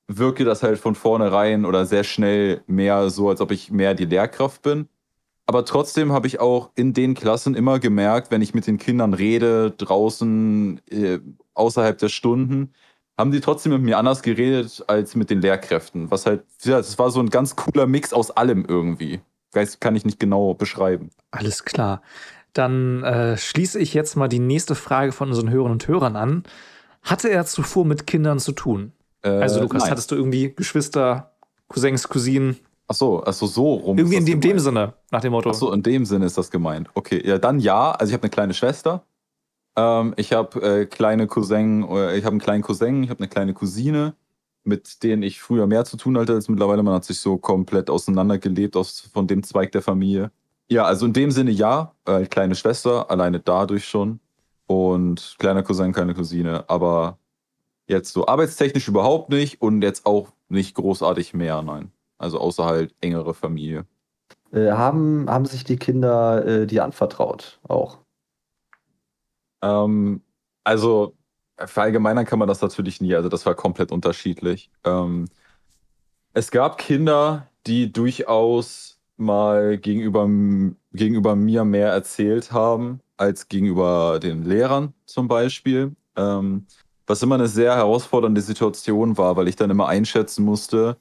wirke 0.08 0.44
das 0.44 0.64
halt 0.64 0.80
von 0.80 0.96
vornherein 0.96 1.66
oder 1.66 1.86
sehr 1.86 2.04
schnell 2.04 2.62
mehr 2.68 3.10
so, 3.10 3.30
als 3.30 3.40
ob 3.42 3.52
ich 3.52 3.72
mehr 3.72 3.94
die 3.94 4.06
Lehrkraft 4.06 4.62
bin. 4.62 4.90
Aber 5.46 5.66
trotzdem 5.66 6.14
habe 6.14 6.28
ich 6.28 6.40
auch 6.40 6.72
in 6.76 6.94
den 6.94 7.16
Klassen 7.16 7.54
immer 7.56 7.80
gemerkt, 7.80 8.32
wenn 8.32 8.42
ich 8.42 8.54
mit 8.54 8.66
den 8.66 8.78
Kindern 8.78 9.14
rede, 9.14 9.72
draußen, 9.72 10.80
äh, 10.90 11.20
außerhalb 11.54 11.98
der 11.98 12.10
Stunden, 12.10 12.74
haben 13.18 13.32
die 13.32 13.42
trotzdem 13.42 13.74
mit 13.74 13.82
mir 13.82 13.98
anders 13.98 14.22
geredet 14.22 14.84
als 14.88 15.16
mit 15.16 15.30
den 15.30 15.42
Lehrkräften. 15.42 16.10
Was 16.10 16.26
halt, 16.26 16.44
ja, 16.64 16.78
das 16.78 16.98
war 16.98 17.12
so 17.12 17.20
ein 17.20 17.30
ganz 17.30 17.56
cooler 17.56 17.86
Mix 17.88 18.14
aus 18.14 18.32
allem 18.32 18.66
irgendwie. 18.66 19.22
Das 19.52 19.80
kann 19.80 19.96
ich 19.96 20.06
nicht 20.06 20.20
genau 20.20 20.54
beschreiben. 20.54 21.10
Alles 21.32 21.64
klar. 21.64 22.02
Dann 22.54 23.04
äh, 23.04 23.38
schließe 23.38 23.80
ich 23.80 23.94
jetzt 23.94 24.16
mal 24.16 24.28
die 24.28 24.40
nächste 24.40 24.76
Frage 24.76 25.12
von 25.12 25.30
unseren 25.30 25.50
Hörern 25.50 25.74
und 25.74 25.88
Hörern 25.88 26.16
an. 26.16 26.44
Hatte 27.02 27.30
er 27.30 27.46
zuvor 27.46 27.86
mit 27.86 28.08
Kindern 28.08 28.40
zu 28.40 28.54
tun? 28.54 28.94
Äh, 29.24 29.30
also, 29.30 29.62
Lukas, 29.62 29.84
nein. 29.84 29.92
hattest 29.92 30.12
du 30.12 30.16
irgendwie 30.16 30.54
Geschwister, 30.56 31.34
Cousins, 31.68 32.08
Cousinen? 32.08 32.60
Ach 32.88 32.96
so, 32.96 33.24
ach 33.26 33.34
so, 33.34 33.74
rum. 33.76 33.98
Irgendwie 33.98 34.18
in 34.18 34.26
dem, 34.26 34.42
gemeint. 34.42 34.62
Sinne, 34.62 34.94
nach 35.12 35.22
dem 35.22 35.32
Motto. 35.32 35.50
Ach 35.50 35.54
so, 35.54 35.72
in 35.72 35.84
dem 35.84 36.06
Sinne 36.06 36.26
ist 36.26 36.38
das 36.38 36.52
gemeint. 36.52 36.90
Okay, 36.94 37.26
ja, 37.26 37.38
dann 37.38 37.60
ja. 37.60 37.92
Also 37.92 38.12
ich 38.12 38.14
habe 38.14 38.24
eine 38.24 38.30
kleine 38.30 38.54
Schwester. 38.54 39.06
Ähm, 39.76 40.14
ich 40.18 40.34
habe 40.34 40.62
äh, 40.62 40.86
kleine 40.86 41.28
Cousin, 41.28 41.84
oder 41.84 42.16
ich 42.16 42.26
habe 42.26 42.34
einen 42.34 42.42
kleinen 42.42 42.62
Cousin, 42.62 43.04
ich 43.04 43.10
habe 43.10 43.20
eine 43.20 43.30
kleine 43.30 43.54
Cousine, 43.54 44.16
mit 44.64 45.02
denen 45.04 45.24
ich 45.24 45.42
früher 45.42 45.66
mehr 45.66 45.86
zu 45.86 45.98
tun 45.98 46.18
hatte 46.18 46.34
als 46.34 46.50
mittlerweile. 46.50 46.84
Man 46.84 46.96
hat 46.96 47.06
sich 47.06 47.20
so 47.20 47.38
komplett 47.38 47.90
auseinandergelebt 47.90 48.76
aus, 48.76 49.00
von 49.00 49.28
dem 49.28 49.44
Zweig 49.44 49.72
der 49.72 49.82
Familie. 49.82 50.32
Ja, 50.70 50.86
also 50.86 51.06
in 51.06 51.14
dem 51.14 51.32
Sinne 51.32 51.52
ja. 51.52 51.94
Äh, 52.06 52.26
kleine 52.26 52.56
Schwester, 52.56 53.10
alleine 53.10 53.40
dadurch 53.40 53.86
schon. 53.86 54.20
Und 54.68 55.36
kleiner 55.40 55.64
Cousin, 55.64 55.92
kleine 55.94 56.14
Cousine. 56.14 56.66
Aber 56.68 57.18
jetzt 57.88 58.14
so 58.14 58.28
arbeitstechnisch 58.28 58.88
überhaupt 58.88 59.30
nicht 59.30 59.62
und 59.62 59.82
jetzt 59.82 60.06
auch 60.06 60.30
nicht 60.50 60.76
großartig 60.76 61.34
mehr, 61.34 61.62
nein. 61.62 61.92
Also 62.18 62.40
außer 62.40 62.66
halt 62.66 62.96
engere 63.02 63.34
Familie. 63.34 63.86
Äh, 64.52 64.72
haben, 64.72 65.30
haben 65.30 65.46
sich 65.46 65.64
die 65.64 65.78
Kinder 65.78 66.46
äh, 66.46 66.68
dir 66.68 66.84
anvertraut 66.84 67.60
auch? 67.68 68.00
Ähm, 69.62 70.22
also 70.64 71.16
verallgemeinern 71.58 72.26
kann 72.26 72.40
man 72.40 72.48
das 72.48 72.62
natürlich 72.62 73.02
nie, 73.02 73.16
also 73.16 73.30
das 73.30 73.46
war 73.46 73.56
komplett 73.56 73.92
unterschiedlich. 73.92 74.70
Ähm, 74.84 75.28
es 76.34 76.52
gab 76.52 76.78
Kinder, 76.78 77.48
die 77.68 77.92
durchaus 77.92 79.00
mal 79.18 79.78
gegenüber, 79.78 80.28
gegenüber 80.92 81.36
mir 81.36 81.64
mehr 81.64 81.90
erzählt 81.92 82.52
haben 82.52 83.00
als 83.18 83.48
gegenüber 83.48 84.20
den 84.20 84.44
Lehrern 84.44 84.94
zum 85.06 85.28
Beispiel. 85.28 85.96
Ähm, 86.16 86.66
was 87.06 87.22
immer 87.22 87.36
eine 87.36 87.48
sehr 87.48 87.76
herausfordernde 87.76 88.42
Situation 88.42 89.18
war, 89.18 89.36
weil 89.36 89.48
ich 89.48 89.56
dann 89.56 89.70
immer 89.70 89.88
einschätzen 89.88 90.46
musste, 90.46 90.98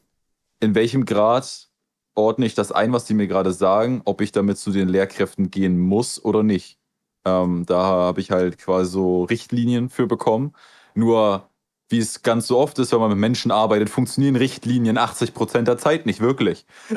in 0.62 0.74
welchem 0.74 1.04
Grad 1.04 1.68
ordne 2.14 2.46
ich 2.46 2.54
das 2.54 2.72
ein, 2.72 2.92
was 2.92 3.04
die 3.04 3.14
mir 3.14 3.26
gerade 3.26 3.52
sagen, 3.52 4.02
ob 4.04 4.20
ich 4.20 4.32
damit 4.32 4.58
zu 4.58 4.70
den 4.70 4.88
Lehrkräften 4.88 5.50
gehen 5.50 5.78
muss 5.78 6.24
oder 6.24 6.42
nicht. 6.42 6.78
Ähm, 7.24 7.64
da 7.66 7.82
habe 7.82 8.20
ich 8.20 8.30
halt 8.30 8.58
quasi 8.58 8.90
so 8.90 9.24
Richtlinien 9.24 9.88
für 9.88 10.06
bekommen. 10.06 10.54
Nur, 10.94 11.48
wie 11.88 11.98
es 11.98 12.22
ganz 12.22 12.46
so 12.46 12.58
oft 12.58 12.78
ist, 12.78 12.92
wenn 12.92 13.00
man 13.00 13.10
mit 13.10 13.18
Menschen 13.18 13.50
arbeitet, 13.50 13.90
funktionieren 13.90 14.36
Richtlinien 14.36 14.98
80% 14.98 15.62
der 15.62 15.78
Zeit 15.78 16.06
nicht 16.06 16.20
wirklich. 16.20 16.66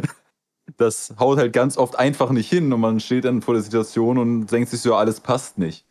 Das 0.77 1.13
haut 1.19 1.37
halt 1.37 1.53
ganz 1.53 1.77
oft 1.77 1.97
einfach 1.97 2.31
nicht 2.31 2.49
hin 2.49 2.73
und 2.73 2.81
man 2.81 2.99
steht 2.99 3.25
dann 3.25 3.43
vor 3.43 3.53
der 3.53 3.61
Situation 3.61 4.17
und 4.17 4.47
denkt 4.47 4.69
sich 4.69 4.81
so, 4.81 4.95
alles 4.95 5.19
passt 5.19 5.59
nicht. 5.59 5.85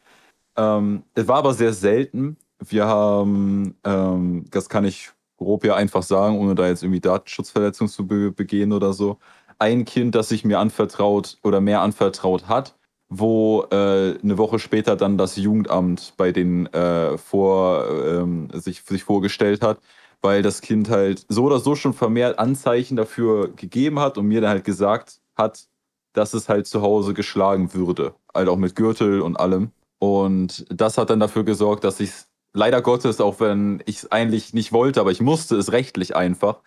Ähm, 0.57 1.05
es 1.15 1.29
war 1.29 1.37
aber 1.37 1.55
sehr 1.55 1.73
selten. 1.73 2.37
Wir 2.59 2.87
haben, 2.87 3.77
ähm, 3.85 4.47
das 4.51 4.69
kann 4.69 4.85
ich 4.85 5.13
grob 5.45 5.65
ja 5.65 5.75
einfach 5.77 6.03
sagen, 6.03 6.39
ohne 6.39 6.55
da 6.55 6.67
jetzt 6.67 6.83
irgendwie 6.83 7.01
Datenschutzverletzungen 7.01 7.91
zu 7.91 8.07
be 8.07 8.33
begehen 8.33 8.73
oder 8.73 8.93
so, 8.93 9.19
ein 9.59 9.85
Kind, 9.85 10.15
das 10.15 10.29
sich 10.29 10.45
mir 10.45 10.59
anvertraut 10.59 11.39
oder 11.43 11.61
mehr 11.61 11.81
anvertraut 11.81 12.49
hat, 12.49 12.77
wo 13.09 13.65
äh, 13.71 14.19
eine 14.23 14.39
Woche 14.39 14.59
später 14.59 14.97
dann 14.97 15.19
das 15.19 15.37
Jugendamt 15.37 16.15
bei 16.17 16.33
denen 16.33 16.67
äh, 16.67 17.19
vor, 17.19 17.87
ähm, 18.07 18.49
sich, 18.53 18.83
sich 18.83 19.05
vorgestellt 19.05 19.63
hat, 19.63 19.79
weil 20.23 20.43
das 20.43 20.61
Kind 20.61 20.91
halt 20.91 21.25
so 21.29 21.45
oder 21.45 21.61
so 21.61 21.75
schon 21.75 21.93
vermehrt 21.93 22.39
Anzeichen 22.39 22.97
dafür 22.97 23.49
gegeben 23.55 24.01
hat 24.01 24.19
und 24.19 24.27
mir 24.27 24.41
dann 24.41 24.51
halt 24.51 24.65
gesagt 24.65 25.21
hat, 25.37 25.69
dass 26.15 26.35
es 26.35 26.49
halt 26.49 26.67
zu 26.67 26.83
Hause 26.83 27.15
geschlagen 27.15 27.75
würde. 27.75 28.15
Halt 28.35 28.49
auch 28.49 28.57
mit 28.57 28.75
Gürtel 28.75 29.21
und 29.21 29.37
allem. 29.37 29.71
Und 29.99 30.67
das 30.71 30.99
hat 30.99 31.11
dann 31.11 31.21
dafür 31.21 31.45
gesorgt, 31.45 31.85
dass 31.85 32.01
ich 32.01 32.11
leider 32.55 32.81
Gottes, 32.81 33.21
auch 33.21 33.41
wenn 33.41 33.83
ich 33.85 33.99
es 33.99 34.13
eigentlich 34.13 34.55
nicht 34.55 34.73
wollte, 34.73 35.01
aber 35.01 35.11
ich 35.11 35.21
musste 35.21 35.57
es 35.57 35.73
rechtlich 35.73 36.17
einfach, 36.17 36.61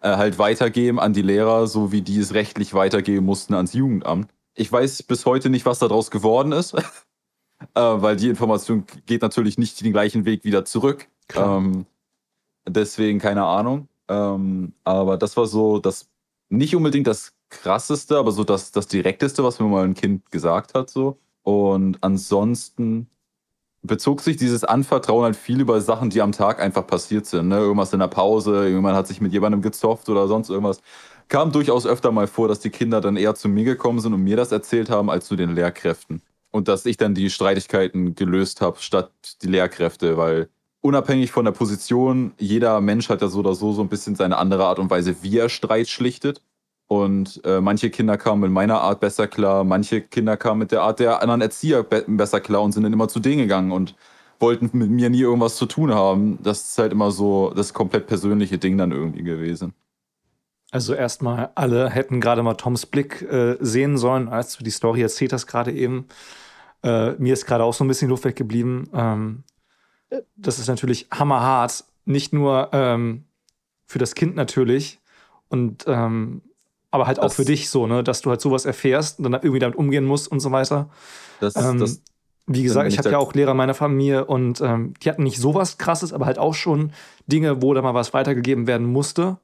äh, 0.00 0.16
halt 0.16 0.38
weitergeben 0.38 0.98
an 0.98 1.12
die 1.12 1.22
Lehrer, 1.22 1.66
so 1.66 1.92
wie 1.92 2.02
die 2.02 2.18
es 2.18 2.34
rechtlich 2.34 2.74
weitergeben 2.74 3.24
mussten 3.24 3.54
ans 3.54 3.74
Jugendamt. 3.74 4.28
Ich 4.54 4.70
weiß 4.70 5.04
bis 5.04 5.26
heute 5.26 5.50
nicht, 5.50 5.66
was 5.66 5.78
daraus 5.78 6.10
geworden 6.10 6.52
ist, 6.52 6.74
äh, 6.74 6.80
weil 7.74 8.16
die 8.16 8.28
Information 8.28 8.84
geht 9.06 9.22
natürlich 9.22 9.58
nicht 9.58 9.80
den 9.80 9.92
gleichen 9.92 10.24
Weg 10.24 10.44
wieder 10.44 10.64
zurück. 10.64 11.08
Ähm, 11.34 11.86
deswegen 12.68 13.18
keine 13.18 13.44
Ahnung. 13.44 13.88
Ähm, 14.08 14.72
aber 14.84 15.16
das 15.16 15.36
war 15.36 15.46
so 15.46 15.78
das 15.78 16.08
nicht 16.50 16.76
unbedingt 16.76 17.06
das 17.06 17.32
krasseste, 17.48 18.18
aber 18.18 18.32
so 18.32 18.44
das, 18.44 18.72
das 18.72 18.86
direkteste, 18.88 19.44
was 19.44 19.58
mir 19.58 19.66
mal 19.66 19.84
ein 19.84 19.94
Kind 19.94 20.30
gesagt 20.30 20.74
hat. 20.74 20.90
So. 20.90 21.18
Und 21.42 21.98
ansonsten 22.02 23.08
bezog 23.84 24.22
sich 24.22 24.36
dieses 24.36 24.64
Anvertrauen 24.64 25.24
halt 25.24 25.36
viel 25.36 25.60
über 25.60 25.80
Sachen, 25.80 26.10
die 26.10 26.22
am 26.22 26.32
Tag 26.32 26.60
einfach 26.60 26.86
passiert 26.86 27.26
sind. 27.26 27.48
Ne? 27.48 27.58
Irgendwas 27.58 27.92
in 27.92 28.00
der 28.00 28.08
Pause, 28.08 28.54
irgendjemand 28.54 28.96
hat 28.96 29.06
sich 29.06 29.20
mit 29.20 29.32
jemandem 29.32 29.62
gezofft 29.62 30.08
oder 30.08 30.26
sonst 30.26 30.48
irgendwas. 30.48 30.80
Kam 31.28 31.52
durchaus 31.52 31.86
öfter 31.86 32.10
mal 32.10 32.26
vor, 32.26 32.48
dass 32.48 32.60
die 32.60 32.70
Kinder 32.70 33.00
dann 33.00 33.16
eher 33.16 33.34
zu 33.34 33.48
mir 33.48 33.64
gekommen 33.64 34.00
sind 34.00 34.14
und 34.14 34.24
mir 34.24 34.36
das 34.36 34.52
erzählt 34.52 34.90
haben, 34.90 35.10
als 35.10 35.26
zu 35.26 35.36
den 35.36 35.54
Lehrkräften. 35.54 36.22
Und 36.50 36.68
dass 36.68 36.86
ich 36.86 36.96
dann 36.96 37.14
die 37.14 37.30
Streitigkeiten 37.30 38.14
gelöst 38.14 38.60
habe, 38.60 38.78
statt 38.80 39.10
die 39.42 39.48
Lehrkräfte, 39.48 40.16
weil 40.16 40.48
unabhängig 40.80 41.30
von 41.30 41.44
der 41.44 41.52
Position, 41.52 42.32
jeder 42.38 42.80
Mensch 42.80 43.08
hat 43.08 43.22
ja 43.22 43.28
so 43.28 43.40
oder 43.40 43.54
so 43.54 43.72
so 43.72 43.82
ein 43.82 43.88
bisschen 43.88 44.16
seine 44.16 44.38
andere 44.38 44.64
Art 44.64 44.78
und 44.78 44.90
Weise, 44.90 45.16
wie 45.22 45.38
er 45.38 45.48
Streit 45.48 45.88
schlichtet. 45.88 46.42
Und 46.86 47.40
äh, 47.44 47.60
manche 47.60 47.90
Kinder 47.90 48.18
kamen 48.18 48.42
mit 48.42 48.50
meiner 48.50 48.80
Art 48.80 49.00
besser 49.00 49.26
klar, 49.26 49.64
manche 49.64 50.02
Kinder 50.02 50.36
kamen 50.36 50.60
mit 50.60 50.72
der 50.72 50.82
Art 50.82 51.00
der 51.00 51.22
anderen 51.22 51.40
Erzieher 51.40 51.82
be 51.82 52.04
besser 52.06 52.40
klar 52.40 52.62
und 52.62 52.72
sind 52.72 52.82
dann 52.82 52.92
immer 52.92 53.08
zu 53.08 53.20
denen 53.20 53.38
gegangen 53.38 53.72
und 53.72 53.94
wollten 54.38 54.70
mit 54.72 54.90
mir 54.90 55.08
nie 55.08 55.20
irgendwas 55.20 55.56
zu 55.56 55.66
tun 55.66 55.94
haben. 55.94 56.38
Das 56.42 56.64
ist 56.64 56.78
halt 56.78 56.92
immer 56.92 57.10
so 57.10 57.52
das 57.54 57.72
komplett 57.72 58.06
persönliche 58.06 58.58
Ding 58.58 58.76
dann 58.76 58.92
irgendwie 58.92 59.22
gewesen. 59.22 59.72
Also 60.70 60.92
erstmal, 60.92 61.50
alle 61.54 61.88
hätten 61.88 62.20
gerade 62.20 62.42
mal 62.42 62.54
Toms 62.54 62.84
Blick 62.84 63.22
äh, 63.22 63.56
sehen 63.60 63.96
sollen, 63.96 64.28
als 64.28 64.56
du 64.56 64.64
die 64.64 64.70
Story 64.70 65.02
erzählt 65.02 65.32
hast, 65.32 65.46
gerade 65.46 65.72
eben. 65.72 66.06
Äh, 66.82 67.12
mir 67.12 67.32
ist 67.32 67.46
gerade 67.46 67.64
auch 67.64 67.72
so 67.72 67.84
ein 67.84 67.88
bisschen 67.88 68.10
Luft 68.10 68.24
weggeblieben. 68.24 68.90
Ähm, 68.92 69.44
das 70.36 70.58
ist 70.58 70.68
natürlich 70.68 71.06
hammerhart. 71.10 71.84
Nicht 72.04 72.32
nur 72.32 72.68
ähm, 72.72 73.24
für 73.86 73.98
das 73.98 74.14
Kind 74.14 74.36
natürlich, 74.36 75.00
und 75.48 75.84
ähm, 75.86 76.42
aber 76.94 77.06
halt 77.06 77.18
auch 77.18 77.24
Das- 77.24 77.34
für 77.34 77.44
dich 77.44 77.68
so, 77.70 77.86
ne, 77.86 78.02
dass 78.04 78.22
du 78.22 78.30
halt 78.30 78.40
sowas 78.40 78.64
erfährst 78.64 79.18
und 79.18 79.24
dann 79.24 79.34
irgendwie 79.34 79.58
damit 79.58 79.76
umgehen 79.76 80.04
musst 80.04 80.28
und 80.30 80.40
so 80.40 80.52
weiter. 80.52 80.88
Das, 81.40 81.56
Ähm, 81.56 81.78
das, 81.80 82.00
Wie 82.46 82.62
gesagt, 82.62 82.90
ich 82.92 82.98
habe 82.98 83.10
ja 83.10 83.18
auch 83.18 83.32
Lehrer 83.34 83.52
in 83.52 83.56
meiner 83.56 83.74
Familie 83.74 84.26
und 84.26 84.60
ähm, 84.60 84.94
die 85.02 85.08
hatten 85.10 85.22
nicht 85.22 85.38
sowas 85.38 85.78
krasses, 85.78 86.12
aber 86.12 86.26
halt 86.26 86.38
auch 86.38 86.54
schon 86.54 86.92
Dinge, 87.26 87.62
wo 87.62 87.72
da 87.74 87.82
mal 87.82 87.94
was 87.94 88.12
weitergegeben 88.14 88.66
werden 88.66 88.86
musste. 88.86 89.38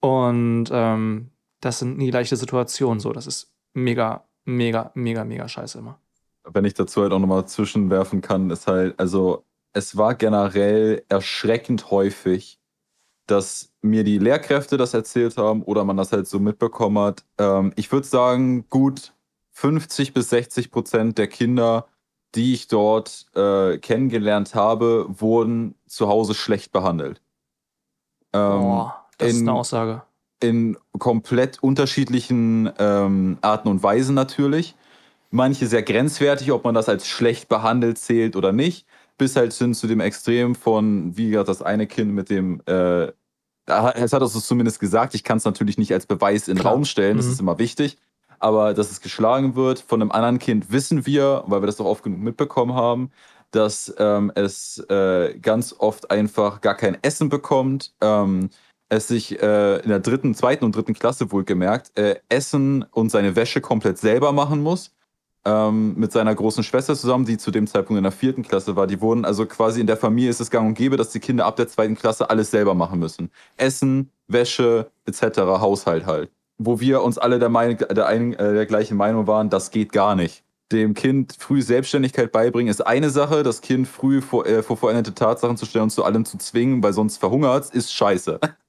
Und 0.00 0.66
ähm, 0.72 1.30
das 1.60 1.78
sind 1.78 1.98
nie 1.98 2.10
leichte 2.10 2.36
Situationen 2.36 3.00
so. 3.00 3.12
Das 3.12 3.26
ist 3.26 3.52
mega, 3.74 4.24
mega, 4.44 4.90
mega, 4.94 5.24
mega 5.24 5.48
scheiße 5.48 5.78
immer. 5.78 5.98
wenn 6.52 6.64
ich 6.64 6.74
dazu 6.74 7.02
halt 7.02 7.12
auch 7.12 7.18
nochmal 7.18 7.46
zwischenwerfen 7.46 8.22
kann, 8.22 8.50
ist 8.50 8.66
halt, 8.66 8.98
also 8.98 9.44
es 9.72 9.96
war 9.96 10.14
generell 10.14 11.04
erschreckend 11.08 11.90
häufig, 11.90 12.58
dass 13.30 13.72
mir 13.82 14.04
die 14.04 14.18
Lehrkräfte 14.18 14.76
das 14.76 14.94
erzählt 14.94 15.36
haben 15.36 15.62
oder 15.62 15.84
man 15.84 15.96
das 15.96 16.12
halt 16.12 16.26
so 16.28 16.38
mitbekommen 16.38 16.98
hat. 16.98 17.24
Ähm, 17.38 17.72
ich 17.76 17.90
würde 17.92 18.06
sagen, 18.06 18.66
gut 18.70 19.14
50 19.52 20.14
bis 20.14 20.30
60 20.30 20.70
Prozent 20.70 21.18
der 21.18 21.28
Kinder, 21.28 21.86
die 22.34 22.54
ich 22.54 22.68
dort 22.68 23.26
äh, 23.34 23.78
kennengelernt 23.78 24.54
habe, 24.54 25.06
wurden 25.08 25.74
zu 25.86 26.08
Hause 26.08 26.34
schlecht 26.34 26.72
behandelt. 26.72 27.20
Ähm, 28.32 28.60
Boah, 28.60 29.06
das 29.18 29.30
ist 29.32 29.36
in- 29.40 29.48
eine 29.48 29.58
Aussage. 29.58 30.02
in 30.42 30.76
komplett 30.98 31.62
unterschiedlichen 31.62 32.70
ähm, 32.78 33.38
Arten 33.42 33.68
und 33.68 33.82
Weisen 33.82 34.14
natürlich. 34.14 34.74
Manche 35.30 35.66
sehr 35.66 35.82
grenzwertig, 35.82 36.52
ob 36.52 36.64
man 36.64 36.74
das 36.74 36.88
als 36.88 37.06
schlecht 37.06 37.48
behandelt 37.48 37.98
zählt 37.98 38.36
oder 38.36 38.52
nicht. 38.52 38.86
bis 39.18 39.36
halt 39.36 39.52
hin 39.52 39.74
zu 39.74 39.86
dem 39.86 40.00
Extrem 40.00 40.54
von, 40.54 41.16
wie 41.16 41.30
gesagt, 41.30 41.48
das 41.50 41.60
eine 41.62 41.86
Kind 41.86 42.12
mit 42.14 42.30
dem, 42.30 42.62
äh, 42.66 43.12
es 43.94 44.12
hat 44.12 44.22
es 44.22 44.46
zumindest 44.46 44.80
gesagt, 44.80 45.14
ich 45.14 45.24
kann 45.24 45.38
es 45.38 45.44
natürlich 45.44 45.78
nicht 45.78 45.92
als 45.92 46.06
Beweis 46.06 46.48
in 46.48 46.56
den. 46.56 46.66
Raum 46.66 46.84
stellen, 46.84 47.16
das 47.16 47.26
Mhm. 47.26 47.32
ist 47.32 47.40
immer 47.40 47.58
wichtig, 47.58 47.98
aber 48.38 48.74
dass 48.74 48.90
es 48.90 49.00
geschlagen 49.00 49.54
wird 49.56 49.80
von 49.80 50.00
einem 50.02 50.10
anderen 50.10 50.38
Kind, 50.38 50.70
wissen 50.72 51.06
wir, 51.06 51.44
weil 51.46 51.62
wir 51.62 51.66
das 51.66 51.76
doch 51.76 51.86
oft 51.86 52.02
genug 52.02 52.20
mitbekommen 52.20 52.74
haben, 52.74 53.10
dass 53.50 53.92
ähm, 53.98 54.30
es 54.34 54.78
äh, 54.88 55.38
ganz 55.40 55.74
oft 55.78 56.10
einfach 56.10 56.60
gar 56.60 56.76
kein 56.76 56.96
Essen 57.02 57.28
bekommt, 57.28 57.92
ähm, 58.00 58.50
es 58.88 59.08
sich 59.08 59.40
äh, 59.40 59.78
in 59.80 59.88
der 59.88 60.00
dritten, 60.00 60.34
zweiten 60.34 60.64
und 60.64 60.74
dritten 60.74 60.94
Klasse 60.94 61.30
wohlgemerkt, 61.32 61.96
äh, 61.98 62.16
Essen 62.28 62.84
und 62.90 63.10
seine 63.10 63.36
Wäsche 63.36 63.60
komplett 63.60 63.98
selber 63.98 64.32
machen 64.32 64.62
muss. 64.62 64.92
Ähm, 65.50 65.94
mit 65.96 66.12
seiner 66.12 66.32
großen 66.32 66.62
Schwester 66.62 66.94
zusammen, 66.94 67.24
die 67.24 67.36
zu 67.36 67.50
dem 67.50 67.66
Zeitpunkt 67.66 67.98
in 67.98 68.04
der 68.04 68.12
vierten 68.12 68.42
Klasse 68.42 68.76
war. 68.76 68.86
Die 68.86 69.00
wurden 69.00 69.24
also 69.24 69.46
quasi 69.46 69.80
in 69.80 69.86
der 69.86 69.96
Familie 69.96 70.30
ist 70.30 70.40
es 70.40 70.50
gang 70.50 70.68
und 70.68 70.74
gäbe, 70.74 70.96
dass 70.96 71.10
die 71.10 71.18
Kinder 71.18 71.44
ab 71.44 71.56
der 71.56 71.66
zweiten 71.66 71.96
Klasse 71.96 72.30
alles 72.30 72.52
selber 72.52 72.74
machen 72.74 73.00
müssen. 73.00 73.30
Essen, 73.56 74.10
Wäsche 74.28 74.90
etc., 75.06 75.38
Haushalt 75.38 76.06
halt. 76.06 76.30
Wo 76.58 76.78
wir 76.78 77.02
uns 77.02 77.18
alle 77.18 77.40
der, 77.40 77.48
Meinung, 77.48 77.78
der, 77.78 78.06
ein, 78.06 78.34
äh, 78.34 78.54
der 78.54 78.66
gleichen 78.66 78.96
Meinung 78.96 79.26
waren, 79.26 79.50
das 79.50 79.72
geht 79.72 79.92
gar 79.92 80.14
nicht. 80.14 80.44
Dem 80.70 80.94
Kind 80.94 81.34
früh 81.38 81.62
Selbstständigkeit 81.62 82.30
beibringen 82.30 82.70
ist 82.70 82.86
eine 82.86 83.10
Sache, 83.10 83.42
das 83.42 83.60
Kind 83.60 83.88
früh 83.88 84.20
vor, 84.20 84.46
äh, 84.46 84.62
vor 84.62 84.76
vollendete 84.76 85.14
Tatsachen 85.14 85.56
zu 85.56 85.66
stellen 85.66 85.84
und 85.84 85.90
zu 85.90 86.04
allem 86.04 86.24
zu 86.24 86.38
zwingen, 86.38 86.80
weil 86.82 86.92
sonst 86.92 87.16
verhungert 87.16 87.70
ist 87.70 87.92
scheiße. 87.92 88.38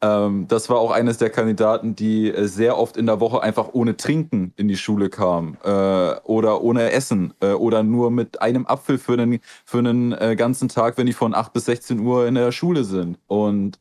Ähm, 0.00 0.46
das 0.48 0.70
war 0.70 0.78
auch 0.78 0.92
eines 0.92 1.18
der 1.18 1.30
Kandidaten, 1.30 1.96
die 1.96 2.30
äh, 2.30 2.46
sehr 2.46 2.78
oft 2.78 2.96
in 2.96 3.06
der 3.06 3.20
Woche 3.20 3.42
einfach 3.42 3.70
ohne 3.72 3.96
Trinken 3.96 4.52
in 4.56 4.68
die 4.68 4.76
Schule 4.76 5.10
kam 5.10 5.56
äh, 5.64 6.14
oder 6.22 6.62
ohne 6.62 6.92
Essen 6.92 7.34
äh, 7.40 7.52
oder 7.52 7.82
nur 7.82 8.10
mit 8.10 8.40
einem 8.40 8.66
Apfel 8.66 8.98
für 8.98 9.14
einen, 9.14 9.40
für 9.64 9.78
äh, 9.78 10.36
ganzen 10.36 10.68
Tag, 10.68 10.98
wenn 10.98 11.06
die 11.06 11.12
von 11.12 11.34
8 11.34 11.52
bis 11.52 11.64
16 11.64 11.98
Uhr 12.00 12.26
in 12.28 12.36
der 12.36 12.52
Schule 12.52 12.84
sind. 12.84 13.18
Und 13.26 13.80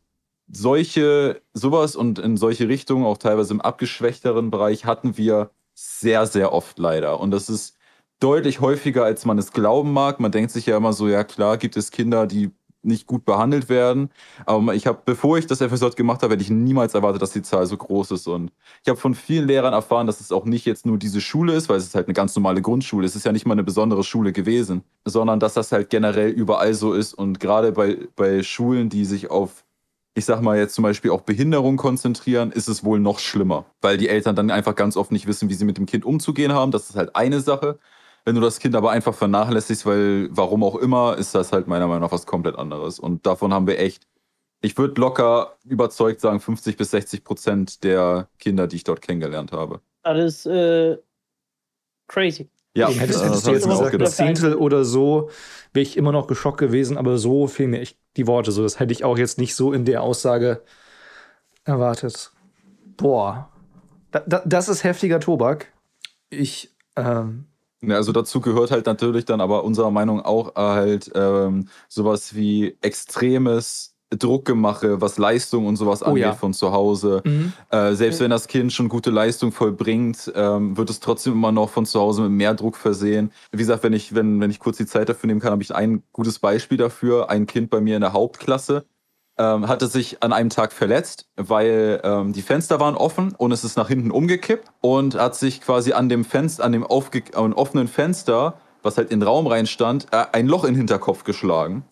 solche, 0.52 1.42
sowas 1.54 1.96
und 1.96 2.20
in 2.20 2.38
solche 2.38 2.68
Richtungen, 2.68 3.06
auch 3.06 3.18
teilweise 3.18 3.54
im 3.54 3.62
abgeschwächteren 3.62 4.50
Bereich, 4.52 4.86
hatten 4.86 5.18
wir 5.18 5.52
sehr, 5.76 6.26
sehr 6.26 6.54
oft 6.54 6.80
leider. 6.80 7.20
Und 7.20 7.32
das 7.32 7.50
ist 7.50 7.78
deutlich 8.20 8.62
häufiger, 8.62 9.04
als 9.04 9.26
man 9.26 9.38
es 9.38 9.52
glauben 9.52 9.94
mag. 9.94 10.20
Man 10.20 10.32
denkt 10.32 10.52
sich 10.52 10.66
ja 10.66 10.78
immer 10.78 10.94
so, 10.94 11.08
ja 11.08 11.24
klar, 11.24 11.58
gibt 11.58 11.78
es 11.78 11.92
Kinder, 11.92 12.28
die 12.28 12.52
nicht 12.84 13.08
gut 13.08 13.26
behandelt 13.26 13.70
werden. 13.70 14.10
Aber 14.46 14.74
ich 14.76 14.88
habe, 14.88 15.00
bevor 15.06 15.38
ich 15.38 15.48
das 15.48 15.60
FSJ 15.60 15.90
gemacht 15.96 16.24
habe, 16.24 16.34
hätte 16.34 16.44
ich 16.44 16.50
niemals 16.50 16.94
erwartet, 16.94 17.22
dass 17.22 17.32
die 17.32 17.42
Zahl 17.42 17.66
so 17.66 17.78
groß 17.78 18.12
ist. 18.12 18.28
Und 18.28 18.52
ich 18.84 18.90
habe 18.90 19.00
von 19.00 19.16
vielen 19.16 19.48
Lehrern 19.48 19.74
erfahren, 19.74 20.08
dass 20.08 20.22
es 20.22 20.32
auch 20.32 20.46
nicht 20.46 20.66
jetzt 20.66 20.86
nur 20.86 20.98
diese 20.98 21.22
Schule 21.22 21.54
ist, 21.54 21.70
weil 21.70 21.78
es 21.78 21.86
ist 21.86 21.96
halt 21.96 22.08
eine 22.08 22.14
ganz 22.14 22.36
normale 22.36 22.62
Grundschule. 22.62 23.06
Es 23.06 23.16
ist 23.16 23.26
ja 23.26 23.32
nicht 23.32 23.46
mal 23.46 23.54
eine 23.54 23.64
besondere 23.64 24.04
Schule 24.04 24.32
gewesen, 24.32 24.84
sondern 25.06 25.40
dass 25.40 25.54
das 25.54 25.72
halt 25.72 25.90
generell 25.90 26.30
überall 26.30 26.74
so 26.74 26.94
ist. 26.94 27.14
Und 27.14 27.40
gerade 27.40 27.72
bei, 27.72 27.98
bei 28.16 28.44
Schulen, 28.44 28.90
die 28.90 29.06
sich 29.06 29.30
auf 29.30 29.64
ich 30.18 30.26
sag 30.26 30.42
mal 30.42 30.58
jetzt 30.58 30.74
zum 30.74 30.82
Beispiel 30.82 31.12
auch 31.12 31.22
Behinderung 31.22 31.78
konzentrieren, 31.78 32.52
ist 32.52 32.68
es 32.68 32.84
wohl 32.84 33.00
noch 33.00 33.20
schlimmer, 33.20 33.66
weil 33.82 33.98
die 33.98 34.10
Eltern 34.10 34.36
dann 34.36 34.50
einfach 34.50 34.74
ganz 34.74 34.98
oft 34.98 35.12
nicht 35.12 35.28
wissen, 35.28 35.48
wie 35.48 35.54
sie 35.54 35.64
mit 35.64 35.78
dem 35.78 35.86
Kind 35.86 36.06
umzugehen 36.06 36.54
haben. 36.54 36.72
Das 36.72 36.90
ist 36.90 36.96
halt 36.96 37.16
eine 37.16 37.40
Sache. 37.40 37.78
Wenn 38.28 38.36
du 38.36 38.42
das 38.42 38.60
Kind 38.60 38.76
aber 38.76 38.92
einfach 38.92 39.14
vernachlässigst, 39.14 39.86
weil 39.86 40.28
warum 40.32 40.62
auch 40.62 40.76
immer, 40.76 41.18
ist 41.18 41.34
das 41.34 41.54
halt 41.54 41.68
meiner 41.68 41.88
Meinung 41.88 42.02
nach 42.02 42.12
was 42.12 42.26
komplett 42.26 42.58
anderes. 42.58 43.00
Und 43.00 43.26
davon 43.26 43.54
haben 43.54 43.68
wir 43.68 43.80
echt, 43.80 44.06
ich 44.60 44.78
würde 44.78 45.00
locker 45.00 45.56
überzeugt 45.64 46.20
sagen, 46.20 46.42
50 46.42 46.76
bis 46.76 46.92
60 46.92 47.24
Prozent 47.24 47.86
der 47.86 48.28
Kinder, 48.38 48.68
die 48.68 48.76
ich 48.76 48.84
dort 48.84 49.02
kennengelernt 49.02 49.54
habe. 49.54 49.80
Alles 50.04 50.46
äh, 50.46 50.98
crazy. 52.10 52.50
Ja, 52.76 52.90
hättest, 52.90 53.22
das 53.22 53.30
hättest 53.30 53.46
du 53.46 53.48
hab 53.48 53.54
jetzt 53.54 53.64
ich 53.64 53.70
gesagt, 53.70 53.86
ein 53.86 53.92
gedacht. 53.98 54.12
Zehntel 54.12 54.56
oder 54.56 54.84
so, 54.84 55.30
wäre 55.72 55.84
ich 55.84 55.96
immer 55.96 56.12
noch 56.12 56.28
geschockt 56.28 56.58
gewesen, 56.58 56.98
aber 56.98 57.20
so 57.20 57.48
fehlen 57.48 57.70
mir 57.70 57.80
echt 57.80 57.98
die 58.18 58.28
Worte. 58.28 58.52
So, 58.52 58.62
das 58.62 58.78
hätte 58.78 58.92
ich 58.92 59.06
auch 59.06 59.18
jetzt 59.18 59.38
nicht 59.38 59.56
so 59.56 59.72
in 59.72 59.86
der 59.86 60.04
Aussage 60.04 60.64
erwartet. 61.64 62.34
Boah. 62.98 63.54
Da, 64.12 64.20
da, 64.28 64.42
das 64.46 64.68
ist 64.68 64.84
heftiger 64.84 65.22
Tobak. 65.22 65.72
Ich, 66.30 66.76
ähm, 66.98 67.46
Ja, 67.82 67.96
also 67.96 68.12
dazu 68.12 68.42
gehört 68.42 68.72
halt 68.72 68.86
natürlich 68.88 69.26
dann 69.26 69.40
aber 69.42 69.64
unserer 69.64 69.92
Meinung 69.92 70.22
auch 70.22 70.56
äh, 70.56 70.60
halt 70.60 71.12
ähm, 71.14 71.68
sowas 71.88 72.36
wie 72.36 72.76
extremes 72.82 73.94
Druckgemache, 74.10 75.02
was 75.02 75.18
Leistung 75.18 75.66
und 75.66 75.76
sowas 75.76 76.02
Oh 76.02 76.08
angeht 76.08 76.24
ja. 76.24 76.34
von 76.34 76.54
zu 76.54 76.72
Hause. 76.72 77.22
mhm. 77.26 77.54
Äh, 77.70 77.94
selbst 77.94 78.20
wenn 78.22 78.32
das 78.32 78.48
Kind 78.48 78.72
schon 78.72 78.88
gute 78.90 79.12
Leistung 79.12 79.52
vollbringt, 79.52 80.32
ähm, 80.34 80.78
wird 80.78 80.90
es 80.90 81.00
trotzdem 81.02 81.34
immer 81.34 81.52
noch 81.52 81.70
von 81.70 81.86
zu 81.86 82.00
Hause 82.00 82.22
mit 82.24 82.32
mehr 82.32 82.54
Druck 82.54 82.78
versehen. 82.78 83.32
Wie 83.52 83.58
gesagt, 83.58 83.84
wenn 83.84 83.94
ich, 83.94 84.16
wenn, 84.16 84.40
wenn 84.40 84.50
ich 84.50 84.60
kurz 84.60 84.78
die 84.78 84.86
Zeit 84.86 85.10
dafür 85.10 85.28
nehmen 85.28 85.42
kann, 85.42 85.52
habe 85.52 85.64
ich 85.64 85.76
ein 85.76 86.04
gutes 86.14 86.40
Beispiel 86.40 86.78
dafür. 86.78 87.30
Ein 87.30 87.48
Kind 87.48 87.70
bei 87.70 87.82
mir 87.82 87.96
in 87.96 88.02
der 88.02 88.14
Hauptklasse 88.14 88.86
ähm, 89.38 89.68
hatte 89.68 89.88
sich 89.88 90.24
an 90.24 90.34
einem 90.34 90.50
Tag 90.50 90.72
verletzt, 90.72 91.28
weil 91.36 92.02
ähm, 92.04 92.34
die 92.34 92.42
Fenster 92.42 92.80
waren 92.80 92.96
offen 92.96 93.34
und 93.38 93.52
es 93.52 93.64
ist 93.64 93.78
nach 93.78 93.88
hinten 93.88 94.12
umgekippt 94.12 94.68
und 94.82 95.16
hat 95.16 95.36
sich 95.36 95.62
quasi 95.62 95.94
an 95.94 96.10
dem 96.10 96.26
Fenster, 96.26 96.64
an 96.64 96.72
dem 96.72 96.84
aufge 96.84 97.20
äh, 97.20 97.36
offenen 97.36 97.88
Fenster, 97.88 98.56
was 98.84 98.98
halt 98.98 99.12
in 99.12 99.20
den 99.20 99.28
Raum 99.28 99.48
reinstand, 99.48 100.08
äh, 100.12 100.26
ein 100.32 100.48
Loch 100.48 100.64
in 100.64 100.74
den 100.74 100.78
Hinterkopf 100.78 101.24
geschlagen. 101.24 101.84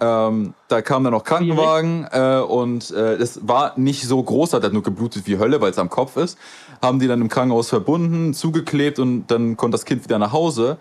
Ähm, 0.00 0.54
da 0.66 0.82
kam 0.82 1.04
dann 1.04 1.12
noch 1.12 1.22
Krankenwagen 1.22 2.08
äh, 2.10 2.40
und 2.40 2.90
äh, 2.90 3.14
es 3.14 3.46
war 3.46 3.78
nicht 3.78 4.02
so 4.02 4.20
groß, 4.20 4.52
hat 4.52 4.64
halt 4.64 4.72
nur 4.72 4.82
geblutet 4.82 5.26
wie 5.26 5.38
Hölle, 5.38 5.60
weil 5.60 5.70
es 5.70 5.78
am 5.78 5.90
Kopf 5.90 6.16
ist. 6.16 6.36
Haben 6.82 6.98
die 6.98 7.06
dann 7.06 7.20
im 7.20 7.28
Krankenhaus 7.28 7.68
verbunden, 7.68 8.34
zugeklebt 8.34 8.98
und 8.98 9.28
dann 9.28 9.56
konnte 9.56 9.76
das 9.76 9.84
Kind 9.84 10.02
wieder 10.02 10.18
nach 10.18 10.32
Hause. 10.32 10.78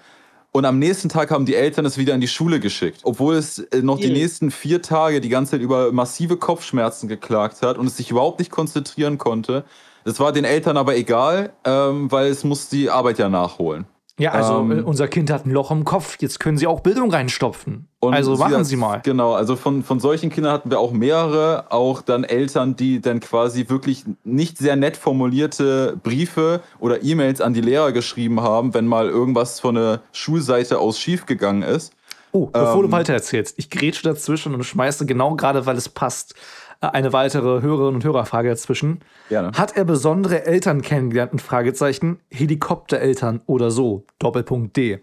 Und 0.54 0.66
am 0.66 0.80
nächsten 0.80 1.08
Tag 1.08 1.32
haben 1.32 1.45
die 1.45 1.56
Eltern 1.56 1.86
es 1.86 1.97
wieder 1.97 2.14
in 2.14 2.20
die 2.20 2.28
Schule 2.28 2.60
geschickt, 2.60 3.02
obwohl 3.04 3.36
es 3.36 3.60
äh, 3.60 3.82
noch 3.82 3.99
die 3.99 4.12
nächsten 4.12 4.52
vier 4.52 4.82
Tage 4.82 5.22
die 5.22 5.30
ganze 5.30 5.52
Zeit 5.52 5.62
über 5.62 5.93
massive 5.93 6.36
Kopfschmerzen 6.36 7.08
geklagt 7.08 7.62
hat 7.62 7.78
und 7.78 7.88
es 7.88 7.95
sich 7.95 8.12
überhaupt 8.12 8.39
nicht 8.39 8.52
konzentrieren 8.52 9.18
konnte. 9.18 9.64
Das 10.04 10.20
war 10.20 10.34
den 10.34 10.43
Eltern 10.43 10.76
aber 10.76 10.97
egal, 10.97 11.54
ähm, 11.64 12.12
weil 12.12 12.28
es 12.28 12.43
muss 12.43 12.68
die 12.68 12.89
Arbeit 12.89 13.18
ja 13.18 13.30
nachholen. 13.30 13.86
Ja, 14.22 14.34
also 14.34 14.59
Ähm, 14.59 14.72
äh, 14.72 14.82
unser 14.82 15.07
Kind 15.07 15.32
hat 15.32 15.47
ein 15.47 15.51
Loch 15.51 15.72
im 15.72 15.84
Kopf. 15.84 16.17
Jetzt 16.19 16.39
können 16.39 16.55
Sie 16.57 16.67
auch 16.67 16.82
Bildung 16.82 17.09
reinstopfen. 17.11 17.88
Also 18.01 18.36
machen 18.36 18.53
hat- 18.57 18.65
Sie 18.67 18.76
mal. 18.76 19.01
Genau, 19.03 19.34
also 19.34 19.55
von, 19.55 19.84
von 19.84 19.99
solchen 19.99 20.30
Kindern 20.30 20.53
hatten 20.53 20.69
wir 20.69 20.80
auch 20.80 20.91
mehrere, 20.91 21.72
auch 21.72 22.01
dann 22.01 22.24
Eltern, 22.24 22.76
die 22.76 23.01
dann 23.01 23.19
quasi 23.19 23.67
wirklich 23.67 24.05
nicht 24.24 24.59
sehr 24.59 24.76
nett 24.76 24.95
formulierte 24.97 25.97
Briefe 26.03 26.61
oder 26.80 27.03
E-Mails 27.03 27.41
an 27.41 27.53
die 27.53 27.61
Lehrer 27.61 27.91
geschrieben 27.91 28.41
haben, 28.41 28.74
wenn 28.76 28.86
mal 28.86 29.07
irgendwas 29.09 29.59
von 29.59 29.76
der 29.76 30.01
Schulseite 30.11 30.78
aus 30.80 30.99
schiefgegangen 30.99 31.63
ist. 31.63 31.93
Oh, 32.34 32.45
bevor 32.45 32.78
du 32.82 32.86
Ähm, 32.86 32.91
weiter 32.93 33.13
erzählst, 33.13 33.55
ich 33.57 33.69
grätsche 33.69 34.03
dazwischen 34.03 34.55
und 34.55 34.63
schmeiße 34.63 35.05
genau 35.05 35.36
gerade, 35.36 35.65
weil 35.65 35.76
es 35.76 35.89
passt, 35.89 36.34
eine 36.82 37.13
weitere 37.13 37.61
Hörerinnen 37.61 37.95
und 37.95 38.03
Hörerfrage 38.03 38.49
dazwischen. 38.49 38.99
Gerne. 39.29 39.51
Hat 39.53 39.77
er 39.77 39.86
besondere 39.86 40.45
Eltern 40.45 40.82
kennengelernt? 40.82 41.34
Ein 41.34 41.39
Fragezeichen. 41.39 42.19
Helikoptereltern 42.29 43.41
oder 43.45 43.71
so. 43.71 44.05
Doppelpunkt 44.19 44.75
D. 44.75 44.99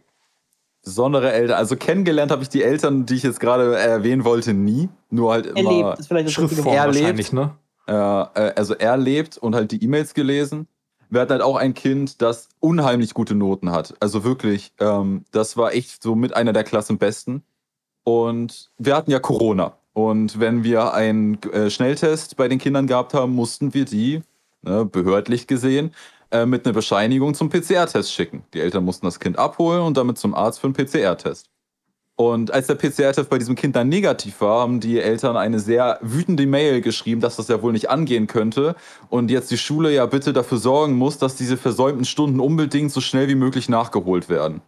Besondere 0.83 1.33
Eltern, 1.33 1.57
also 1.57 1.77
kennengelernt 1.77 2.31
habe 2.31 2.43
ich 2.43 2.49
die 2.49 2.63
Eltern, 2.63 3.05
die 3.05 3.15
ich 3.15 3.23
jetzt 3.23 3.41
gerade 3.41 3.77
erwähnen 3.77 4.25
wollte, 4.25 4.55
nie. 4.55 4.89
Nur 5.11 5.33
halt 5.33 5.47
immer. 5.47 5.71
Erlebt 5.71 5.99
ist 5.99 6.07
vielleicht 6.09 6.27
das 6.27 6.33
Schriftform. 6.33 6.75
Er 6.75 6.87
wahrscheinlich, 6.87 7.33
ne? 7.33 7.55
Äh, 7.87 7.93
äh, 7.93 8.53
also 8.57 8.75
er 8.75 8.97
lebt 8.97 9.39
und 9.39 9.55
halt 9.55 9.73
die 9.73 9.83
E-Mails 9.83 10.15
gelesen. 10.15 10.69
Wir 11.11 11.23
hatten 11.23 11.33
halt 11.33 11.43
auch 11.43 11.57
ein 11.57 11.75
Kind, 11.75 12.21
das 12.21 12.49
unheimlich 12.61 13.15
gute 13.15 13.35
Noten 13.35 13.73
hat. 13.73 13.95
Also 14.01 14.25
wirklich, 14.25 14.73
ähm, 14.79 15.25
das 15.31 15.57
war 15.57 15.73
echt 15.73 16.03
so 16.03 16.15
mit 16.15 16.37
einer 16.37 16.53
der 16.53 16.65
Klassenbesten. 16.65 17.43
Und 18.05 18.71
wir 18.79 18.95
hatten 18.95 19.11
ja 19.11 19.19
Corona. 19.19 19.78
Und 19.99 20.39
wenn 20.39 20.63
wir 20.63 20.95
einen 20.95 21.43
äh, 21.43 21.71
Schnelltest 21.71 22.37
bei 22.37 22.47
den 22.47 22.61
Kindern 22.61 22.87
gehabt 22.87 23.15
haben, 23.15 23.33
mussten 23.33 23.75
wir 23.75 23.85
die, 23.85 24.23
ne, 24.63 24.85
behördlich 24.85 25.49
gesehen, 25.49 25.91
äh, 26.31 26.47
mit 26.47 26.65
einer 26.65 26.73
Bescheinigung 26.73 27.35
zum 27.35 27.51
PCR-Test 27.51 28.13
schicken. 28.13 28.45
Die 28.55 28.61
Eltern 28.61 28.85
mussten 28.85 29.07
das 29.07 29.19
Kind 29.19 29.41
abholen 29.41 29.83
und 29.83 29.97
damit 29.97 30.17
zum 30.17 30.37
Arzt 30.37 30.61
für 30.61 30.69
einen 30.69 30.75
PCR-Test. 30.75 31.51
Und 32.15 32.53
als 32.53 32.69
der 32.69 32.77
PCR-Test 32.77 33.29
bei 33.29 33.39
diesem 33.39 33.57
Kind 33.57 33.75
dann 33.75 33.89
negativ 33.89 34.41
war, 34.41 34.61
haben 34.61 34.79
die 34.79 35.01
Eltern 35.01 35.37
eine 35.37 35.59
sehr 35.59 35.99
wütende 36.01 36.47
Mail 36.47 36.81
geschrieben, 36.81 37.21
dass 37.21 37.35
das 37.35 37.49
ja 37.49 37.61
wohl 37.61 37.73
nicht 37.73 37.91
angehen 37.91 38.29
könnte. 38.29 38.77
Und 39.09 39.33
jetzt 39.33 39.51
die 39.51 39.59
Schule 39.59 39.93
ja 39.93 40.07
bitte 40.07 40.33
dafür 40.33 40.59
sorgen 40.59 40.95
muss, 40.95 41.19
dass 41.19 41.35
diese 41.35 41.57
versäumten 41.57 42.05
Stunden 42.05 42.39
unbedingt 42.39 42.93
so 42.93 43.01
schnell 43.01 43.27
wie 43.27 43.35
möglich 43.35 43.69
nachgeholt 43.69 44.29
werden. 44.29 44.63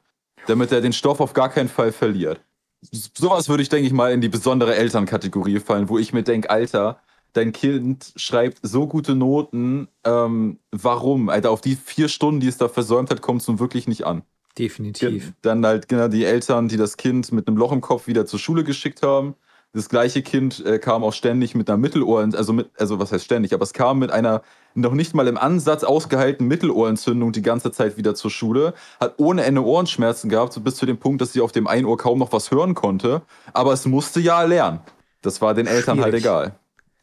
Damit 0.49 0.73
er 0.73 0.81
den 0.81 0.93
Stoff 0.93 1.21
auf 1.21 1.35
gar 1.35 1.51
keinen 1.51 1.69
Fall 1.69 1.93
verliert. 1.93 2.41
Sowas 2.83 3.49
würde 3.49 3.63
ich, 3.63 3.69
denke 3.69 3.87
ich 3.87 3.93
mal, 3.93 4.13
in 4.13 4.21
die 4.21 4.29
besondere 4.29 4.75
Elternkategorie 4.75 5.61
fallen, 5.61 5.89
wo 5.89 5.99
ich 5.99 6.13
mir 6.13 6.23
denke, 6.23 6.49
Alter, 6.49 7.01
dein 7.33 7.53
Kind 7.53 8.13
schreibt 8.17 8.59
so 8.63 8.87
gute 8.87 9.15
Noten, 9.15 9.89
ähm, 10.05 10.59
warum? 10.71 11.29
Alter, 11.29 11.51
auf 11.51 11.61
die 11.61 11.77
vier 11.77 12.09
Stunden, 12.09 12.41
die 12.41 12.49
es 12.49 12.59
da 12.59 12.69
versäumt 12.69 13.11
hat, 13.11 13.21
kommt 13.21 13.43
es 13.43 13.49
nun 13.49 13.59
wirklich 13.59 13.87
nicht 13.87 14.07
an. 14.07 14.23
Definitiv. 14.59 15.33
Dann 15.43 15.65
halt 15.65 15.89
genau 15.89 16.09
die 16.09 16.25
Eltern, 16.25 16.69
die 16.69 16.77
das 16.77 16.97
Kind 16.97 17.31
mit 17.33 17.47
einem 17.47 17.57
Loch 17.57 17.73
im 17.73 17.81
Kopf 17.81 18.07
wieder 18.07 18.27
zur 18.27 18.39
Schule 18.39 18.65
geschickt 18.65 19.03
haben. 19.03 19.35
Das 19.73 19.89
gleiche 19.89 20.23
Kind 20.23 20.65
äh, 20.67 20.79
kam 20.79 21.05
auch 21.05 21.13
ständig 21.13 21.55
mit 21.55 21.69
einer 21.71 21.79
Mittelohr, 21.79 22.21
also 22.35 22.53
mit, 22.53 22.71
also 22.79 22.99
was 22.99 23.13
heißt 23.13 23.25
ständig, 23.25 23.55
aber 23.55 23.63
es 23.63 23.73
kam 23.73 23.99
mit 24.01 24.11
einer 24.11 24.43
noch 24.75 24.93
nicht 24.95 25.15
mal 25.15 25.27
im 25.29 25.37
Ansatz 25.37 25.85
ausgeheilten 25.85 26.47
Mittelohrentzündung 26.47 27.33
die 27.33 27.43
ganze 27.43 27.71
Zeit 27.73 27.97
wieder 27.97 28.15
zur 28.15 28.31
Schule, 28.31 28.75
hat 29.01 29.15
ohne 29.19 29.45
Ende 29.45 29.65
Ohrenschmerzen 29.65 30.29
gehabt, 30.29 30.53
so 30.53 30.61
bis 30.61 30.77
zu 30.77 30.87
dem 30.87 30.99
Punkt, 30.99 31.21
dass 31.21 31.33
sie 31.33 31.41
auf 31.41 31.53
dem 31.53 31.67
einen 31.67 31.87
Ohr 31.87 31.97
kaum 31.99 32.19
noch 32.19 32.33
was 32.33 32.51
hören 32.51 32.75
konnte. 32.75 33.23
Aber 33.53 33.73
es 33.73 33.85
musste 33.87 34.21
ja 34.21 34.43
lernen. 34.43 34.81
Das 35.23 35.41
war 35.43 35.55
den 35.55 35.67
Eltern 35.67 35.99
halt 36.01 36.11
Schwierig. 36.13 36.25
egal. 36.25 36.55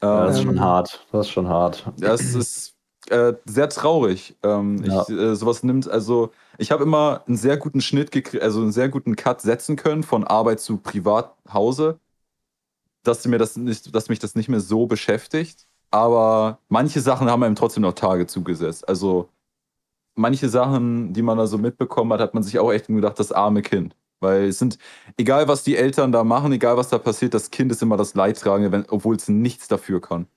Ja, 0.01 0.25
das 0.25 0.35
ist 0.35 0.41
Ähm, 0.41 0.47
schon 0.47 0.59
hart. 0.61 1.05
Das 1.11 1.25
ist 1.27 1.31
schon 1.31 1.47
hart. 1.49 1.85
Das 1.97 2.21
ist 2.21 2.73
äh, 3.09 3.33
sehr 3.45 3.69
traurig. 3.69 4.35
Ähm, 4.43 4.81
Ja. 4.83 5.03
ich, 5.03 5.09
äh, 5.09 5.35
sowas 5.35 5.63
nimmt, 5.63 5.89
also 5.89 6.31
ich 6.57 6.71
habe 6.71 6.83
immer 6.83 7.23
einen 7.27 7.37
sehr 7.37 7.57
guten 7.57 7.81
Schnitt, 7.81 8.11
also 8.41 8.61
einen 8.61 8.71
sehr 8.71 8.89
guten 8.89 9.15
Cut 9.15 9.41
setzen 9.41 9.75
können 9.75 10.03
von 10.03 10.23
Arbeit 10.25 10.59
zu 10.59 10.77
Privathause, 10.77 11.99
dass 13.07 13.25
mir 13.25 13.37
das 13.37 13.55
nicht, 13.57 13.93
dass 13.95 14.09
mich 14.09 14.19
das 14.19 14.35
nicht 14.35 14.49
mehr 14.49 14.59
so 14.59 14.85
beschäftigt. 14.85 15.65
Aber 15.89 16.59
manche 16.67 16.99
Sachen 17.01 17.29
haben 17.29 17.43
einem 17.43 17.55
trotzdem 17.55 17.83
noch 17.83 17.93
Tage 17.93 18.27
zugesetzt. 18.27 18.87
Also 18.87 19.29
manche 20.15 20.49
Sachen, 20.49 21.13
die 21.13 21.21
man 21.21 21.37
da 21.37 21.47
so 21.47 21.57
mitbekommen 21.57 22.11
hat, 22.13 22.19
hat 22.19 22.33
man 22.33 22.43
sich 22.43 22.59
auch 22.59 22.71
echt 22.71 22.87
gedacht, 22.87 23.19
das 23.19 23.31
arme 23.31 23.61
Kind. 23.61 23.95
Weil 24.19 24.45
es 24.45 24.59
sind, 24.59 24.79
egal 25.17 25.47
was 25.47 25.63
die 25.63 25.77
Eltern 25.77 26.11
da 26.11 26.23
machen, 26.23 26.51
egal 26.51 26.75
was 26.75 26.89
da 26.89 26.97
passiert, 26.97 27.33
das 27.33 27.51
Kind 27.51 27.71
ist 27.71 27.81
immer 27.83 27.97
das 27.97 28.15
Leidtragende, 28.15 28.85
obwohl 28.89 29.15
es 29.15 29.27
nichts 29.29 29.67
dafür 29.67 30.01
kann. 30.01 30.27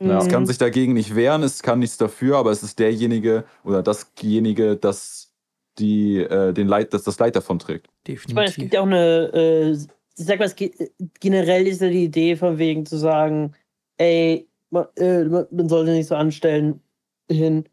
Ja. 0.00 0.18
Es 0.18 0.26
Mhm. 0.26 0.30
kann 0.30 0.46
sich 0.46 0.58
dagegen 0.58 0.92
nicht 0.92 1.14
wehren, 1.14 1.42
es 1.42 1.62
kann 1.62 1.78
nichts 1.78 1.96
dafür, 1.96 2.36
aber 2.36 2.50
es 2.50 2.62
ist 2.62 2.78
derjenige 2.78 3.44
oder 3.64 3.82
dasjenige, 3.82 4.76
das 4.76 5.32
die, 5.78 6.18
äh, 6.18 6.52
den 6.52 6.68
Leid, 6.68 6.92
das 6.94 7.02
das 7.04 7.18
Leid 7.18 7.34
davon 7.34 7.58
trägt. 7.58 7.88
Ich 8.06 8.28
meine, 8.34 8.46
es 8.46 8.54
Definitiv. 8.54 8.56
gibt 8.56 8.74
ja 8.74 8.80
auch 8.80 8.86
eine, 8.86 9.32
äh, 9.32 9.78
ich 10.16 10.24
sag 10.26 10.38
mal, 10.38 10.52
generell 11.20 11.66
ist 11.66 11.80
ja 11.80 11.88
die 11.88 12.04
Idee 12.04 12.36
von 12.36 12.58
wegen 12.58 12.86
zu 12.86 12.96
sagen, 12.96 13.54
ey, 13.98 14.48
man, 14.70 14.86
äh, 14.96 15.24
man 15.24 15.68
sollte 15.68 15.92
nicht 15.92 16.08
so 16.08 16.14
anstellen 16.16 16.80
hin, 17.30 17.68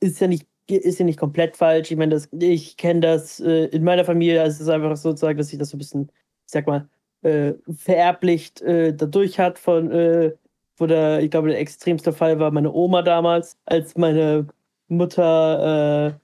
ist 0.00 0.20
ja 0.20 0.28
nicht, 0.28 0.46
ist 0.68 0.98
ja 0.98 1.04
nicht 1.04 1.18
komplett 1.18 1.56
falsch. 1.56 1.90
Ich 1.90 1.96
meine, 1.96 2.14
das, 2.14 2.28
ich 2.32 2.76
kenne 2.76 3.00
das 3.00 3.40
äh, 3.40 3.66
in 3.66 3.84
meiner 3.84 4.04
Familie, 4.04 4.42
also 4.42 4.56
es 4.56 4.60
ist 4.62 4.68
einfach 4.68 4.96
sozusagen, 4.96 5.38
dass 5.38 5.48
sich 5.48 5.58
das 5.58 5.70
so 5.70 5.76
ein 5.76 5.78
bisschen, 5.78 6.10
ich 6.46 6.52
sag 6.52 6.66
mal, 6.66 6.88
äh, 7.22 7.54
vererblich 7.76 8.60
äh, 8.62 8.92
dadurch 8.92 9.38
hat 9.38 9.58
von, 9.58 9.90
äh, 9.90 10.34
wo 10.76 10.86
der, 10.86 11.20
ich 11.22 11.30
glaube, 11.30 11.48
der 11.48 11.60
extremste 11.60 12.12
Fall 12.12 12.38
war 12.38 12.50
meine 12.50 12.72
Oma 12.72 13.02
damals, 13.02 13.58
als 13.64 13.96
meine 13.96 14.46
Mutter 14.88 16.18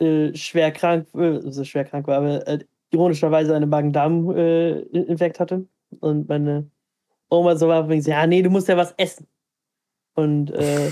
äh, 0.00 0.04
äh, 0.04 0.34
schwer 0.36 0.70
krank, 0.72 1.08
äh, 1.14 1.36
also 1.44 1.64
schwer 1.64 1.84
krank 1.84 2.06
war, 2.06 2.18
aber 2.18 2.46
ironischerweise 2.92 3.54
eine 3.54 3.66
Magen-Darm-Infekt 3.66 5.40
hatte. 5.40 5.66
Und 6.00 6.28
meine 6.28 6.70
Oma 7.30 7.56
so 7.56 7.68
war, 7.68 7.84
so, 8.00 8.10
ja, 8.10 8.26
nee, 8.26 8.42
du 8.42 8.50
musst 8.50 8.68
ja 8.68 8.76
was 8.76 8.94
essen. 8.96 9.26
Und 10.14 10.50
äh, 10.52 10.90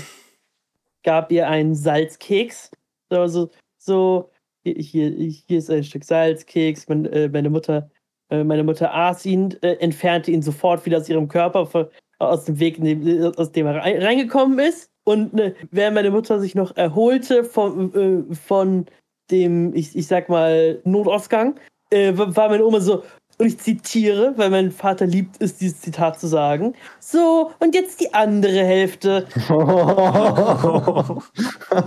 gab 1.03 1.31
ihr 1.31 1.47
einen 1.47 1.75
Salzkeks. 1.75 2.71
So, 3.09 3.49
so, 3.77 4.29
hier, 4.63 5.09
hier, 5.09 5.57
ist 5.57 5.71
ein 5.71 5.83
Stück 5.83 6.03
Salzkeks. 6.03 6.87
Mein, 6.89 7.05
äh, 7.05 7.29
meine 7.29 7.49
Mutter, 7.49 7.89
äh, 8.29 8.43
meine 8.43 8.63
Mutter 8.63 8.93
aß 8.93 9.25
ihn, 9.25 9.55
äh, 9.61 9.75
entfernte 9.75 10.31
ihn 10.31 10.41
sofort 10.41 10.85
wieder 10.85 10.97
aus 10.97 11.09
ihrem 11.09 11.27
Körper, 11.27 11.65
von, 11.65 11.87
aus 12.19 12.45
dem 12.45 12.59
Weg, 12.59 12.81
dem, 12.81 13.33
aus 13.37 13.51
dem 13.51 13.67
er 13.67 13.75
rein, 13.75 14.01
reingekommen 14.01 14.59
ist. 14.59 14.91
Und 15.03 15.33
ne, 15.33 15.55
während 15.71 15.95
meine 15.95 16.11
Mutter 16.11 16.39
sich 16.39 16.53
noch 16.53 16.75
erholte 16.75 17.43
von, 17.43 17.93
äh, 18.29 18.35
von 18.35 18.85
dem, 19.31 19.73
ich, 19.73 19.95
ich 19.95 20.07
sag 20.07 20.27
mal, 20.29 20.81
Notausgang, 20.83 21.59
äh, 21.89 22.11
war 22.15 22.49
meine 22.49 22.65
Oma 22.65 22.79
so, 22.79 23.03
und 23.39 23.45
ich 23.45 23.59
zitiere, 23.59 24.33
weil 24.35 24.49
mein 24.49 24.71
Vater 24.71 25.05
liebt 25.05 25.35
es, 25.39 25.57
dieses 25.57 25.81
Zitat 25.81 26.19
zu 26.19 26.25
sagen. 26.27 26.73
So, 26.99 27.51
und 27.59 27.75
jetzt 27.75 28.01
die 28.01 28.13
andere 28.13 28.63
Hälfte. 28.63 29.27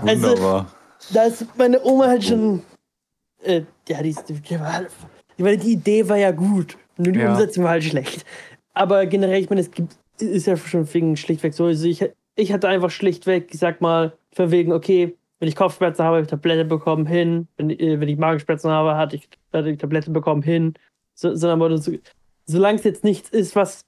Also- 0.06 0.28
Wunderbar. 0.28 0.72
Da 1.12 1.24
ist 1.24 1.46
meine 1.56 1.82
Oma 1.82 2.06
halt 2.08 2.24
schon. 2.24 2.62
Äh, 3.42 3.62
ja, 3.88 4.02
die, 4.02 4.14
die, 4.28 4.34
die, 4.34 4.60
war, 4.60 4.82
die, 5.38 5.56
die 5.56 5.72
Idee 5.72 6.08
war 6.08 6.18
ja 6.18 6.30
gut. 6.30 6.76
Nur 6.98 7.12
die 7.12 7.20
Ja. 7.20 7.32
Umsetzung 7.32 7.64
war 7.64 7.70
halt 7.72 7.84
schlecht. 7.84 8.24
Aber 8.74 9.06
generell, 9.06 9.40
ich 9.40 9.48
meine, 9.48 9.62
es 9.62 9.70
gibt, 9.70 9.94
ist 10.20 10.46
ja 10.46 10.56
schon 10.56 10.92
wegen 10.92 11.16
schlichtweg 11.16 11.54
so. 11.54 11.64
Also 11.64 11.86
ich, 11.88 12.04
ich 12.36 12.52
hatte 12.52 12.68
einfach 12.68 12.90
schlichtweg, 12.90 13.48
ich 13.50 13.58
sag 13.58 13.80
mal, 13.80 14.12
von 14.32 14.50
wegen, 14.50 14.72
okay, 14.72 15.16
wenn 15.40 15.48
ich 15.48 15.56
Kopfschmerzen 15.56 16.04
habe, 16.04 16.16
habe 16.16 16.24
ich 16.24 16.30
Tablette 16.30 16.64
bekommen, 16.64 17.06
hin. 17.06 17.48
Wenn, 17.56 17.70
äh, 17.70 17.98
wenn 17.98 18.08
ich 18.08 18.18
Magenschmerzen 18.18 18.70
habe, 18.70 18.96
hatte 18.96 19.16
ich, 19.16 19.28
hatte 19.52 19.70
ich 19.70 19.78
Tablette 19.78 20.10
bekommen, 20.10 20.42
hin. 20.42 20.74
So, 21.14 21.34
sondern 21.34 21.78
so, 21.78 21.92
solange 22.46 22.78
es 22.78 22.84
jetzt 22.84 23.04
nichts 23.04 23.30
ist, 23.30 23.56
was 23.56 23.86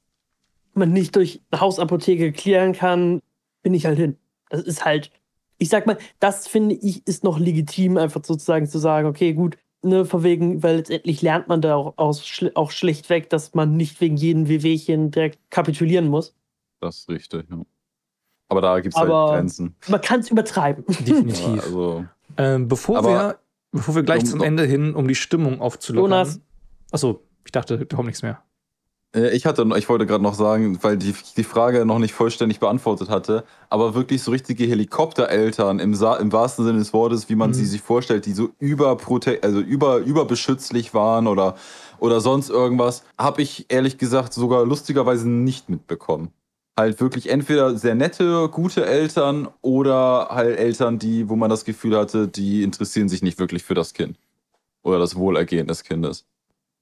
man 0.74 0.92
nicht 0.92 1.14
durch 1.14 1.40
Hausapotheke 1.54 2.32
klären 2.32 2.72
kann, 2.72 3.20
bin 3.62 3.74
ich 3.74 3.86
halt 3.86 3.98
hin. 3.98 4.16
Das 4.48 4.62
ist 4.62 4.84
halt, 4.84 5.10
ich 5.58 5.68
sag 5.68 5.86
mal, 5.86 5.98
das 6.18 6.48
finde 6.48 6.74
ich 6.74 7.06
ist 7.06 7.22
noch 7.22 7.38
legitim, 7.38 7.98
einfach 7.98 8.24
sozusagen 8.24 8.66
zu 8.66 8.78
sagen, 8.78 9.06
okay, 9.06 9.34
gut, 9.34 9.58
ne, 9.82 10.06
von 10.06 10.22
wegen, 10.22 10.62
weil 10.62 10.76
letztendlich 10.76 11.20
lernt 11.20 11.48
man 11.48 11.60
da 11.60 11.76
auch, 11.76 11.98
aus, 11.98 12.42
auch 12.54 12.70
schlichtweg, 12.70 13.28
dass 13.28 13.52
man 13.52 13.76
nicht 13.76 14.00
wegen 14.00 14.16
jedem 14.16 14.48
Wehwehchen 14.48 15.10
direkt 15.10 15.38
kapitulieren 15.50 16.08
muss. 16.08 16.34
Das 16.80 17.00
ist 17.00 17.08
richtig, 17.10 17.44
ja. 17.50 17.62
Aber 18.52 18.60
da 18.60 18.78
gibt 18.80 18.94
es 18.94 19.00
halt 19.00 19.08
Grenzen. 19.10 19.74
Man 19.88 20.00
kann 20.00 20.20
es 20.20 20.30
übertreiben. 20.30 20.84
Ja, 20.88 20.96
Definitiv. 21.04 21.62
also, 21.64 22.04
Ähm, 22.36 22.68
bevor, 22.68 22.98
Aber- 22.98 23.08
wir, 23.08 23.38
bevor 23.72 23.94
wir 23.94 24.02
gleich 24.02 24.22
Um- 24.22 24.28
zum 24.28 24.42
Ende 24.42 24.64
hin, 24.64 24.94
um 24.94 25.08
die 25.08 25.14
Stimmung 25.14 25.60
aufzulockern. 25.60 26.10
Jonas. 26.10 26.40
Achso, 26.92 27.22
ich 27.44 27.52
dachte, 27.52 27.78
da 27.78 27.96
kommt 27.96 28.06
nichts 28.06 28.22
mehr. 28.22 28.42
Äh, 29.14 29.30
Ich 29.36 29.44
hatte, 29.46 29.66
ich 29.76 29.88
wollte 29.88 30.06
gerade 30.06 30.22
noch 30.22 30.34
sagen, 30.34 30.78
weil 30.82 30.96
die, 30.96 31.14
die 31.36 31.44
Frage 31.44 31.84
noch 31.84 31.98
nicht 31.98 32.14
vollständig 32.14 32.60
beantwortet 32.60 33.08
hatte, 33.10 33.44
aber 33.70 33.94
wirklich 33.94 34.22
so 34.22 34.30
richtige 34.30 34.64
Helikoptereltern 34.64 35.78
im, 35.78 35.94
Sa 35.94 36.16
im 36.16 36.32
wahrsten 36.32 36.64
Sinne 36.64 36.78
des 36.78 36.92
Wortes, 36.92 37.28
wie 37.28 37.34
man 37.34 37.50
Mhm. 37.50 37.54
sie 37.54 37.64
sich 37.66 37.80
vorstellt, 37.82 38.24
die 38.26 38.32
so 38.32 38.50
überprote 38.58 39.38
also 39.42 39.60
über, 39.60 39.98
überbeschützlich 39.98 40.94
waren 40.94 41.26
oder, 41.26 41.56
oder 41.98 42.20
sonst 42.20 42.48
irgendwas, 42.50 43.04
habe 43.18 43.42
ich 43.42 43.66
ehrlich 43.70 43.98
gesagt 43.98 44.32
sogar 44.34 44.64
lustigerweise 44.66 45.28
nicht 45.28 45.68
mitbekommen. 45.70 46.30
Halt 46.78 47.00
wirklich 47.00 47.28
entweder 47.28 47.76
sehr 47.76 47.94
nette, 47.94 48.48
gute 48.48 48.86
Eltern 48.86 49.48
oder 49.60 50.28
halt 50.30 50.58
Eltern, 50.58 50.98
die, 50.98 51.28
wo 51.28 51.36
man 51.36 51.50
das 51.50 51.64
Gefühl 51.64 51.96
hatte, 51.98 52.28
die 52.28 52.62
interessieren 52.62 53.08
sich 53.10 53.22
nicht 53.22 53.38
wirklich 53.38 53.62
für 53.62 53.74
das 53.74 53.92
Kind 53.92 54.18
oder 54.82 54.98
das 54.98 55.16
Wohlergehen 55.16 55.66
des 55.66 55.84
Kindes. 55.84 56.26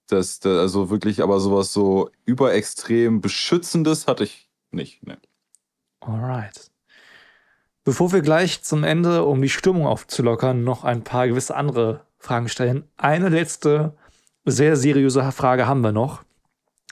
Das, 0.06 0.40
das, 0.40 0.58
also 0.58 0.90
wirklich, 0.90 1.22
aber 1.22 1.40
sowas 1.40 1.72
so 1.72 2.10
überextrem 2.24 3.20
Beschützendes 3.20 4.06
hatte 4.06 4.24
ich 4.24 4.48
nicht. 4.70 5.04
Ne. 5.06 5.18
Alright. 6.00 6.70
Bevor 7.84 8.12
wir 8.12 8.20
gleich 8.20 8.62
zum 8.62 8.84
Ende, 8.84 9.24
um 9.24 9.40
die 9.40 9.48
Stimmung 9.48 9.86
aufzulockern, 9.86 10.64
noch 10.64 10.84
ein 10.84 11.02
paar 11.02 11.28
gewisse 11.28 11.56
andere 11.56 12.04
Fragen 12.18 12.48
stellen. 12.48 12.84
Eine 12.96 13.30
letzte, 13.30 13.96
sehr 14.44 14.76
seriöse 14.76 15.30
Frage 15.32 15.66
haben 15.66 15.82
wir 15.82 15.92
noch. 15.92 16.22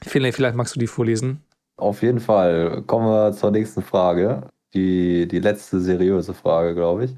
Vielleicht, 0.03 0.37
vielleicht 0.37 0.57
magst 0.57 0.77
du 0.77 0.81
die 0.81 0.87
vorlesen. 0.87 1.45
Auf 1.79 2.03
jeden 2.03 2.21
Fall. 2.21 2.83
Kommen 2.83 3.07
wir 3.07 3.33
zur 3.33 3.53
nächsten 3.53 3.83
Frage. 3.83 4.49
Die, 4.75 5.27
die 5.29 5.39
letzte 5.39 5.81
seriöse 5.81 6.35
Frage, 6.35 6.75
glaube 6.75 7.07
ich. 7.07 7.15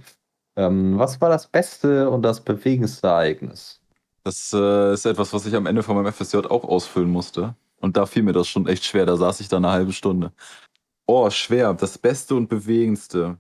Ähm, 0.56 0.98
was 0.98 1.20
war 1.20 1.30
das 1.30 1.46
beste 1.46 2.10
und 2.10 2.22
das 2.22 2.40
bewegendste 2.40 3.08
Ereignis? 3.08 3.80
Das 4.22 4.52
äh, 4.52 4.92
ist 4.92 5.06
etwas, 5.06 5.32
was 5.32 5.46
ich 5.46 5.56
am 5.56 5.66
Ende 5.66 5.82
von 5.82 5.96
meinem 5.96 6.12
FSJ 6.12 6.38
auch 6.38 6.64
ausfüllen 6.64 7.10
musste. 7.10 7.54
Und 7.80 7.96
da 7.96 8.04
fiel 8.04 8.22
mir 8.22 8.32
das 8.32 8.48
schon 8.48 8.66
echt 8.66 8.84
schwer. 8.84 9.06
Da 9.06 9.16
saß 9.16 9.40
ich 9.40 9.48
da 9.48 9.56
eine 9.56 9.70
halbe 9.70 9.92
Stunde. 9.92 10.32
Oh, 11.06 11.30
schwer. 11.30 11.72
Das 11.72 11.96
Beste 11.96 12.34
und 12.34 12.48
Bewegendste. 12.48 13.38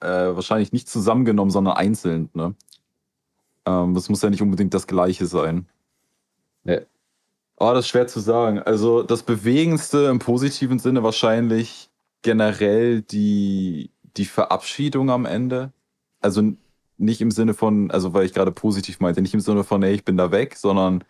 Äh, 0.00 0.06
wahrscheinlich 0.06 0.72
nicht 0.72 0.88
zusammengenommen, 0.88 1.50
sondern 1.50 1.76
einzeln. 1.78 2.28
Ne? 2.34 2.54
Ähm, 3.64 3.94
das 3.94 4.10
muss 4.10 4.20
ja 4.20 4.28
nicht 4.28 4.42
unbedingt 4.42 4.74
das 4.74 4.86
Gleiche 4.86 5.24
sein. 5.26 5.66
Nee. 6.64 6.82
Oh, 7.64 7.72
das 7.74 7.84
ist 7.84 7.90
schwer 7.90 8.08
zu 8.08 8.18
sagen. 8.18 8.58
Also 8.58 9.04
das 9.04 9.22
Bewegendste 9.22 10.06
im 10.06 10.18
positiven 10.18 10.80
Sinne 10.80 11.04
wahrscheinlich 11.04 11.90
generell 12.22 13.02
die, 13.02 13.92
die 14.16 14.24
Verabschiedung 14.24 15.10
am 15.10 15.26
Ende. 15.26 15.72
Also 16.20 16.42
nicht 16.98 17.20
im 17.20 17.30
Sinne 17.30 17.54
von, 17.54 17.92
also 17.92 18.14
weil 18.14 18.26
ich 18.26 18.34
gerade 18.34 18.50
positiv 18.50 18.98
meinte, 18.98 19.22
nicht 19.22 19.34
im 19.34 19.38
Sinne 19.40 19.62
von, 19.62 19.80
ey, 19.84 19.94
ich 19.94 20.04
bin 20.04 20.16
da 20.16 20.32
weg, 20.32 20.56
sondern 20.56 21.04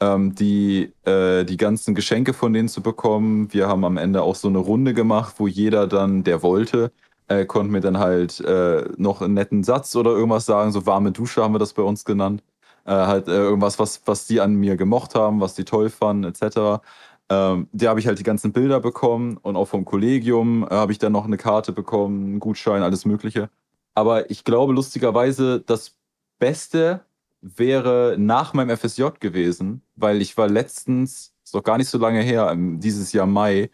ähm, 0.00 0.34
die, 0.34 0.94
äh, 1.04 1.44
die 1.44 1.58
ganzen 1.58 1.94
Geschenke 1.94 2.32
von 2.32 2.54
denen 2.54 2.68
zu 2.70 2.80
bekommen. 2.82 3.52
Wir 3.52 3.68
haben 3.68 3.84
am 3.84 3.98
Ende 3.98 4.22
auch 4.22 4.36
so 4.36 4.48
eine 4.48 4.58
Runde 4.58 4.94
gemacht, 4.94 5.34
wo 5.36 5.48
jeder 5.48 5.86
dann, 5.86 6.24
der 6.24 6.42
wollte, 6.42 6.92
äh, 7.28 7.44
konnte 7.44 7.72
mir 7.72 7.82
dann 7.82 7.98
halt 7.98 8.40
äh, 8.40 8.88
noch 8.96 9.20
einen 9.20 9.34
netten 9.34 9.64
Satz 9.64 9.94
oder 9.96 10.12
irgendwas 10.12 10.46
sagen. 10.46 10.72
So 10.72 10.86
warme 10.86 11.12
Dusche 11.12 11.42
haben 11.42 11.54
wir 11.54 11.58
das 11.58 11.74
bei 11.74 11.82
uns 11.82 12.06
genannt. 12.06 12.42
Äh, 12.90 13.06
halt 13.06 13.28
äh, 13.28 13.32
irgendwas, 13.32 13.78
was, 13.78 14.02
was 14.06 14.26
die 14.26 14.40
an 14.40 14.56
mir 14.56 14.76
gemocht 14.76 15.14
haben, 15.14 15.40
was 15.40 15.54
die 15.54 15.64
toll 15.64 15.90
fanden, 15.90 16.24
etc. 16.24 16.82
Ähm, 17.28 17.68
da 17.72 17.90
habe 17.90 18.00
ich 18.00 18.08
halt 18.08 18.18
die 18.18 18.24
ganzen 18.24 18.52
Bilder 18.52 18.80
bekommen 18.80 19.36
und 19.36 19.54
auch 19.54 19.66
vom 19.66 19.84
Kollegium 19.84 20.66
äh, 20.68 20.74
habe 20.74 20.90
ich 20.90 20.98
dann 20.98 21.12
noch 21.12 21.24
eine 21.24 21.36
Karte 21.36 21.72
bekommen, 21.72 22.24
einen 22.24 22.40
Gutschein, 22.40 22.82
alles 22.82 23.04
Mögliche. 23.04 23.48
Aber 23.94 24.28
ich 24.30 24.42
glaube 24.42 24.72
lustigerweise, 24.72 25.60
das 25.60 25.94
Beste 26.40 27.04
wäre 27.42 28.16
nach 28.18 28.54
meinem 28.54 28.76
FSJ 28.76 29.04
gewesen, 29.20 29.82
weil 29.94 30.20
ich 30.20 30.36
war 30.36 30.48
letztens 30.48 31.32
ist 31.44 31.54
doch 31.54 31.62
gar 31.62 31.78
nicht 31.78 31.88
so 31.88 31.98
lange 31.98 32.22
her, 32.22 32.54
dieses 32.56 33.12
Jahr 33.12 33.26
Mai, 33.26 33.70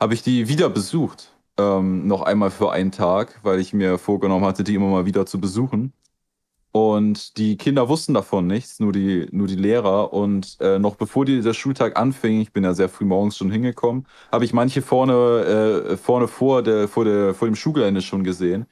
habe 0.00 0.14
ich 0.14 0.22
die 0.22 0.48
wieder 0.48 0.70
besucht. 0.70 1.32
Ähm, 1.58 2.06
noch 2.06 2.22
einmal 2.22 2.50
für 2.50 2.72
einen 2.72 2.92
Tag, 2.92 3.40
weil 3.42 3.60
ich 3.60 3.74
mir 3.74 3.98
vorgenommen 3.98 4.46
hatte, 4.46 4.64
die 4.64 4.74
immer 4.74 4.88
mal 4.88 5.06
wieder 5.06 5.26
zu 5.26 5.40
besuchen. 5.40 5.92
Und 6.76 7.38
die 7.38 7.56
Kinder 7.56 7.88
wussten 7.88 8.14
davon 8.14 8.48
nichts, 8.48 8.80
nur 8.80 8.90
die, 8.90 9.28
nur 9.30 9.46
die 9.46 9.54
Lehrer. 9.54 10.12
Und 10.12 10.56
äh, 10.60 10.80
noch 10.80 10.96
bevor 10.96 11.24
die, 11.24 11.40
der 11.40 11.54
Schultag 11.54 11.96
anfing, 11.96 12.40
ich 12.40 12.52
bin 12.52 12.64
ja 12.64 12.74
sehr 12.74 12.88
früh 12.88 13.04
morgens 13.04 13.36
schon 13.36 13.48
hingekommen, 13.48 14.08
habe 14.32 14.44
ich 14.44 14.52
manche 14.52 14.82
vorne, 14.82 15.92
äh, 15.92 15.96
vorne 15.96 16.26
vor, 16.26 16.64
der, 16.64 16.88
vor, 16.88 17.04
der, 17.04 17.32
vor 17.32 17.46
dem 17.46 17.54
Schulgelände 17.54 18.02
schon 18.02 18.24
gesehen, 18.24 18.66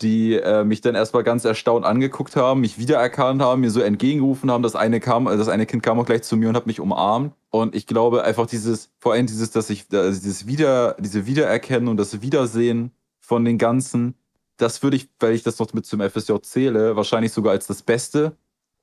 die 0.00 0.32
äh, 0.32 0.64
mich 0.64 0.80
dann 0.80 0.94
erstmal 0.94 1.24
ganz 1.24 1.44
erstaunt 1.44 1.84
angeguckt 1.84 2.36
haben, 2.36 2.62
mich 2.62 2.78
wiedererkannt 2.78 3.42
haben, 3.42 3.60
mir 3.60 3.70
so 3.70 3.82
entgegengerufen 3.82 4.50
haben. 4.50 4.62
Das 4.62 4.74
eine, 4.74 4.98
kam, 4.98 5.26
das 5.26 5.50
eine 5.50 5.66
Kind 5.66 5.82
kam 5.82 6.00
auch 6.00 6.06
gleich 6.06 6.22
zu 6.22 6.38
mir 6.38 6.48
und 6.48 6.56
hat 6.56 6.66
mich 6.66 6.80
umarmt. 6.80 7.34
Und 7.50 7.74
ich 7.74 7.86
glaube 7.86 8.24
einfach 8.24 8.46
dieses, 8.46 8.90
vor 8.98 9.12
allem 9.12 9.26
dieses, 9.26 9.50
dass 9.50 9.68
ich, 9.68 9.84
also 9.92 10.18
dieses 10.18 10.46
Wieder, 10.46 10.96
diese 10.98 11.26
Wiedererkennen 11.26 11.88
und 11.88 11.98
das 11.98 12.22
Wiedersehen 12.22 12.92
von 13.20 13.44
den 13.44 13.58
Ganzen, 13.58 14.14
das 14.62 14.82
würde 14.82 14.96
ich, 14.96 15.08
weil 15.18 15.34
ich 15.34 15.42
das 15.42 15.58
noch 15.58 15.72
mit 15.72 15.84
zum 15.86 16.00
FSJ 16.00 16.34
zähle, 16.42 16.94
wahrscheinlich 16.94 17.32
sogar 17.32 17.52
als 17.52 17.66
das 17.66 17.82
Beste 17.82 18.36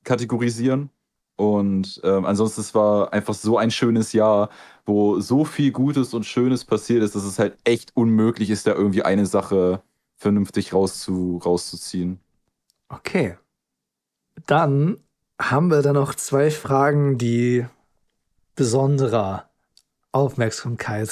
kategorisieren. 0.04 0.90
Und 1.36 2.00
ähm, 2.04 2.26
ansonsten, 2.26 2.60
es 2.60 2.74
war 2.74 3.14
einfach 3.14 3.32
so 3.32 3.56
ein 3.56 3.70
schönes 3.70 4.12
Jahr, 4.12 4.50
wo 4.84 5.20
so 5.20 5.46
viel 5.46 5.72
Gutes 5.72 6.12
und 6.12 6.26
Schönes 6.26 6.66
passiert 6.66 7.02
ist, 7.02 7.14
dass 7.14 7.24
es 7.24 7.38
halt 7.38 7.56
echt 7.64 7.96
unmöglich 7.96 8.50
ist, 8.50 8.66
da 8.66 8.74
irgendwie 8.74 9.02
eine 9.02 9.24
Sache 9.24 9.82
vernünftig 10.16 10.74
rauszu, 10.74 11.40
rauszuziehen. 11.42 12.20
Okay. 12.90 13.38
Dann 14.46 14.98
haben 15.40 15.70
wir 15.70 15.80
da 15.80 15.94
noch 15.94 16.14
zwei 16.14 16.50
Fragen, 16.50 17.16
die 17.16 17.64
besonderer 18.54 19.48
Aufmerksamkeit 20.12 21.10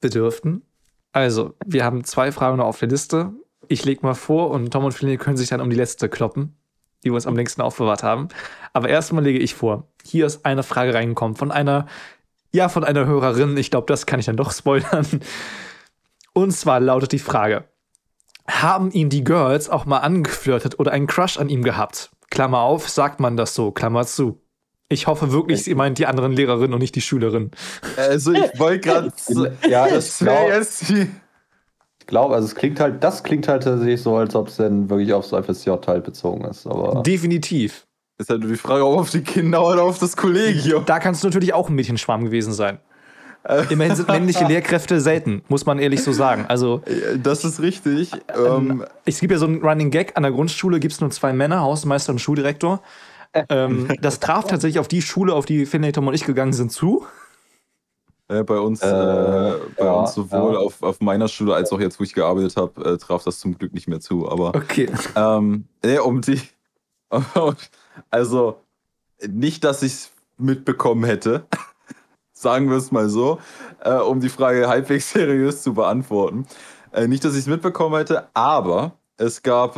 bedürften. 0.00 0.62
Also, 1.10 1.54
wir 1.66 1.84
haben 1.84 2.04
zwei 2.04 2.30
Fragen 2.30 2.58
noch 2.58 2.66
auf 2.66 2.78
der 2.78 2.88
Liste 2.88 3.32
ich 3.68 3.84
lege 3.84 4.04
mal 4.04 4.14
vor 4.14 4.50
und 4.50 4.70
Tom 4.70 4.84
und 4.84 4.92
Feline 4.92 5.18
können 5.18 5.36
sich 5.36 5.48
dann 5.48 5.60
um 5.60 5.70
die 5.70 5.76
letzte 5.76 6.08
kloppen, 6.08 6.56
die 7.02 7.10
wir 7.10 7.14
uns 7.14 7.26
am 7.26 7.36
längsten 7.36 7.62
aufbewahrt 7.62 8.02
haben. 8.02 8.28
Aber 8.72 8.88
erstmal 8.88 9.24
lege 9.24 9.38
ich 9.38 9.54
vor. 9.54 9.88
Hier 10.04 10.26
ist 10.26 10.44
eine 10.44 10.62
Frage 10.62 10.94
reingekommen 10.94 11.36
von 11.36 11.50
einer, 11.50 11.86
ja, 12.52 12.68
von 12.68 12.84
einer 12.84 13.06
Hörerin. 13.06 13.56
Ich 13.56 13.70
glaube, 13.70 13.86
das 13.86 14.06
kann 14.06 14.20
ich 14.20 14.26
dann 14.26 14.36
doch 14.36 14.52
spoilern. 14.52 15.06
Und 16.32 16.52
zwar 16.52 16.80
lautet 16.80 17.12
die 17.12 17.18
Frage: 17.18 17.64
Haben 18.48 18.90
ihn 18.90 19.08
die 19.08 19.24
Girls 19.24 19.70
auch 19.70 19.86
mal 19.86 19.98
angeflirtet 19.98 20.78
oder 20.78 20.92
einen 20.92 21.06
Crush 21.06 21.38
an 21.38 21.48
ihm 21.48 21.62
gehabt? 21.62 22.10
Klammer 22.30 22.60
auf, 22.60 22.88
sagt 22.88 23.20
man 23.20 23.36
das 23.36 23.54
so, 23.54 23.70
Klammer 23.70 24.06
zu. 24.06 24.40
Ich 24.88 25.06
hoffe 25.06 25.32
wirklich, 25.32 25.64
sie 25.64 25.74
meint 25.74 25.98
die 25.98 26.06
anderen 26.06 26.32
Lehrerinnen 26.32 26.74
und 26.74 26.80
nicht 26.80 26.94
die 26.94 27.00
Schülerin. 27.00 27.50
Also 27.96 28.32
ich 28.32 28.58
wollte 28.58 28.80
gerade. 28.80 29.12
ja, 29.68 29.88
das 29.90 30.24
wäre 30.24 30.48
jetzt 30.48 30.88
die 30.88 31.10
glaube, 32.06 32.34
also 32.34 32.46
es 32.46 32.54
klingt 32.54 32.80
halt, 32.80 33.02
das 33.02 33.22
klingt 33.22 33.48
halt 33.48 33.62
tatsächlich 33.64 34.02
so, 34.02 34.16
als 34.16 34.34
ob 34.34 34.48
es 34.48 34.56
dann 34.56 34.88
wirklich 34.90 35.12
aufs 35.12 35.30
FSJ 35.30 35.70
halt 35.86 36.04
bezogen 36.04 36.44
ist. 36.44 36.66
Aber 36.66 37.02
Definitiv. 37.02 37.86
Ist 38.18 38.30
halt 38.30 38.40
nur 38.40 38.50
die 38.50 38.56
Frage, 38.56 38.86
ob 38.86 38.98
auf 39.00 39.10
die 39.10 39.22
Kinder 39.22 39.66
oder 39.66 39.82
auf 39.82 39.98
das 39.98 40.16
Kollegium. 40.16 40.84
Da 40.86 41.00
kannst 41.00 41.24
du 41.24 41.28
natürlich 41.28 41.52
auch 41.52 41.68
ein 41.68 41.74
Mädchenschwarm 41.74 42.24
gewesen 42.24 42.52
sein. 42.52 42.78
Immerhin 43.68 43.94
sind 43.94 44.08
männliche 44.08 44.46
Lehrkräfte 44.46 45.00
selten, 45.00 45.42
muss 45.48 45.66
man 45.66 45.78
ehrlich 45.78 46.02
so 46.02 46.12
sagen. 46.12 46.46
Also, 46.48 46.80
das 47.22 47.44
ist 47.44 47.60
richtig. 47.60 48.10
Ähm, 48.34 48.70
ähm, 48.70 48.84
es 49.04 49.20
gibt 49.20 49.32
ja 49.32 49.38
so 49.38 49.44
einen 49.44 49.62
Running 49.62 49.90
Gag, 49.90 50.16
an 50.16 50.22
der 50.22 50.32
Grundschule 50.32 50.80
gibt 50.80 50.94
es 50.94 51.00
nur 51.02 51.10
zwei 51.10 51.34
Männer, 51.34 51.60
Hausmeister 51.60 52.12
und 52.12 52.20
Schuldirektor. 52.20 52.80
ähm, 53.50 53.88
das 54.00 54.18
traf 54.20 54.46
tatsächlich 54.46 54.78
auf 54.78 54.88
die 54.88 55.02
Schule, 55.02 55.34
auf 55.34 55.44
die 55.44 55.66
Finlay, 55.66 55.92
Tom 55.92 56.06
und 56.06 56.14
ich 56.14 56.24
gegangen 56.24 56.54
sind, 56.54 56.72
zu. 56.72 57.04
Äh, 58.28 58.42
bei 58.42 58.58
uns, 58.58 58.80
äh, 58.80 58.88
äh, 58.88 59.60
bei 59.76 59.84
ja, 59.84 59.92
uns 59.92 60.14
sowohl 60.14 60.54
ja. 60.54 60.58
auf, 60.58 60.82
auf 60.82 61.00
meiner 61.00 61.28
Schule 61.28 61.54
als 61.54 61.72
auch 61.72 61.80
jetzt, 61.80 62.00
wo 62.00 62.04
ich 62.04 62.14
gearbeitet 62.14 62.56
habe, 62.56 62.92
äh, 62.92 62.96
traf 62.96 63.22
das 63.22 63.38
zum 63.38 63.58
Glück 63.58 63.74
nicht 63.74 63.86
mehr 63.86 64.00
zu. 64.00 64.30
Aber 64.30 64.54
okay. 64.54 64.90
Ähm, 65.14 65.66
um 66.02 66.20
die. 66.22 66.40
also 68.10 68.60
nicht, 69.28 69.62
dass 69.62 69.82
ich 69.82 69.92
es 69.92 70.12
mitbekommen 70.38 71.04
hätte, 71.04 71.44
sagen 72.32 72.70
wir 72.70 72.78
es 72.78 72.90
mal 72.90 73.10
so, 73.10 73.40
äh, 73.80 73.92
um 73.92 74.20
die 74.20 74.30
Frage 74.30 74.68
halbwegs 74.68 75.10
seriös 75.12 75.62
zu 75.62 75.74
beantworten. 75.74 76.46
Äh, 76.92 77.08
nicht, 77.08 77.24
dass 77.26 77.34
ich 77.34 77.40
es 77.40 77.46
mitbekommen 77.46 77.96
hätte, 77.96 78.28
aber 78.32 78.92
es 79.16 79.42
gab 79.42 79.74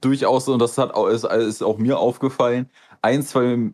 durchaus, 0.00 0.46
und 0.48 0.60
das 0.60 0.78
hat 0.78 0.96
ist, 0.96 1.24
ist 1.24 1.62
auch 1.64 1.78
mir 1.78 1.98
aufgefallen, 1.98 2.70
ein, 3.02 3.24
zwei 3.24 3.72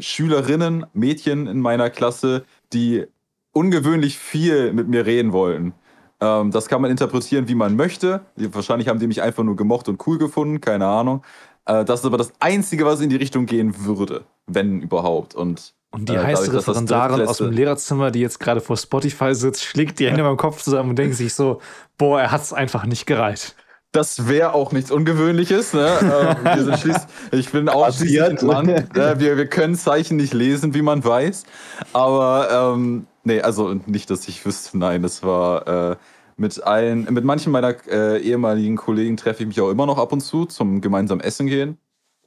Schülerinnen, 0.00 0.84
Mädchen 0.94 1.46
in 1.46 1.60
meiner 1.60 1.90
Klasse, 1.90 2.44
die 2.72 3.06
ungewöhnlich 3.52 4.18
viel 4.18 4.72
mit 4.72 4.88
mir 4.88 5.06
reden 5.06 5.32
wollen. 5.32 5.74
Ähm, 6.20 6.50
das 6.50 6.68
kann 6.68 6.82
man 6.82 6.90
interpretieren, 6.90 7.48
wie 7.48 7.54
man 7.54 7.76
möchte. 7.76 8.20
Wahrscheinlich 8.36 8.88
haben 8.88 8.98
die 8.98 9.06
mich 9.06 9.22
einfach 9.22 9.42
nur 9.42 9.56
gemocht 9.56 9.88
und 9.88 10.06
cool 10.06 10.18
gefunden, 10.18 10.60
keine 10.60 10.86
Ahnung. 10.86 11.22
Äh, 11.64 11.84
das 11.84 12.00
ist 12.00 12.06
aber 12.06 12.18
das 12.18 12.32
Einzige, 12.38 12.84
was 12.84 13.00
in 13.00 13.10
die 13.10 13.16
Richtung 13.16 13.46
gehen 13.46 13.84
würde, 13.84 14.24
wenn 14.46 14.82
überhaupt. 14.82 15.34
Und, 15.34 15.74
und 15.90 16.08
die 16.08 16.14
äh, 16.14 16.18
heiße 16.18 16.52
Referendarin 16.52 17.26
aus 17.26 17.38
dem 17.38 17.50
Lehrerzimmer, 17.50 18.10
die 18.10 18.20
jetzt 18.20 18.38
gerade 18.38 18.60
vor 18.60 18.76
Spotify 18.76 19.34
sitzt, 19.34 19.64
schlägt 19.64 19.98
die 19.98 20.08
Hände 20.08 20.22
beim 20.22 20.36
Kopf 20.36 20.62
zusammen 20.62 20.90
und 20.90 20.96
denkt 20.96 21.16
sich 21.16 21.34
so, 21.34 21.60
boah, 21.96 22.20
er 22.20 22.30
hat 22.30 22.42
es 22.42 22.52
einfach 22.52 22.84
nicht 22.86 23.06
gereicht. 23.06 23.56
Das 23.92 24.28
wäre 24.28 24.54
auch 24.54 24.70
nichts 24.70 24.92
Ungewöhnliches. 24.92 25.74
Ne? 25.74 25.88
ähm, 26.00 26.44
wir 26.44 26.76
sind 26.76 27.06
ich 27.32 27.50
bin 27.50 27.68
auch 27.68 27.92
schließlich 27.92 28.42
Mann. 28.42 28.68
Äh, 28.68 29.18
wir, 29.18 29.36
wir 29.36 29.46
können 29.46 29.74
Zeichen 29.74 30.16
nicht 30.16 30.32
lesen, 30.32 30.74
wie 30.74 30.82
man 30.82 31.04
weiß. 31.04 31.44
Aber 31.92 32.74
ähm, 32.74 33.06
nee, 33.24 33.40
also 33.40 33.74
nicht, 33.86 34.08
dass 34.10 34.28
ich 34.28 34.44
wüsste. 34.46 34.78
Nein, 34.78 35.02
das 35.02 35.24
war 35.24 35.92
äh, 35.92 35.96
mit 36.36 36.62
allen, 36.62 37.12
mit 37.12 37.24
manchen 37.24 37.50
meiner 37.50 37.74
äh, 37.88 38.20
ehemaligen 38.22 38.76
Kollegen 38.76 39.16
treffe 39.16 39.42
ich 39.42 39.48
mich 39.48 39.60
auch 39.60 39.70
immer 39.70 39.86
noch 39.86 39.98
ab 39.98 40.12
und 40.12 40.20
zu 40.20 40.46
zum 40.46 40.80
gemeinsamen 40.80 41.20
Essen 41.20 41.46
gehen. 41.46 41.76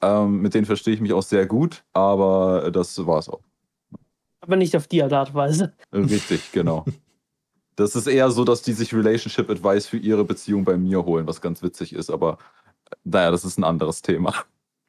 Ähm, 0.02 0.42
mit 0.42 0.54
denen 0.54 0.66
verstehe 0.66 0.94
ich 0.94 1.02
mich 1.02 1.14
auch 1.14 1.24
sehr 1.24 1.46
gut, 1.46 1.84
aber 1.94 2.72
das 2.72 3.06
war 3.08 3.20
es 3.20 3.30
auch. 3.30 3.42
Aber 4.42 4.58
nicht 4.58 4.76
auf 4.76 4.88
die 4.88 5.02
Art 5.02 5.30
und 5.30 5.34
Weise. 5.34 5.74
Richtig, 5.94 6.52
genau. 6.52 6.84
Das 7.76 7.96
ist 7.96 8.08
eher 8.08 8.30
so, 8.32 8.44
dass 8.44 8.62
die 8.62 8.74
sich 8.74 8.94
Relationship 8.94 9.50
Advice 9.50 9.88
für 9.88 9.98
ihre 9.98 10.24
Beziehung 10.24 10.64
bei 10.64 10.78
mir 10.78 11.04
holen, 11.06 11.28
was 11.28 11.42
ganz 11.42 11.64
witzig 11.64 11.94
ist, 11.94 12.10
aber 12.10 12.38
naja, 13.04 13.32
das 13.32 13.46
ist 13.46 13.58
ein 13.58 13.64
anderes 13.64 14.02
Thema. 14.02 14.34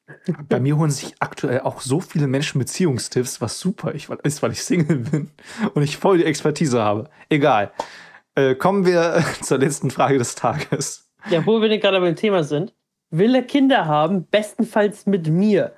Bei 0.48 0.60
mir 0.60 0.76
holen 0.76 0.90
sich 0.90 1.14
aktuell 1.20 1.60
auch 1.60 1.80
so 1.80 2.00
viele 2.00 2.26
Menschen 2.26 2.58
Beziehungstipps, 2.58 3.40
was 3.40 3.58
super 3.58 3.92
ist, 3.92 4.42
weil 4.42 4.52
ich 4.52 4.62
Single 4.62 4.98
bin 4.98 5.30
und 5.72 5.82
ich 5.82 5.96
voll 5.96 6.18
die 6.18 6.24
Expertise 6.24 6.82
habe. 6.82 7.08
Egal. 7.30 7.72
Äh, 8.34 8.54
kommen 8.54 8.84
wir 8.84 9.24
zur 9.40 9.58
letzten 9.58 9.90
Frage 9.90 10.18
des 10.18 10.34
Tages. 10.34 11.08
Ja, 11.30 11.46
wo 11.46 11.62
wir 11.62 11.70
denn 11.70 11.80
gerade 11.80 12.00
beim 12.00 12.16
Thema 12.16 12.44
sind. 12.44 12.74
Will 13.10 13.34
er 13.34 13.42
Kinder 13.42 13.86
haben? 13.86 14.26
Bestenfalls 14.26 15.06
mit 15.06 15.28
mir 15.28 15.72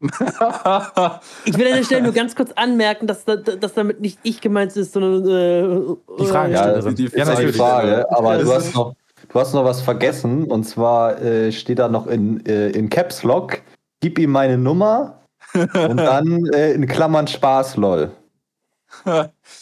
ich 0.00 1.58
will 1.58 1.66
an 1.66 1.74
der 1.74 1.84
Stelle 1.84 2.02
nur 2.02 2.12
ganz 2.12 2.36
kurz 2.36 2.52
anmerken, 2.52 3.08
dass, 3.08 3.24
dass 3.24 3.74
damit 3.74 4.00
nicht 4.00 4.18
ich 4.22 4.40
gemeint 4.40 4.76
ist, 4.76 4.92
sondern 4.92 5.26
äh, 5.26 5.96
die 6.20 6.26
Frage. 6.26 6.52
Ja, 6.52 6.72
das 6.72 6.84
ist 6.86 6.98
die, 6.98 7.10
ja, 7.14 7.34
die 7.34 7.52
Frage. 7.52 8.06
Aber 8.10 8.38
du 8.38 8.52
hast 8.52 8.74
noch, 8.74 8.94
du 9.28 9.40
hast 9.40 9.54
noch 9.54 9.64
was 9.64 9.80
vergessen 9.80 10.44
und 10.44 10.64
zwar 10.64 11.20
äh, 11.20 11.50
steht 11.50 11.80
da 11.80 11.88
noch 11.88 12.06
in, 12.06 12.46
äh, 12.46 12.70
in 12.70 12.88
Caps 12.90 13.24
Lock: 13.24 13.60
Gib 14.00 14.20
ihm 14.20 14.30
meine 14.30 14.56
Nummer 14.56 15.18
und 15.54 15.96
dann 15.96 16.46
äh, 16.54 16.72
in 16.72 16.86
Klammern 16.86 17.26
Spaß, 17.26 17.76
lol. 17.76 18.12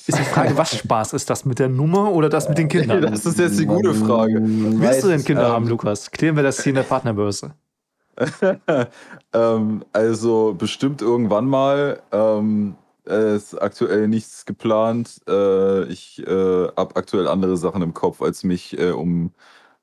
Ist 0.07 0.19
die 0.19 0.23
Frage, 0.23 0.57
was 0.57 0.77
Spaß 0.77 1.13
ist 1.15 1.31
das 1.31 1.45
mit 1.45 1.59
der 1.59 1.69
Nummer 1.69 2.13
oder 2.13 2.29
das 2.29 2.49
mit 2.49 2.59
den 2.59 2.69
Kindern? 2.69 3.03
Das 3.11 3.27
ist 3.27 3.39
jetzt 3.39 3.59
die 3.59 3.67
gute 3.67 3.95
Frage. 3.95 4.39
Willst 4.41 5.03
du 5.03 5.09
denn 5.09 5.25
Kinder 5.25 5.47
ähm, 5.47 5.53
haben, 5.53 5.69
Lukas? 5.69 6.11
Klären 6.11 6.37
wir 6.37 6.43
das 6.43 6.63
hier 6.63 6.71
in 6.71 6.77
der 6.77 6.83
Partnerbörse. 6.83 7.53
ähm, 9.33 9.85
also 9.93 10.55
bestimmt 10.57 11.03
irgendwann 11.03 11.47
mal. 11.47 12.03
Ähm, 12.13 12.77
ist 13.05 13.55
aktuell 13.55 14.09
nichts 14.09 14.47
geplant. 14.47 15.21
Äh, 15.29 15.85
ich 15.85 16.27
äh, 16.27 16.69
habe 16.77 16.97
aktuell 16.97 17.29
andere 17.29 17.57
Sachen 17.57 17.83
im 17.83 17.95
Kopf, 17.95 18.21
als 18.21 18.43
mich 18.43 18.77
äh, 18.79 18.91
um 18.91 19.33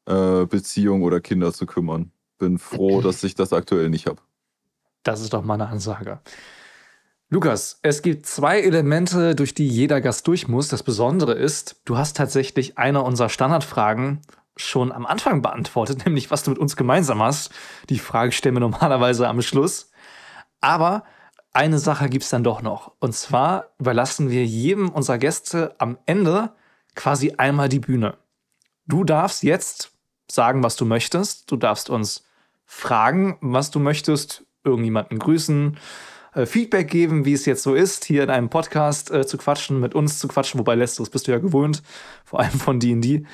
äh, 0.05 0.45
Beziehung 0.45 1.03
oder 1.03 1.21
Kinder 1.21 1.53
zu 1.53 1.65
kümmern. 1.65 2.11
Bin 2.37 2.57
froh, 2.57 3.01
dass 3.01 3.23
ich 3.23 3.35
das 3.35 3.53
aktuell 3.53 3.89
nicht 3.89 4.07
habe. 4.07 4.21
Das 5.03 5.21
ist 5.21 5.33
doch 5.33 5.43
mal 5.43 5.53
eine 5.53 5.67
Ansage. 5.67 6.19
Lukas, 7.29 7.79
es 7.81 8.01
gibt 8.01 8.25
zwei 8.25 8.59
Elemente, 8.59 9.35
durch 9.35 9.53
die 9.53 9.67
jeder 9.67 10.01
Gast 10.01 10.27
durch 10.27 10.47
muss. 10.47 10.67
Das 10.67 10.83
Besondere 10.83 11.33
ist, 11.33 11.77
du 11.85 11.97
hast 11.97 12.17
tatsächlich 12.17 12.77
eine 12.77 13.01
unserer 13.01 13.29
Standardfragen 13.29 14.21
schon 14.55 14.91
am 14.91 15.05
Anfang 15.05 15.41
beantwortet, 15.41 15.99
nämlich 16.05 16.31
was 16.31 16.43
du 16.43 16.51
mit 16.51 16.59
uns 16.59 16.75
gemeinsam 16.75 17.21
hast. 17.21 17.51
Die 17.89 17.99
Frage 17.99 18.31
stellen 18.31 18.55
wir 18.55 18.59
normalerweise 18.59 19.27
am 19.27 19.41
Schluss. 19.41 19.91
Aber 20.61 21.03
eine 21.51 21.77
Sache 21.77 22.09
gibt 22.09 22.23
es 22.23 22.29
dann 22.29 22.43
doch 22.43 22.61
noch. 22.61 22.93
Und 22.99 23.13
zwar 23.13 23.69
überlassen 23.79 24.29
wir 24.29 24.45
jedem 24.45 24.89
unserer 24.89 25.17
Gäste 25.17 25.75
am 25.77 25.97
Ende 26.05 26.51
quasi 26.95 27.33
einmal 27.37 27.69
die 27.69 27.79
Bühne. 27.79 28.17
Du 28.85 29.03
darfst 29.03 29.43
jetzt 29.43 29.91
sagen, 30.29 30.63
was 30.63 30.75
du 30.75 30.85
möchtest. 30.85 31.51
Du 31.51 31.57
darfst 31.57 31.89
uns 31.89 32.25
fragen, 32.65 33.37
was 33.41 33.71
du 33.71 33.79
möchtest, 33.79 34.45
irgendjemanden 34.63 35.19
grüßen, 35.19 35.77
äh, 36.33 36.45
Feedback 36.45 36.89
geben, 36.89 37.25
wie 37.25 37.33
es 37.33 37.45
jetzt 37.45 37.63
so 37.63 37.75
ist, 37.75 38.05
hier 38.05 38.23
in 38.23 38.29
einem 38.29 38.49
Podcast 38.49 39.11
äh, 39.11 39.25
zu 39.25 39.37
quatschen, 39.37 39.79
mit 39.79 39.95
uns 39.95 40.19
zu 40.19 40.27
quatschen, 40.27 40.59
wobei 40.59 40.75
letzteres 40.75 41.09
bist 41.09 41.27
du 41.27 41.31
ja 41.31 41.39
gewohnt, 41.39 41.83
vor 42.25 42.39
allem 42.39 42.51
von 42.51 42.79
D&D. 42.79 43.25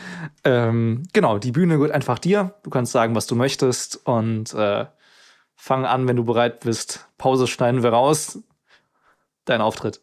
Ähm, 0.44 1.04
genau, 1.14 1.38
die 1.38 1.52
Bühne 1.52 1.76
gehört 1.76 1.92
einfach 1.92 2.20
dir. 2.20 2.56
Du 2.64 2.70
kannst 2.70 2.92
sagen, 2.92 3.16
was 3.16 3.28
du 3.28 3.36
möchtest 3.36 4.06
und 4.06 4.54
äh, 4.54 4.86
fang 5.56 5.86
an, 5.86 6.08
wenn 6.08 6.16
du 6.16 6.24
bereit 6.24 6.62
bist. 6.62 7.08
Pause 7.18 7.48
schneiden 7.48 7.84
wir 7.84 7.92
raus. 7.92 8.40
Dein 9.46 9.62
Auftritt. 9.62 10.02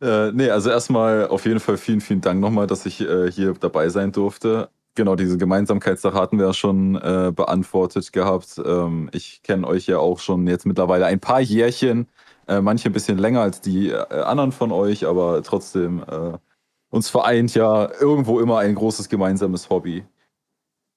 Äh, 0.00 0.32
nee, 0.32 0.50
also 0.50 0.68
erstmal 0.68 1.28
auf 1.28 1.44
jeden 1.44 1.60
Fall 1.60 1.76
vielen, 1.76 2.00
vielen 2.00 2.20
Dank 2.20 2.40
nochmal, 2.40 2.66
dass 2.66 2.86
ich 2.86 3.00
äh, 3.00 3.30
hier 3.30 3.54
dabei 3.54 3.88
sein 3.88 4.10
durfte. 4.12 4.68
Genau, 4.94 5.16
diese 5.16 5.38
Gemeinsamkeitssache 5.38 6.18
hatten 6.18 6.38
wir 6.38 6.46
ja 6.46 6.52
schon 6.52 6.96
äh, 6.96 7.32
beantwortet 7.34 8.12
gehabt. 8.12 8.60
Ähm, 8.62 9.08
ich 9.12 9.42
kenne 9.42 9.66
euch 9.66 9.86
ja 9.86 9.98
auch 9.98 10.18
schon 10.18 10.46
jetzt 10.46 10.66
mittlerweile 10.66 11.06
ein 11.06 11.18
paar 11.18 11.40
Jährchen, 11.40 12.08
äh, 12.46 12.60
manche 12.60 12.90
ein 12.90 12.92
bisschen 12.92 13.16
länger 13.16 13.40
als 13.40 13.62
die 13.62 13.88
äh, 13.88 13.96
anderen 13.96 14.52
von 14.52 14.70
euch, 14.70 15.06
aber 15.06 15.42
trotzdem 15.42 16.02
äh, 16.02 16.36
uns 16.90 17.08
vereint 17.08 17.54
ja 17.54 17.90
irgendwo 18.00 18.38
immer 18.38 18.58
ein 18.58 18.74
großes 18.74 19.08
gemeinsames 19.08 19.70
Hobby. 19.70 20.04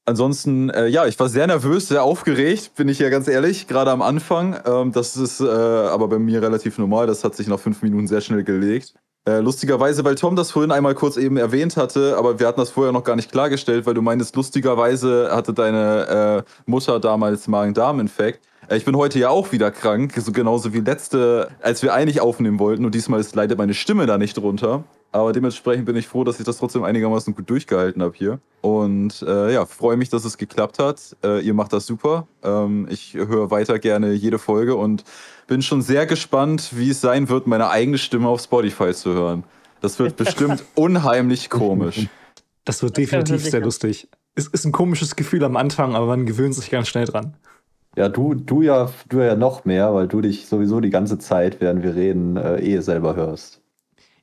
Ansonsten, 0.03 0.69
äh, 0.71 0.87
ja, 0.87 1.07
ich 1.07 1.17
war 1.17 1.29
sehr 1.29 1.47
nervös, 1.47 1.87
sehr 1.87 2.03
aufgeregt, 2.03 2.75
bin 2.75 2.89
ich 2.89 2.99
ja 2.99 3.09
ganz 3.09 3.29
ehrlich, 3.29 3.65
gerade 3.65 3.91
am 3.91 4.01
Anfang. 4.01 4.59
Ähm, 4.65 4.91
das 4.91 5.15
ist 5.15 5.39
äh, 5.39 5.45
aber 5.45 6.09
bei 6.09 6.19
mir 6.19 6.41
relativ 6.41 6.77
normal, 6.77 7.07
das 7.07 7.23
hat 7.23 7.35
sich 7.35 7.47
nach 7.47 7.59
fünf 7.59 7.81
Minuten 7.81 8.07
sehr 8.07 8.21
schnell 8.21 8.43
gelegt. 8.43 8.93
Äh, 9.27 9.39
lustigerweise, 9.39 10.05
weil 10.05 10.13
Tom 10.13 10.35
das 10.35 10.51
vorhin 10.51 10.71
einmal 10.71 10.93
kurz 10.93 11.17
eben 11.17 11.37
erwähnt 11.37 11.77
hatte, 11.77 12.15
aber 12.15 12.39
wir 12.39 12.47
hatten 12.47 12.59
das 12.59 12.69
vorher 12.69 12.93
noch 12.93 13.03
gar 13.03 13.15
nicht 13.15 13.31
klargestellt, 13.31 13.87
weil 13.87 13.95
du 13.95 14.03
meinst, 14.03 14.35
lustigerweise 14.35 15.29
hatte 15.31 15.51
deine 15.51 16.43
äh, 16.45 16.69
Mutter 16.69 16.99
damals 16.99 17.47
Magen-Darm-Infekt. 17.47 18.45
Äh, 18.69 18.77
ich 18.77 18.85
bin 18.85 18.95
heute 18.95 19.17
ja 19.17 19.29
auch 19.29 19.51
wieder 19.51 19.71
krank, 19.71 20.13
so 20.15 20.31
genauso 20.31 20.73
wie 20.73 20.81
letzte, 20.81 21.49
als 21.61 21.81
wir 21.81 21.93
eigentlich 21.95 22.21
aufnehmen 22.21 22.59
wollten. 22.59 22.85
Und 22.85 22.93
diesmal 22.93 23.19
ist 23.19 23.35
leider 23.35 23.55
meine 23.55 23.73
Stimme 23.73 24.05
da 24.05 24.19
nicht 24.19 24.37
drunter. 24.37 24.83
Aber 25.15 25.31
dementsprechend 25.31 25.85
bin 25.85 25.95
ich 25.95 26.09
froh, 26.09 26.25
dass 26.25 26.41
ich 26.41 26.45
das 26.45 26.57
trotzdem 26.57 26.83
einigermaßen 26.83 27.33
gut 27.33 27.49
durchgehalten 27.49 28.01
habe 28.01 28.13
hier. 28.17 28.39
Und 28.59 29.21
äh, 29.25 29.53
ja, 29.53 29.65
freue 29.65 29.95
mich, 29.95 30.09
dass 30.09 30.25
es 30.25 30.37
geklappt 30.37 30.77
hat. 30.77 31.15
Äh, 31.23 31.39
ihr 31.39 31.53
macht 31.53 31.71
das 31.71 31.85
super. 31.85 32.27
Ähm, 32.43 32.85
ich 32.89 33.13
höre 33.13 33.49
weiter 33.49 33.79
gerne 33.79 34.11
jede 34.11 34.39
Folge 34.39 34.75
und 34.75 35.05
bin 35.47 35.61
schon 35.61 35.81
sehr 35.81 36.05
gespannt, 36.05 36.71
wie 36.73 36.89
es 36.89 36.99
sein 36.99 37.29
wird, 37.29 37.47
meine 37.47 37.69
eigene 37.69 37.97
Stimme 37.97 38.27
auf 38.27 38.41
Spotify 38.41 38.93
zu 38.93 39.13
hören. 39.13 39.45
Das 39.79 39.99
wird 39.99 40.17
bestimmt 40.17 40.65
unheimlich 40.75 41.49
komisch. 41.49 42.07
Das 42.65 42.83
wird 42.83 42.97
Das 42.97 43.05
definitiv 43.05 43.49
sehr 43.49 43.61
lustig. 43.61 44.09
Es 44.35 44.47
ist 44.47 44.65
ein 44.65 44.73
komisches 44.73 45.15
Gefühl 45.15 45.45
am 45.45 45.55
Anfang, 45.55 45.95
aber 45.95 46.07
man 46.07 46.25
gewöhnt 46.25 46.55
sich 46.55 46.69
ganz 46.69 46.89
schnell 46.89 47.05
dran. 47.05 47.37
Ja, 47.95 48.09
du, 48.09 48.33
du 48.33 48.63
ja, 48.63 48.91
du 49.07 49.21
ja 49.21 49.37
noch 49.37 49.63
mehr, 49.63 49.93
weil 49.93 50.09
du 50.09 50.19
dich 50.19 50.47
sowieso 50.47 50.81
die 50.81 50.89
ganze 50.89 51.19
Zeit, 51.19 51.61
während 51.61 51.83
wir 51.83 51.95
reden, 51.95 52.35
äh, 52.35 52.59
eh 52.59 52.81
selber 52.81 53.15
hörst. 53.15 53.61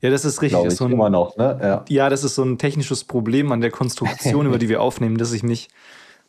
Ja, 0.03 0.11
das 0.11 0.25
ist 0.25 0.43
richtig. 0.43 0.63
Das 0.63 0.75
ist 0.75 0.79
so 0.79 0.85
ein, 0.85 0.93
immer 0.93 1.09
noch, 1.09 1.37
ne? 1.37 1.59
Ja. 1.63 1.85
Ja, 1.89 2.11
das 2.11 2.25
ist 2.25 2.35
so 2.35 2.43
ein 2.43 2.59
technisches 2.59 3.05
Problem 3.05 3.51
an 3.53 3.61
der 3.61 3.71
Konstruktion, 3.71 4.47
über 4.49 4.59
die 4.59 4.69
wir 4.69 4.83
aufnehmen, 4.83 5.17
dass 5.17 5.33
ich 5.33 5.43
mich 5.43 5.69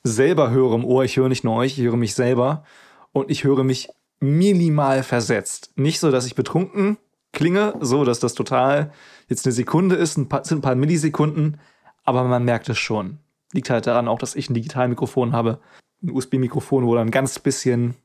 selber 0.04 0.52
höre 0.52 0.76
im 0.76 0.86
Ohr. 0.86 1.04
Ich 1.04 1.18
höre 1.18 1.28
nicht 1.28 1.44
nur 1.44 1.56
euch, 1.56 1.78
ich 1.78 1.84
höre 1.84 1.98
mich 1.98 2.14
selber 2.14 2.64
und 3.12 3.30
ich 3.32 3.44
höre 3.44 3.64
mich 3.64 3.90
minimal 4.20 5.04
versetzt. 5.04 5.72
Nicht 5.76 6.00
so, 6.00 6.12
dass 6.12 6.26
ich 6.26 6.36
betrunken 6.36 6.98
klinge, 7.34 7.74
so 7.82 8.06
dass 8.06 8.20
das 8.20 8.36
total 8.36 8.94
jetzt 9.28 9.46
eine 9.46 9.54
Sekunde 9.54 9.96
ist, 9.96 10.18
ein 10.18 10.30
paar, 10.30 10.46
sind 10.46 10.60
ein 10.60 10.62
paar 10.62 10.76
Millisekunden, 10.76 11.60
aber 12.06 12.24
man 12.24 12.46
merkt 12.46 12.70
es 12.70 12.78
schon. 12.78 13.20
Liegt 13.52 13.70
halt 13.70 13.88
daran 13.88 14.08
auch, 14.08 14.20
dass 14.20 14.36
ich 14.36 14.50
ein 14.50 14.54
Digitalmikrofon 14.54 15.34
habe, 15.34 15.60
ein 16.02 16.12
USB-Mikrofon, 16.12 16.86
wo 16.86 16.96
dann 16.96 17.12
ganz 17.12 17.40
bisschen 17.40 17.96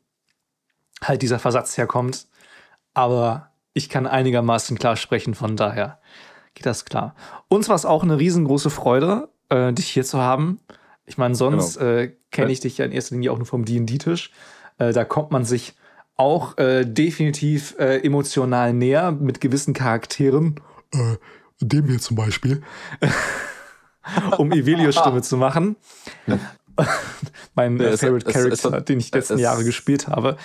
halt 1.03 1.23
dieser 1.23 1.39
Versatz 1.39 1.77
herkommt. 1.77 2.27
Aber 2.95 3.48
ich 3.79 3.89
kann 3.89 4.07
einigermaßen 4.07 4.79
klar 4.79 4.97
sprechen, 4.97 5.35
von 5.35 5.57
daher 5.57 5.99
geht 6.55 6.67
das 6.67 6.85
klar. 6.85 7.15
Uns 7.49 7.69
war 7.69 7.77
es 7.77 7.87
auch 7.87 8.03
eine 8.03 8.19
riesengroße 8.19 8.71
Freude, 8.71 9.29
äh, 9.49 9.73
dich 9.73 9.89
hier 9.89 10.05
zu 10.05 10.19
haben. 10.19 10.61
Ich 11.07 11.17
meine, 11.17 11.35
sonst 11.35 11.77
äh, 11.77 12.13
kenne 12.31 12.53
ich 12.53 12.61
dich 12.61 12.77
ja 12.79 12.85
in 12.85 12.93
erster 12.93 13.15
Linie 13.15 13.33
auch 13.33 13.39
nur 13.39 13.47
vom 13.47 13.65
D&D-Tisch. 13.65 14.31
Äh, 14.79 14.93
da 14.93 15.05
kommt 15.05 15.31
man 15.31 15.45
sich 15.45 15.75
auch 16.17 16.59
äh, 16.59 16.85
definitiv 16.85 17.77
äh, 17.79 17.99
emotional 18.05 18.75
näher 18.75 19.13
mit 19.13 19.41
gewissen 19.41 19.73
Charakteren. 19.73 20.61
Äh, 20.93 21.17
dem 21.61 21.87
hier 21.87 21.99
zum 21.99 22.17
Beispiel. 22.17 22.63
um 24.39 24.53
Evelios 24.53 24.97
Stimme 24.97 25.23
zu 25.23 25.37
machen. 25.37 25.77
mein 27.55 27.79
äh, 27.81 27.85
es- 27.85 28.01
Favorite 28.01 28.29
es- 28.29 28.37
es- 28.37 28.63
Character, 28.63 28.81
den 28.81 28.99
ich 29.01 29.13
letzten 29.13 29.39
Jahre 29.39 29.65
gespielt 29.65 30.09
habe. 30.09 30.37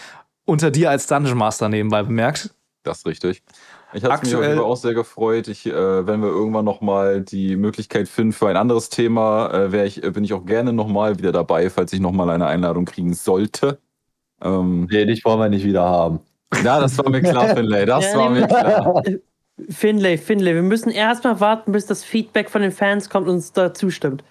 Unter 0.45 0.71
dir 0.71 0.89
als 0.89 1.07
Dungeon 1.07 1.37
Master 1.37 1.69
nebenbei 1.69 2.03
bemerkt. 2.03 2.53
Das 2.83 2.99
ist 2.99 3.05
richtig. 3.05 3.43
Ich 3.93 4.03
hatte 4.03 4.05
mich 4.05 4.05
auf 4.05 4.11
Aktuell- 4.11 4.43
jeden 4.43 4.55
Fall 4.57 4.65
auch 4.65 4.75
sehr 4.75 4.93
gefreut. 4.93 5.47
Ich, 5.47 5.65
äh, 5.65 6.05
wenn 6.07 6.21
wir 6.21 6.29
irgendwann 6.29 6.65
nochmal 6.65 7.21
die 7.21 7.55
Möglichkeit 7.55 8.07
finden 8.07 8.33
für 8.33 8.47
ein 8.49 8.57
anderes 8.57 8.89
Thema, 8.89 9.47
äh, 9.53 9.85
ich, 9.85 10.03
äh, 10.03 10.11
bin 10.11 10.23
ich 10.23 10.33
auch 10.33 10.45
gerne 10.45 10.73
nochmal 10.73 11.17
wieder 11.17 11.31
dabei, 11.31 11.69
falls 11.69 11.93
ich 11.93 11.99
nochmal 11.99 12.29
eine 12.29 12.47
Einladung 12.47 12.85
kriegen 12.85 13.13
sollte. 13.13 13.79
Ähm, 14.41 14.87
Nee, 14.91 15.05
dich 15.05 15.23
wollen 15.23 15.39
wir 15.39 15.49
nicht 15.49 15.63
wieder 15.65 15.83
haben. 15.83 16.19
ja, 16.63 16.79
das 16.81 16.97
war 16.97 17.09
mir 17.09 17.21
klar, 17.21 17.55
Finlay. 17.55 17.85
Das 17.85 18.11
Ja, 18.11 18.17
war 18.19 18.29
mir 18.29 18.47
klar. 18.47 19.03
Finlay, 19.69 20.17
Finlay, 20.17 20.55
wir 20.55 20.63
müssen 20.63 20.89
erstmal 20.89 21.39
warten, 21.39 21.71
bis 21.71 21.85
das 21.85 22.03
Feedback 22.03 22.49
von 22.49 22.61
den 22.63 22.71
Fans 22.71 23.09
kommt 23.09 23.27
und 23.27 23.35
uns 23.35 23.53
da 23.53 23.73
zustimmt. 23.73 24.23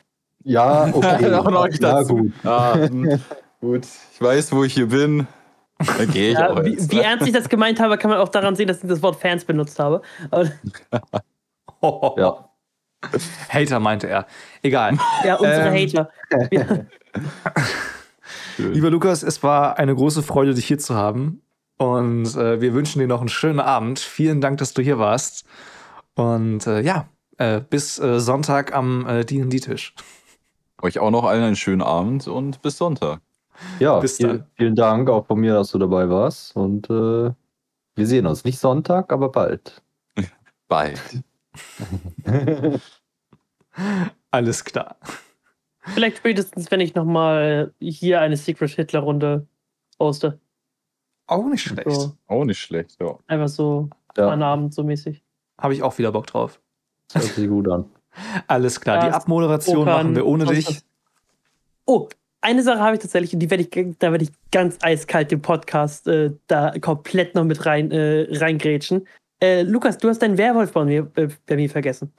Ja, 0.45 0.91
okay. 0.93 1.33
Auch 1.35 1.49
noch 1.51 1.69
nicht 1.69 1.81
ja, 1.83 2.03
gut. 2.03 2.33
Ah, 2.45 2.75
hm, 2.75 3.21
gut, 3.61 3.87
ich 4.13 4.21
weiß, 4.21 4.51
wo 4.53 4.65
ich 4.65 4.75
hier 4.75 4.89
bin. 4.89 5.27
Dann 5.99 6.11
gehe 6.11 6.33
ich 6.33 6.39
auch 6.39 6.57
Ja, 6.57 6.65
wie, 6.65 6.71
jetzt. 6.71 6.91
wie 6.91 6.97
ne? 6.97 7.05
ernst 7.05 7.27
ich 7.27 7.33
das 7.33 7.49
gemeint 7.49 7.81
habe, 7.81 7.97
kann 7.99 8.11
man 8.11 8.19
auch 8.19 8.29
daran 8.29 8.57
sehen, 8.57 8.69
dass 8.69 8.83
ich 8.83 8.89
das 8.89 9.03
Wort 9.03 9.17
Fans 9.21 9.45
benutzt 9.45 9.79
habe. 9.79 10.03
Ja. 12.17 12.49
Hater 13.49 13.81
meinte 13.81 14.07
er. 14.09 14.27
Egal. 14.63 14.97
ja, 15.25 15.35
unsere 15.35 15.77
Ähm, 15.77 15.89
Hater. 15.89 16.09
Ja, 16.53 16.65
Lieber 18.59 18.91
Lukas, 18.91 19.23
es 19.25 19.43
war 19.43 19.79
eine 19.79 19.95
große 19.95 20.23
Freude, 20.23 20.55
dich 20.55 20.67
hier 20.67 20.79
zu 20.79 20.95
haben. 20.95 21.43
Und 21.79 22.37
äh, 22.37 22.61
wir 22.61 22.75
wünschen 22.75 23.01
dir 23.01 23.09
noch 23.09 23.21
einen 23.21 23.29
schönen 23.29 23.59
Abend. 23.59 23.99
Vielen 23.99 24.41
Dank, 24.41 24.59
dass 24.59 24.75
du 24.75 24.83
hier 24.83 24.99
warst. 24.99 25.45
Und 26.15 26.67
äh, 26.69 26.81
ja, 26.83 27.09
äh, 27.39 27.61
bis 27.61 27.99
äh, 27.99 28.21
Sonntag 28.21 28.73
am 28.75 29.07
äh, 29.09 29.25
D&D-Tisch. 29.25 29.95
Euch 30.83 30.99
auch 31.01 31.11
noch 31.11 31.25
allen 31.25 31.43
einen 31.43 31.57
schönen 31.57 31.83
Abend 31.83 32.29
und 32.29 32.63
bis 32.63 32.79
Sonntag. 32.79 33.21
Ja, 33.79 33.99
Bis 34.01 34.17
viel, 34.17 34.27
dann. 34.27 34.47
vielen 34.57 34.75
Dank 34.75 35.09
auch 35.11 35.27
von 35.27 35.39
mir, 35.41 35.55
dass 35.55 35.71
du 35.73 35.79
dabei 35.79 36.09
warst. 36.09 36.57
Und 36.57 36.89
äh, 36.91 37.31
wir 37.95 38.07
sehen 38.07 38.27
uns 38.27 38.45
nicht 38.45 38.59
Sonntag, 38.59 39.13
aber 39.13 39.31
bald. 39.31 39.83
Bye. 40.69 40.95
Alles 44.31 44.65
klar. 44.65 44.97
vielleicht 45.95 46.19
spätestens, 46.19 46.71
wenn 46.71 46.81
ich 46.81 46.95
nochmal 46.95 47.73
hier 47.81 48.21
eine 48.21 48.37
Secret 48.37 48.71
Hitler-Runde 48.71 49.47
poste. 49.99 50.41
Auch 51.27 51.45
nicht 51.47 51.63
schlecht. 51.63 51.91
So, 51.91 52.13
Auch 52.27 52.45
nicht 52.45 52.59
schlecht, 52.59 52.97
ja. 53.01 53.19
einfach 53.27 53.49
so 53.49 53.89
Ja, 54.17 54.29
an 54.29 54.43
Abend 54.43 54.75
so 54.75 54.83
mäßig. 54.85 55.23
Habe 55.59 55.75
ich 55.75 55.83
auch 55.83 55.97
wieder 55.99 56.13
Bock 56.13 56.27
drauf. 56.27 56.61
das 57.13 57.25
hört 57.25 57.35
sich 57.35 57.49
gut 57.49 57.69
an. 57.69 57.85
Alles 58.47 58.81
klar. 58.81 59.01
Die 59.01 59.07
Ja, 59.07 59.13
Abmoderation 59.15 59.79
Okan, 59.79 59.93
machen 59.93 60.17
wir 60.17 60.27
ohne 60.27 60.45
dich. 60.47 60.83
Oh, 61.87 62.09
eine 62.43 62.63
Sache 62.63 62.81
habe 62.81 62.95
ich 62.97 63.01
tatsächlich, 63.03 63.33
und 63.33 63.39
die 63.41 63.51
werde 63.51 63.63
ich, 63.65 63.71
da 63.99 64.11
werde 64.13 64.25
ich 64.25 64.31
ganz 64.51 64.77
eiskalt 64.83 65.31
den 65.31 65.41
Podcast 65.41 66.07
äh, 66.09 66.33
da 66.49 66.73
komplett 66.81 67.35
noch 67.35 67.45
mit 67.45 67.65
rein 67.65 67.91
äh, 67.91 68.27
reingrätschen. 68.31 69.07
Äh, 69.43 69.63
Lukas, 69.63 69.99
du 69.99 70.09
hast 70.09 70.21
deinen 70.21 70.37
Werwolf 70.39 70.73
bei 70.73 70.85
mir, 70.85 71.11
äh, 71.17 71.29
bei 71.47 71.57
mir 71.57 71.71
vergessen. 71.71 72.13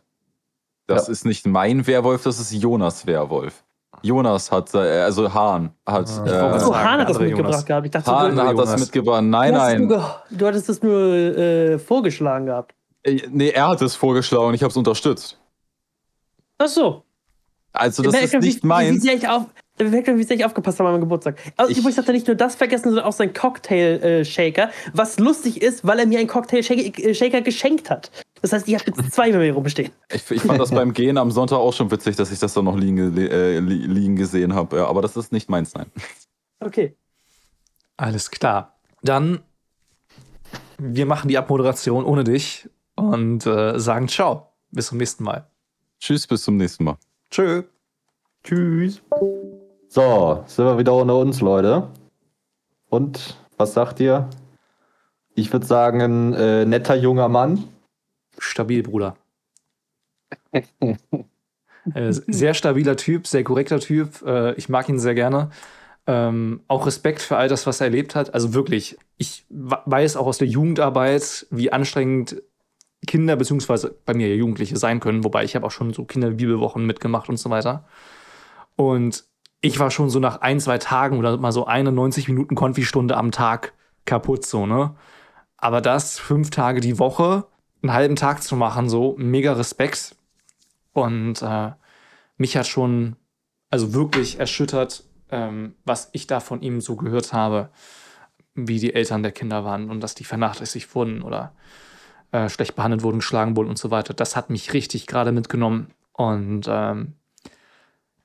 Das 0.87 1.07
ist 1.07 1.25
nicht 1.25 1.45
mein 1.47 1.85
Werwolf, 1.87 2.23
das 2.23 2.39
ist 2.39 2.51
Jonas 2.51 3.05
Werwolf. 3.07 3.63
Jonas 4.01 4.51
hat, 4.51 4.73
äh, 4.73 4.77
also 4.79 5.33
Hahn 5.33 5.71
hat, 5.85 6.09
Ah. 6.09 6.25
äh, 6.55 6.59
sagen, 6.59 6.75
Hahn 6.75 6.99
hat 7.01 7.09
das 7.09 7.19
mitgebracht 7.19 7.45
Jonas. 7.51 7.65
gehabt. 7.65 7.85
Ich 7.85 7.91
dachte, 7.91 8.11
Hahn 8.11 8.35
du, 8.35 8.41
hat 8.41 8.57
das 8.57 8.65
Jonas. 8.65 8.79
mitgebracht. 8.81 9.23
Nein, 9.23 9.53
du, 9.53 9.57
nein. 9.59 9.87
ge- 9.87 10.01
du 10.31 10.45
hattest 10.47 10.67
das 10.67 10.81
nur 10.83 10.99
äh, 11.13 11.79
vorgeschlagen 11.79 12.47
gehabt. 12.47 12.73
Nee, 13.29 13.49
er 13.51 13.67
hat 13.69 13.81
es 13.81 13.95
vorgeschlagen, 13.95 14.53
ich 14.53 14.61
habe 14.63 14.71
es 14.71 14.77
unterstützt. 14.77 15.39
Ach 16.57 16.67
so. 16.67 17.03
Also 17.71 18.03
das 18.03 18.13
ist 18.15 18.33
wie- 18.33 18.37
nicht 18.39 18.63
Wie 18.63 18.67
meins. 18.67 19.03
sehr 19.03 19.13
ich, 19.15 19.27
auf, 19.27 19.45
man, 19.79 19.91
wie 20.19 20.23
sehr 20.23 20.37
ich 20.37 20.45
aufgepasst 20.45 20.79
habe 20.79 20.89
an 20.89 20.95
meinem 20.95 21.01
Geburtstag. 21.01 21.37
Also, 21.57 21.71
Ich- 21.71 21.77
übrigens 21.79 21.97
hat 21.97 22.07
er 22.07 22.13
nicht 22.13 22.27
nur 22.27 22.35
das 22.35 22.55
vergessen, 22.55 22.85
sondern 22.89 23.05
auch 23.05 23.13
seinen 23.13 23.33
Cocktail-Shaker. 23.33 24.69
was 24.93 25.19
lustig 25.19 25.61
ist, 25.61 25.85
weil 25.85 25.99
er 25.99 26.05
mir 26.05 26.19
einen 26.19 26.27
Cocktail-Shaker 26.27 27.41
geschenkt 27.41 27.89
hat. 27.89 28.11
Das 28.41 28.51
heißt, 28.53 28.67
ich 28.67 28.75
habe 28.75 28.85
jetzt 28.87 29.11
zwei 29.13 29.31
bei 29.31 29.37
mir 29.39 29.53
rumstehen. 29.53 29.91
Ich, 30.13 30.29
ich 30.29 30.41
fand 30.41 30.59
das 30.59 30.71
beim 30.71 30.93
Gehen 30.93 31.17
am 31.17 31.31
Sonntag 31.31 31.57
auch 31.57 31.73
schon 31.73 31.89
witzig, 31.91 32.15
dass 32.17 32.31
ich 32.31 32.39
das 32.39 32.53
da 32.53 32.61
noch 32.61 32.77
liegen, 32.77 33.17
äh, 33.17 33.59
li- 33.59 33.87
liegen 33.87 34.15
gesehen 34.15 34.53
habe. 34.53 34.77
Ja, 34.77 34.87
aber 34.87 35.01
das 35.01 35.15
ist 35.17 35.31
nicht 35.31 35.49
meins, 35.49 35.73
nein. 35.73 35.87
Okay. 36.59 36.95
Alles 37.97 38.29
klar. 38.31 38.77
Dann, 39.01 39.39
wir 40.77 41.05
machen 41.05 41.29
die 41.29 41.37
Abmoderation 41.37 42.03
ohne 42.05 42.23
dich 42.23 42.69
und 42.95 43.45
äh, 43.45 43.79
sagen 43.79 44.07
Ciao. 44.07 44.49
Bis 44.71 44.87
zum 44.87 44.97
nächsten 44.97 45.23
Mal. 45.23 45.47
Tschüss, 45.99 46.27
bis 46.27 46.41
zum 46.43 46.57
nächsten 46.57 46.83
Mal. 46.83 46.97
Tschö. 47.31 47.63
Tschüss. 48.43 49.01
So, 49.93 50.43
sind 50.47 50.65
wir 50.65 50.79
wieder 50.79 50.95
unter 50.95 51.15
uns, 51.17 51.39
Leute. 51.39 51.87
Und 52.89 53.37
was 53.57 53.75
sagt 53.75 53.99
ihr? 53.99 54.27
Ich 55.35 55.53
würde 55.53 55.67
sagen, 55.67 56.01
ein 56.01 56.33
äh, 56.33 56.65
netter 56.65 56.95
junger 56.95 57.29
Mann. 57.29 57.65
Stabil, 58.39 58.81
Bruder. 58.81 59.15
Äh, 61.93 62.13
sehr 62.13 62.53
stabiler 62.53 62.95
Typ, 62.95 63.27
sehr 63.27 63.43
korrekter 63.43 63.77
Typ. 63.81 64.21
Äh, 64.25 64.53
ich 64.53 64.69
mag 64.69 64.87
ihn 64.87 64.99
sehr 64.99 65.15
gerne. 65.15 65.51
Ähm, 66.07 66.61
auch 66.69 66.87
Respekt 66.87 67.21
für 67.21 67.35
all 67.35 67.49
das, 67.49 67.67
was 67.67 67.81
er 67.81 67.87
erlebt 67.87 68.15
hat. 68.15 68.33
Also 68.33 68.53
wirklich, 68.53 68.97
ich 69.17 69.45
weiß 69.49 70.15
auch 70.15 70.25
aus 70.25 70.37
der 70.37 70.47
Jugendarbeit, 70.47 71.45
wie 71.51 71.73
anstrengend 71.73 72.41
Kinder 73.05 73.35
beziehungsweise 73.35 73.93
bei 74.05 74.13
mir 74.13 74.33
Jugendliche 74.33 74.77
sein 74.77 75.01
können. 75.01 75.25
Wobei 75.25 75.43
ich 75.43 75.57
habe 75.57 75.65
auch 75.67 75.71
schon 75.71 75.91
so 75.91 76.05
Kinderbibelwochen 76.05 76.85
mitgemacht 76.85 77.27
und 77.27 77.35
so 77.35 77.49
weiter. 77.49 77.83
Und 78.77 79.25
ich 79.63 79.79
war 79.79 79.91
schon 79.91 80.09
so 80.09 80.19
nach 80.19 80.41
ein, 80.41 80.59
zwei 80.59 80.77
Tagen 80.77 81.17
oder 81.17 81.37
mal 81.37 81.53
so 81.53 81.65
eine 81.65 81.93
90 81.93 82.27
Minuten 82.27 82.53
Konfi-Stunde 82.53 83.15
am 83.15 83.31
Tag 83.31 83.73
kaputt, 84.05 84.45
so, 84.45 84.65
ne? 84.65 84.93
Aber 85.55 85.79
das 85.79 86.19
fünf 86.19 86.49
Tage 86.49 86.81
die 86.81 86.99
Woche, 86.99 87.45
einen 87.81 87.93
halben 87.93 88.17
Tag 88.17 88.43
zu 88.43 88.57
machen, 88.57 88.89
so, 88.89 89.15
mega 89.17 89.53
Respekt. 89.53 90.17
Und 90.91 91.41
äh, 91.41 91.71
mich 92.35 92.57
hat 92.57 92.67
schon, 92.67 93.15
also 93.69 93.93
wirklich 93.93 94.37
erschüttert, 94.37 95.05
ähm, 95.31 95.75
was 95.85 96.09
ich 96.11 96.27
da 96.27 96.41
von 96.41 96.61
ihm 96.61 96.81
so 96.81 96.97
gehört 96.97 97.31
habe, 97.31 97.69
wie 98.55 98.79
die 98.79 98.93
Eltern 98.93 99.23
der 99.23 99.31
Kinder 99.31 99.63
waren 99.63 99.89
und 99.89 100.01
dass 100.01 100.13
die 100.13 100.25
vernachlässigt 100.25 100.93
wurden 100.93 101.21
oder 101.21 101.55
äh, 102.33 102.49
schlecht 102.49 102.75
behandelt 102.75 103.01
wurden, 103.01 103.19
geschlagen 103.19 103.55
wurden 103.55 103.69
und 103.69 103.77
so 103.77 103.91
weiter. 103.91 104.13
Das 104.13 104.35
hat 104.35 104.49
mich 104.49 104.73
richtig 104.73 105.07
gerade 105.07 105.31
mitgenommen. 105.31 105.87
Und 106.11 106.65
ähm, 106.67 107.13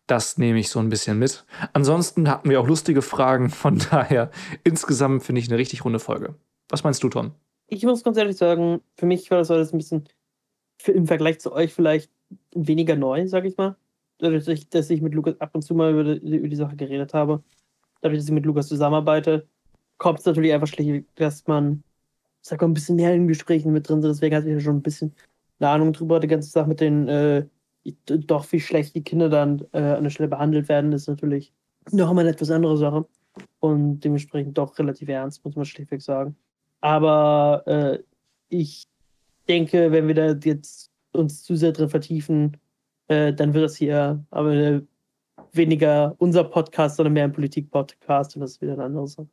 das 0.08 0.38
nehme 0.38 0.58
ich 0.58 0.70
so 0.70 0.80
ein 0.80 0.88
bisschen 0.88 1.18
mit. 1.18 1.44
Ansonsten 1.74 2.28
hatten 2.28 2.50
wir 2.50 2.60
auch 2.60 2.66
lustige 2.66 3.02
Fragen, 3.02 3.50
von 3.50 3.78
daher 3.90 4.30
insgesamt 4.64 5.22
finde 5.22 5.40
ich 5.40 5.48
eine 5.48 5.58
richtig 5.58 5.84
runde 5.84 6.00
Folge. 6.00 6.34
Was 6.68 6.82
meinst 6.82 7.02
du, 7.02 7.08
Tom? 7.08 7.32
Ich 7.68 7.84
muss 7.84 8.02
ganz 8.02 8.16
ehrlich 8.16 8.36
sagen, 8.36 8.80
für 8.96 9.06
mich 9.06 9.30
war 9.30 9.38
das 9.38 9.50
alles 9.50 9.72
ein 9.72 9.78
bisschen 9.78 10.08
im 10.86 11.06
Vergleich 11.06 11.38
zu 11.40 11.52
euch 11.52 11.72
vielleicht 11.72 12.10
weniger 12.54 12.96
neu, 12.96 13.26
sag 13.28 13.44
ich 13.44 13.56
mal. 13.56 13.76
Dadurch, 14.18 14.44
dass 14.70 14.90
ich, 14.90 15.00
mit 15.00 15.14
Lukas 15.14 15.40
ab 15.40 15.50
und 15.54 15.62
zu 15.62 15.74
mal 15.74 15.92
über 15.92 16.04
die, 16.04 16.36
über 16.36 16.48
die 16.48 16.56
Sache 16.56 16.76
geredet 16.76 17.14
habe. 17.14 17.42
Dadurch, 18.00 18.18
dass 18.18 18.26
ich 18.28 18.34
mit 18.34 18.46
Lukas 18.46 18.68
zusammenarbeite, 18.68 19.46
kommt 19.98 20.20
es 20.20 20.24
natürlich 20.24 20.52
einfach 20.52 20.66
schlicht, 20.66 21.06
dass 21.16 21.46
man, 21.46 21.82
sag 22.40 22.60
mal, 22.60 22.68
ein 22.68 22.74
bisschen 22.74 22.96
mehr 22.96 23.14
in 23.14 23.28
Gesprächen 23.28 23.72
mit 23.72 23.88
drin 23.88 24.02
sind. 24.02 24.10
Deswegen 24.10 24.34
hatte 24.34 24.48
ich 24.48 24.54
ja 24.54 24.60
schon 24.60 24.76
ein 24.76 24.82
bisschen 24.82 25.14
eine 25.60 25.70
Ahnung 25.70 25.92
drüber. 25.92 26.20
Die 26.20 26.28
ganze 26.28 26.50
Sache 26.50 26.68
mit 26.68 26.80
den 26.80 27.08
äh, 27.08 27.46
doch 28.06 28.50
wie 28.52 28.60
schlecht 28.60 28.94
die 28.94 29.02
Kinder 29.02 29.28
dann 29.28 29.64
äh, 29.72 29.78
an 29.78 30.04
der 30.04 30.10
Stelle 30.10 30.28
behandelt 30.28 30.68
werden, 30.68 30.92
ist 30.92 31.08
natürlich 31.08 31.52
noch 31.90 32.10
einmal 32.10 32.24
eine 32.24 32.32
etwas 32.34 32.50
andere 32.50 32.76
Sache. 32.76 33.06
Und 33.60 34.00
dementsprechend 34.00 34.58
doch 34.58 34.78
relativ 34.78 35.08
ernst, 35.08 35.44
muss 35.44 35.54
man 35.54 35.64
schlichtweg 35.64 36.02
sagen. 36.02 36.36
Aber 36.80 37.62
äh, 37.66 37.98
ich 38.48 38.86
denke, 39.48 39.92
wenn 39.92 40.08
wir 40.08 40.14
da 40.14 40.32
jetzt 40.32 40.90
uns 41.12 41.42
zu 41.42 41.56
sehr 41.56 41.72
drin 41.72 41.88
vertiefen, 41.88 42.56
äh, 43.08 43.32
dann 43.32 43.54
wird 43.54 43.64
das 43.64 43.76
hier 43.76 44.24
aber 44.30 44.82
weniger 45.52 46.14
unser 46.18 46.44
Podcast, 46.44 46.96
sondern 46.96 47.14
mehr 47.14 47.24
ein 47.24 47.32
Politik-Podcast 47.32 48.36
und 48.36 48.40
das 48.40 48.52
ist 48.52 48.62
wieder 48.62 48.74
eine 48.74 48.84
andere 48.84 49.08
Sache. 49.08 49.28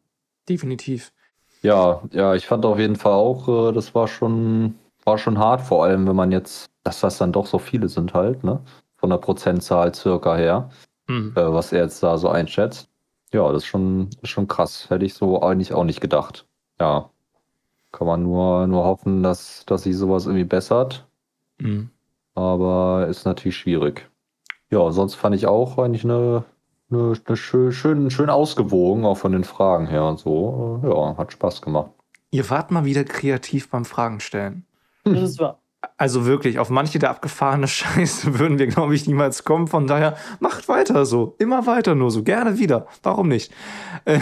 Definitiv. 0.48 1.12
Ja, 1.62 2.04
ja, 2.12 2.36
ich 2.36 2.46
fand 2.46 2.66
auf 2.66 2.80
jeden 2.80 2.96
Fall 2.96 3.14
auch, 3.14 3.70
äh, 3.70 3.74
das 3.74 3.96
war 3.96 4.08
schon, 4.08 4.76
war 5.06 5.18
schon 5.18 5.40
hart, 5.40 5.62
vor 5.62 5.84
allem 5.84 6.08
wenn 6.08 6.16
man 6.16 6.32
jetzt 6.32 6.70
dass 6.86 7.02
das 7.02 7.18
dann 7.18 7.34
doch 7.34 7.48
so 7.48 7.60
viele 7.60 7.90
sind 7.90 8.14
halt, 8.14 8.44
ne? 8.44 8.62
Von 8.96 9.10
der 9.10 9.18
Prozentzahl 9.18 9.94
circa 9.94 10.36
her, 10.36 10.70
mhm. 11.08 11.34
äh, 11.36 11.52
was 11.52 11.74
er 11.74 11.84
jetzt 11.84 12.02
da 12.02 12.18
so 12.18 12.30
einschätzt. 12.30 12.90
Ja, 13.34 13.52
das 13.52 13.64
ist 13.64 13.68
schon, 13.68 14.10
ist 14.22 14.30
schon 14.30 14.48
krass. 14.48 14.90
Hätte 14.90 15.04
ich 15.04 15.16
so 15.16 15.42
eigentlich 15.42 15.74
auch 15.74 15.84
nicht 15.84 16.00
gedacht. 16.00 16.46
Ja. 16.80 17.10
Kann 17.92 18.08
man 18.08 18.24
nur, 18.24 18.68
nur 18.68 18.84
hoffen, 18.84 19.24
dass, 19.24 19.66
dass 19.66 19.84
sich 19.84 19.98
sowas 19.98 20.28
irgendwie 20.28 20.46
bessert. 20.46 21.08
Mhm. 21.58 21.90
Aber 22.36 23.08
ist 23.10 23.26
natürlich 23.26 23.58
schwierig. 23.58 24.10
Ja, 24.70 24.92
sonst 24.92 25.16
fand 25.16 25.36
ich 25.36 25.48
auch 25.48 25.78
eigentlich 25.78 26.04
eine, 26.04 26.44
eine, 26.92 27.14
eine 27.26 27.38
schön, 27.38 27.72
schön, 27.72 28.12
schön 28.12 28.30
ausgewogen, 28.30 29.06
auch 29.06 29.18
von 29.18 29.32
den 29.32 29.44
Fragen 29.44 29.88
her 29.88 30.06
und 30.06 30.20
so. 30.20 30.82
Ja, 30.84 31.18
hat 31.18 31.34
Spaß 31.34 31.62
gemacht. 31.62 31.92
Ihr 32.32 32.50
wart 32.50 32.70
mal 32.70 32.86
wieder 32.86 33.06
kreativ 33.06 33.70
beim 33.70 33.86
Fragen 33.86 34.20
stellen. 34.20 34.66
Das 35.06 35.32
ist 35.32 35.40
wahr. 35.40 35.62
Also 35.98 36.26
wirklich, 36.26 36.60
auf 36.60 36.70
manche 36.70 37.00
der 37.00 37.12
abgefahrene 37.12 37.68
Scheiße 37.70 38.40
würden 38.40 38.60
wir, 38.60 38.68
glaube 38.68 38.96
ich, 38.96 39.08
niemals 39.08 39.44
kommen. 39.44 39.68
Von 39.68 39.88
daher, 39.88 40.18
macht 40.40 40.68
weiter 40.68 41.06
so. 41.06 41.36
Immer 41.40 41.66
weiter 41.68 41.96
nur 41.96 42.12
so. 42.12 42.24
Gerne 42.24 42.58
wieder. 42.60 42.88
Warum 43.04 43.28
nicht? 43.28 43.52
Äh, 44.06 44.20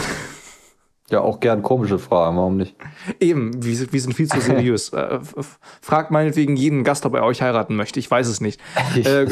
ja, 1.09 1.21
auch 1.21 1.39
gern 1.39 1.61
komische 1.61 1.99
Fragen. 1.99 2.37
Warum 2.37 2.57
nicht? 2.57 2.75
Eben, 3.19 3.63
wir, 3.63 3.93
wir 3.93 4.01
sind 4.01 4.13
viel 4.13 4.27
zu 4.27 4.39
seriös. 4.39 4.89
äh, 4.93 5.19
fragt 5.81 6.11
meinetwegen 6.11 6.55
jeden 6.55 6.83
Gast, 6.83 7.05
ob 7.05 7.13
er 7.15 7.23
euch 7.23 7.41
heiraten 7.41 7.75
möchte. 7.75 7.99
Ich 7.99 8.09
weiß 8.09 8.27
es 8.27 8.41
nicht. 8.41 8.59
äh, 8.95 9.27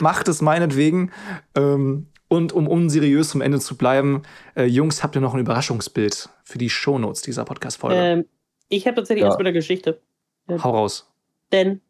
macht 0.00 0.28
es 0.28 0.42
meinetwegen. 0.42 1.10
Ähm, 1.54 2.08
und 2.28 2.52
um 2.52 2.66
unseriös 2.66 3.28
zum 3.28 3.40
Ende 3.40 3.60
zu 3.60 3.76
bleiben, 3.76 4.22
äh, 4.56 4.64
Jungs, 4.64 5.02
habt 5.02 5.16
ihr 5.16 5.20
noch 5.20 5.34
ein 5.34 5.40
Überraschungsbild 5.40 6.30
für 6.42 6.58
die 6.58 6.70
Shownotes 6.70 7.22
dieser 7.22 7.44
Podcast-Folge? 7.44 7.96
Ähm, 7.96 8.24
ich 8.68 8.86
habe 8.86 8.96
tatsächlich 8.96 9.22
ja. 9.22 9.28
erstmal 9.28 9.46
eine 9.46 9.52
Geschichte. 9.52 10.00
Hau 10.48 10.70
raus. 10.70 11.10
Denn 11.52 11.80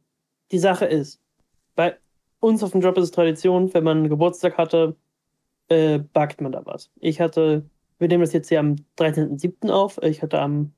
die 0.53 0.59
Sache 0.59 0.85
ist, 0.85 1.21
bei 1.75 1.97
uns 2.41 2.63
auf 2.63 2.73
dem 2.73 2.81
Job 2.81 2.97
ist 2.99 3.05
es 3.05 3.11
Tradition, 3.11 3.73
wenn 3.75 3.85
man 3.85 3.99
einen 3.99 4.09
Geburtstag 4.09 4.59
hatte, 4.59 4.97
äh, 5.69 5.99
backt 5.99 6.41
man 6.41 6.53
da 6.53 6.65
was. 6.65 6.91
Ich 7.01 7.21
hatte, 7.21 7.65
wir 7.99 8.09
nehmen 8.09 8.23
das 8.23 8.33
jetzt 8.33 8.49
hier 8.49 8.61
am 8.61 8.77
13.07. 8.99 9.71
auf, 9.71 9.99
ich 10.03 10.23
hatte 10.23 10.41
am 10.41 10.73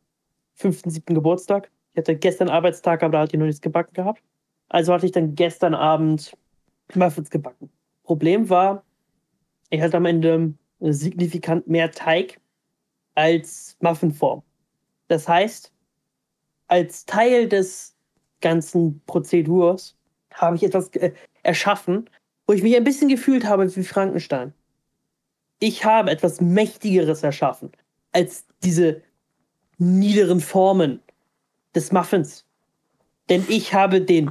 5.07. 0.59 1.15
Geburtstag. 1.15 1.71
Ich 1.93 1.99
hatte 1.99 2.17
gestern 2.17 2.49
Arbeitstag, 2.49 3.03
aber 3.03 3.13
da 3.13 3.21
hatte 3.21 3.37
ich 3.37 3.39
noch 3.39 3.47
nichts 3.47 3.61
gebacken 3.61 3.95
gehabt. 3.95 4.23
Also 4.69 4.93
hatte 4.93 5.07
ich 5.07 5.13
dann 5.13 5.35
gestern 5.35 5.75
Abend 5.75 6.37
Muffins 6.95 7.31
gebacken. 7.31 7.71
Problem 8.05 8.49
war, 8.49 8.85
ich 9.71 9.81
hatte 9.81 9.97
am 9.97 10.05
Ende 10.05 10.55
signifikant 10.81 11.67
mehr 11.67 11.91
Teig 11.91 12.41
als 13.15 13.77
Muffinform. 13.81 14.43
Das 15.09 15.29
heißt, 15.29 15.73
als 16.69 17.05
Teil 17.07 17.49
des 17.49 17.95
ganzen 18.41 19.01
Prozedurs 19.07 19.97
habe 20.33 20.57
ich 20.57 20.65
etwas 20.65 20.89
äh, 20.97 21.13
erschaffen, 21.43 22.09
wo 22.47 22.53
ich 22.53 22.63
mich 22.63 22.77
ein 22.77 22.85
bisschen 22.85 23.09
gefühlt 23.09 23.47
habe 23.47 23.75
wie 23.75 23.83
Frankenstein. 23.83 24.53
Ich 25.59 25.85
habe 25.85 26.11
etwas 26.11 26.41
Mächtigeres 26.41 27.23
erschaffen 27.23 27.73
als 28.13 28.47
diese 28.63 29.03
niederen 29.79 30.41
Formen 30.41 31.01
des 31.75 31.93
Muffins. 31.93 32.45
Denn 33.29 33.45
ich 33.49 33.75
habe 33.75 34.01
den, 34.01 34.31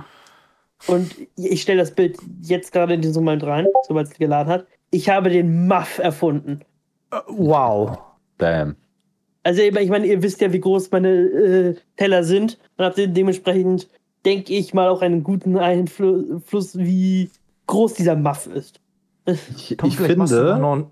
und 0.88 1.16
ich 1.36 1.62
stelle 1.62 1.80
das 1.80 1.94
Bild 1.94 2.18
jetzt 2.42 2.72
gerade 2.72 2.94
in 2.94 3.02
diesen 3.02 3.24
Moment 3.24 3.44
rein, 3.44 3.68
sobald 3.88 4.08
es 4.08 4.18
geladen 4.18 4.52
hat, 4.52 4.68
ich 4.92 5.10
habe 5.10 5.30
den 5.30 5.68
Muff 5.68 6.00
erfunden. 6.00 6.62
Wow. 7.28 7.98
Bam. 8.38 8.76
Also 9.46 9.62
ich 9.62 9.90
meine, 9.90 10.08
ihr 10.08 10.24
wisst 10.24 10.42
ja, 10.42 10.52
wie 10.52 10.60
groß 10.60 10.90
meine 10.90 11.10
äh, 11.10 11.76
Teller 11.98 12.24
sind 12.24 12.58
und 12.78 12.86
habt 12.86 12.98
dementsprechend, 12.98 13.88
denke 14.26 14.52
ich 14.52 14.74
mal, 14.74 14.90
auch 14.90 15.04
einen 15.04 15.24
guten 15.24 15.56
Einfluss, 15.56 16.80
wie 16.80 17.30
groß 17.68 17.94
dieser 17.94 18.16
Muff 18.16 18.48
ist. 18.48 18.80
Ich, 19.28 19.76
Tom, 19.78 19.90
ich 19.90 19.98
finde, 19.98 20.58
noch, 20.60 20.88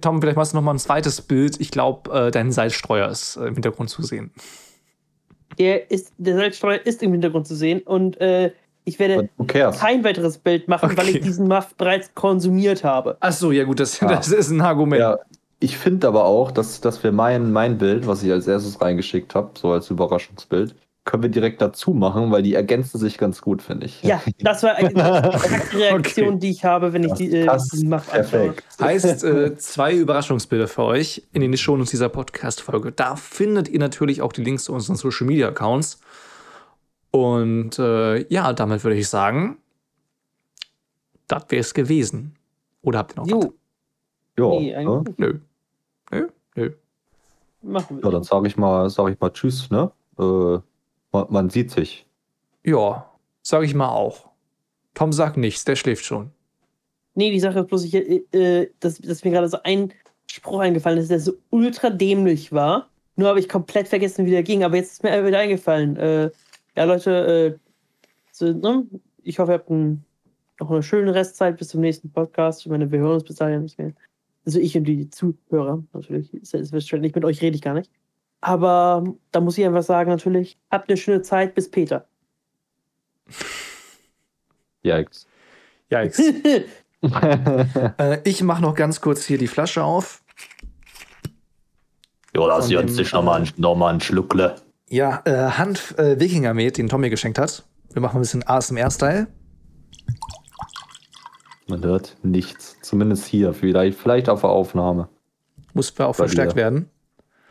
Tom, 0.00 0.20
vielleicht 0.20 0.36
machst 0.36 0.52
du 0.52 0.56
noch 0.56 0.62
mal 0.62 0.74
ein 0.74 0.78
zweites 0.78 1.20
Bild. 1.20 1.60
Ich 1.60 1.72
glaube, 1.72 2.28
äh, 2.28 2.30
dein 2.30 2.52
Salzstreuer 2.52 3.08
ist 3.08 3.36
äh, 3.38 3.48
im 3.48 3.54
Hintergrund 3.54 3.90
zu 3.90 4.02
sehen. 4.02 4.30
Der, 5.58 5.90
ist, 5.90 6.12
der 6.16 6.36
Salzstreuer 6.36 6.80
ist 6.84 7.02
im 7.02 7.10
Hintergrund 7.10 7.48
zu 7.48 7.56
sehen 7.56 7.80
und 7.80 8.20
äh, 8.20 8.52
ich 8.84 9.00
werde 9.00 9.28
kein 9.48 10.04
weiteres 10.04 10.38
Bild 10.38 10.68
machen, 10.68 10.90
okay. 10.92 10.96
weil 10.96 11.08
ich 11.08 11.20
diesen 11.20 11.48
Muff 11.48 11.74
bereits 11.74 12.14
konsumiert 12.14 12.84
habe. 12.84 13.16
Ach 13.18 13.32
so, 13.32 13.50
ja 13.50 13.64
gut, 13.64 13.80
das, 13.80 13.98
ja. 13.98 14.06
das 14.06 14.28
ist 14.28 14.50
ein 14.50 14.60
Argument. 14.60 15.00
Ja, 15.00 15.18
ich 15.58 15.78
finde 15.78 16.08
aber 16.08 16.24
auch, 16.24 16.50
dass, 16.50 16.80
dass 16.80 17.02
wir 17.02 17.12
mein, 17.12 17.52
mein 17.52 17.78
Bild, 17.78 18.06
was 18.06 18.22
ich 18.22 18.30
als 18.30 18.46
erstes 18.46 18.80
reingeschickt 18.80 19.34
habe, 19.34 19.50
so 19.58 19.70
als 19.70 19.90
Überraschungsbild, 19.90 20.74
können 21.06 21.22
wir 21.22 21.30
direkt 21.30 21.62
dazu 21.62 21.92
machen, 21.92 22.32
weil 22.32 22.42
die 22.42 22.54
ergänzen 22.54 22.98
sich 22.98 23.16
ganz 23.16 23.40
gut, 23.40 23.62
finde 23.62 23.86
ich. 23.86 24.02
Ja, 24.02 24.20
das 24.40 24.64
war 24.64 24.74
eine 24.74 24.92
Reaktion, 25.72 26.28
okay. 26.28 26.38
die 26.40 26.50
ich 26.50 26.64
habe, 26.64 26.92
wenn 26.92 27.04
ich 27.04 27.12
die, 27.12 27.32
äh, 27.32 27.58
die 27.72 27.86
mache. 27.86 28.10
Perfekt. 28.10 28.64
Heißt, 28.80 29.22
äh, 29.24 29.56
zwei 29.56 29.94
Überraschungsbilder 29.94 30.66
für 30.66 30.82
euch 30.82 31.22
in 31.32 31.42
den 31.42 31.56
Shownotes 31.56 31.90
dieser 31.90 32.08
Podcast-Folge. 32.08 32.90
Da 32.90 33.14
findet 33.14 33.68
ihr 33.68 33.78
natürlich 33.78 34.20
auch 34.20 34.32
die 34.32 34.42
Links 34.42 34.64
zu 34.64 34.72
unseren 34.72 34.96
Social-Media-Accounts. 34.96 36.00
Und 37.12 37.78
äh, 37.78 38.26
ja, 38.30 38.52
damit 38.52 38.82
würde 38.82 38.96
ich 38.96 39.08
sagen, 39.08 39.58
das 41.28 41.44
wäre 41.48 41.60
es 41.60 41.72
gewesen. 41.72 42.34
Oder 42.82 42.98
habt 42.98 43.16
ihr 43.16 43.22
noch 43.22 43.30
was? 43.30 43.52
Ja, 44.38 44.48
nee, 44.50 44.84
ne? 44.84 45.04
Nö. 45.16 45.38
Nö, 46.10 46.28
nö. 46.54 46.70
Machen 47.62 47.98
wir. 47.98 48.04
Ja, 48.04 48.10
dann 48.10 48.22
sage 48.22 48.46
ich 48.46 48.56
mal, 48.56 48.88
sage 48.90 49.12
ich 49.12 49.20
mal 49.20 49.30
Tschüss, 49.30 49.70
ne? 49.70 49.90
Äh, 50.18 50.58
man, 51.12 51.26
man, 51.30 51.50
sieht 51.50 51.70
sich. 51.70 52.06
Ja, 52.64 53.10
sage 53.42 53.66
ich 53.66 53.74
mal 53.74 53.88
auch. 53.88 54.30
Tom 54.94 55.12
sagt 55.12 55.36
nichts, 55.36 55.64
der 55.64 55.76
schläft 55.76 56.04
schon. 56.04 56.30
Nee, 57.14 57.30
die 57.30 57.40
Sache 57.40 57.60
ist 57.60 57.66
bloß, 57.68 57.84
ich, 57.84 57.94
äh, 57.94 58.70
dass, 58.80 58.98
dass 58.98 59.24
mir 59.24 59.30
gerade 59.30 59.48
so 59.48 59.58
ein 59.62 59.92
Spruch 60.30 60.60
eingefallen 60.60 60.98
ist, 60.98 61.10
der 61.10 61.20
so 61.20 61.32
ultra 61.50 61.90
dämlich 61.90 62.52
war. 62.52 62.88
Nur 63.16 63.28
habe 63.28 63.40
ich 63.40 63.48
komplett 63.48 63.88
vergessen, 63.88 64.26
wie 64.26 64.30
der 64.30 64.42
ging. 64.42 64.62
Aber 64.64 64.76
jetzt 64.76 64.92
ist 64.92 65.02
mir 65.02 65.24
wieder 65.24 65.38
eingefallen. 65.38 65.96
Äh, 65.96 66.30
ja, 66.76 66.84
Leute, 66.84 67.56
äh, 67.56 67.58
so, 68.32 68.52
ne? 68.52 68.86
ich 69.22 69.38
hoffe, 69.38 69.52
ihr 69.52 69.58
habt 69.58 69.70
ein, 69.70 70.04
noch 70.60 70.70
eine 70.70 70.82
schöne 70.82 71.14
Restzeit 71.14 71.56
bis 71.56 71.68
zum 71.68 71.80
nächsten 71.80 72.10
Podcast. 72.10 72.60
Ich 72.60 72.66
meine, 72.66 72.90
wir 72.90 72.98
hören 72.98 73.14
uns 73.14 73.24
bis 73.24 73.36
dahin 73.36 73.62
nicht 73.62 73.78
mehr. 73.78 73.92
Also 74.46 74.60
ich 74.60 74.76
und 74.76 74.84
die 74.84 75.10
Zuhörer 75.10 75.82
natürlich. 75.92 76.30
Selbstverständlich, 76.42 77.14
mit 77.14 77.24
euch 77.24 77.42
rede 77.42 77.56
ich 77.56 77.62
gar 77.62 77.74
nicht. 77.74 77.90
Aber 78.40 79.04
da 79.32 79.40
muss 79.40 79.58
ich 79.58 79.64
einfach 79.64 79.82
sagen, 79.82 80.08
natürlich, 80.08 80.56
habt 80.70 80.88
eine 80.88 80.96
schöne 80.96 81.22
Zeit 81.22 81.54
bis 81.54 81.68
Peter. 81.68 82.06
Yikes. 84.84 85.26
Yikes. 85.90 86.20
äh, 87.98 88.18
ich 88.24 88.42
mache 88.42 88.62
noch 88.62 88.76
ganz 88.76 89.00
kurz 89.00 89.24
hier 89.24 89.38
die 89.38 89.48
Flasche 89.48 89.82
auf. 89.82 90.22
Jo, 92.34 92.46
lass 92.46 92.72
uns 92.72 92.96
dich 92.96 93.12
nochmal 93.12 93.42
äh, 93.42 93.46
noch 93.56 93.74
mal 93.74 93.94
ein 93.94 94.00
Schluckle. 94.00 94.56
Ja, 94.88 95.22
äh, 95.24 95.50
Hanf 95.50 95.98
äh, 95.98 96.20
Wikingermet, 96.20 96.78
den 96.78 96.88
Tom 96.88 97.00
mir 97.00 97.10
geschenkt 97.10 97.38
hat. 97.38 97.64
Wir 97.92 98.00
machen 98.00 98.18
ein 98.18 98.20
bisschen 98.20 98.46
ASMR-Style. 98.46 99.26
Man 101.68 101.84
hört 101.84 102.16
nichts. 102.22 102.76
Zumindest 102.82 103.26
hier. 103.26 103.52
Vielleicht, 103.52 103.98
vielleicht 103.98 104.28
auf 104.28 104.42
der 104.42 104.50
Aufnahme. 104.50 105.08
Muss 105.74 105.90
auch 105.92 106.08
Bei 106.08 106.12
verstärkt 106.12 106.52
dir. 106.52 106.56
werden. 106.56 106.90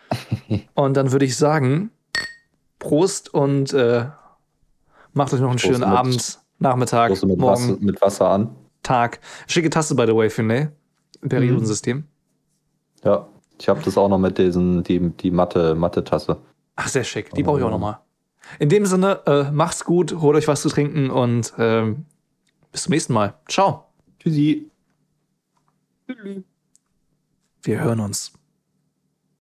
Und 0.74 0.95
dann 0.95 1.11
würde 1.11 1.26
ich 1.26 1.36
sagen, 1.36 1.91
Prost 2.80 3.34
und 3.34 3.74
äh, 3.74 4.05
macht 5.13 5.34
euch 5.34 5.39
noch 5.39 5.49
einen 5.49 5.57
Prost 5.57 5.66
schönen 5.66 5.80
mit- 5.89 5.97
Abend, 5.99 6.39
Nachmittag, 6.59 7.07
Stoße 7.11 7.26
mit, 7.26 7.39
morgen, 7.39 7.53
Wasser, 7.72 7.78
mit 7.82 8.01
Wasser 8.01 8.30
an. 8.30 8.55
Tag. 8.84 9.20
Schicke 9.47 9.70
Tasse, 9.70 9.95
by 9.95 10.05
the 10.05 10.16
way, 10.16 10.30
finde 10.30 10.72
Im 11.22 11.30
Periodensystem. 11.30 12.05
Ja. 13.03 13.28
Ich 13.59 13.70
habe 13.70 13.82
das 13.84 13.97
auch 13.97 14.09
noch 14.09 14.18
mit 14.20 14.38
diesen, 14.38 14.84
die, 14.84 14.99
die 15.11 15.32
Matte, 15.32 15.76
Matte-Tasse. 15.76 16.38
Ach, 16.76 16.88
sehr 16.88 17.05
schick. 17.05 17.34
Die 17.34 17.41
brauche 17.43 17.59
ich 17.59 17.63
auch 17.66 17.72
noch 17.72 17.80
mal. 17.80 17.99
In 18.59 18.68
dem 18.70 18.86
Sinne, 18.86 19.22
äh, 19.26 19.49
macht's 19.51 19.86
gut, 19.86 20.13
holt 20.20 20.36
euch 20.36 20.47
was 20.47 20.61
zu 20.61 20.70
trinken 20.70 21.09
und 21.09 21.53
ähm, 21.57 22.05
bis 22.72 22.84
zum 22.84 22.91
nächsten 22.91 23.13
Mal. 23.13 23.34
Ciao. 23.47 23.84
Tschüssi. 24.26 24.71
Wir 27.61 27.80
hören 27.80 27.99
uns. 27.99 28.34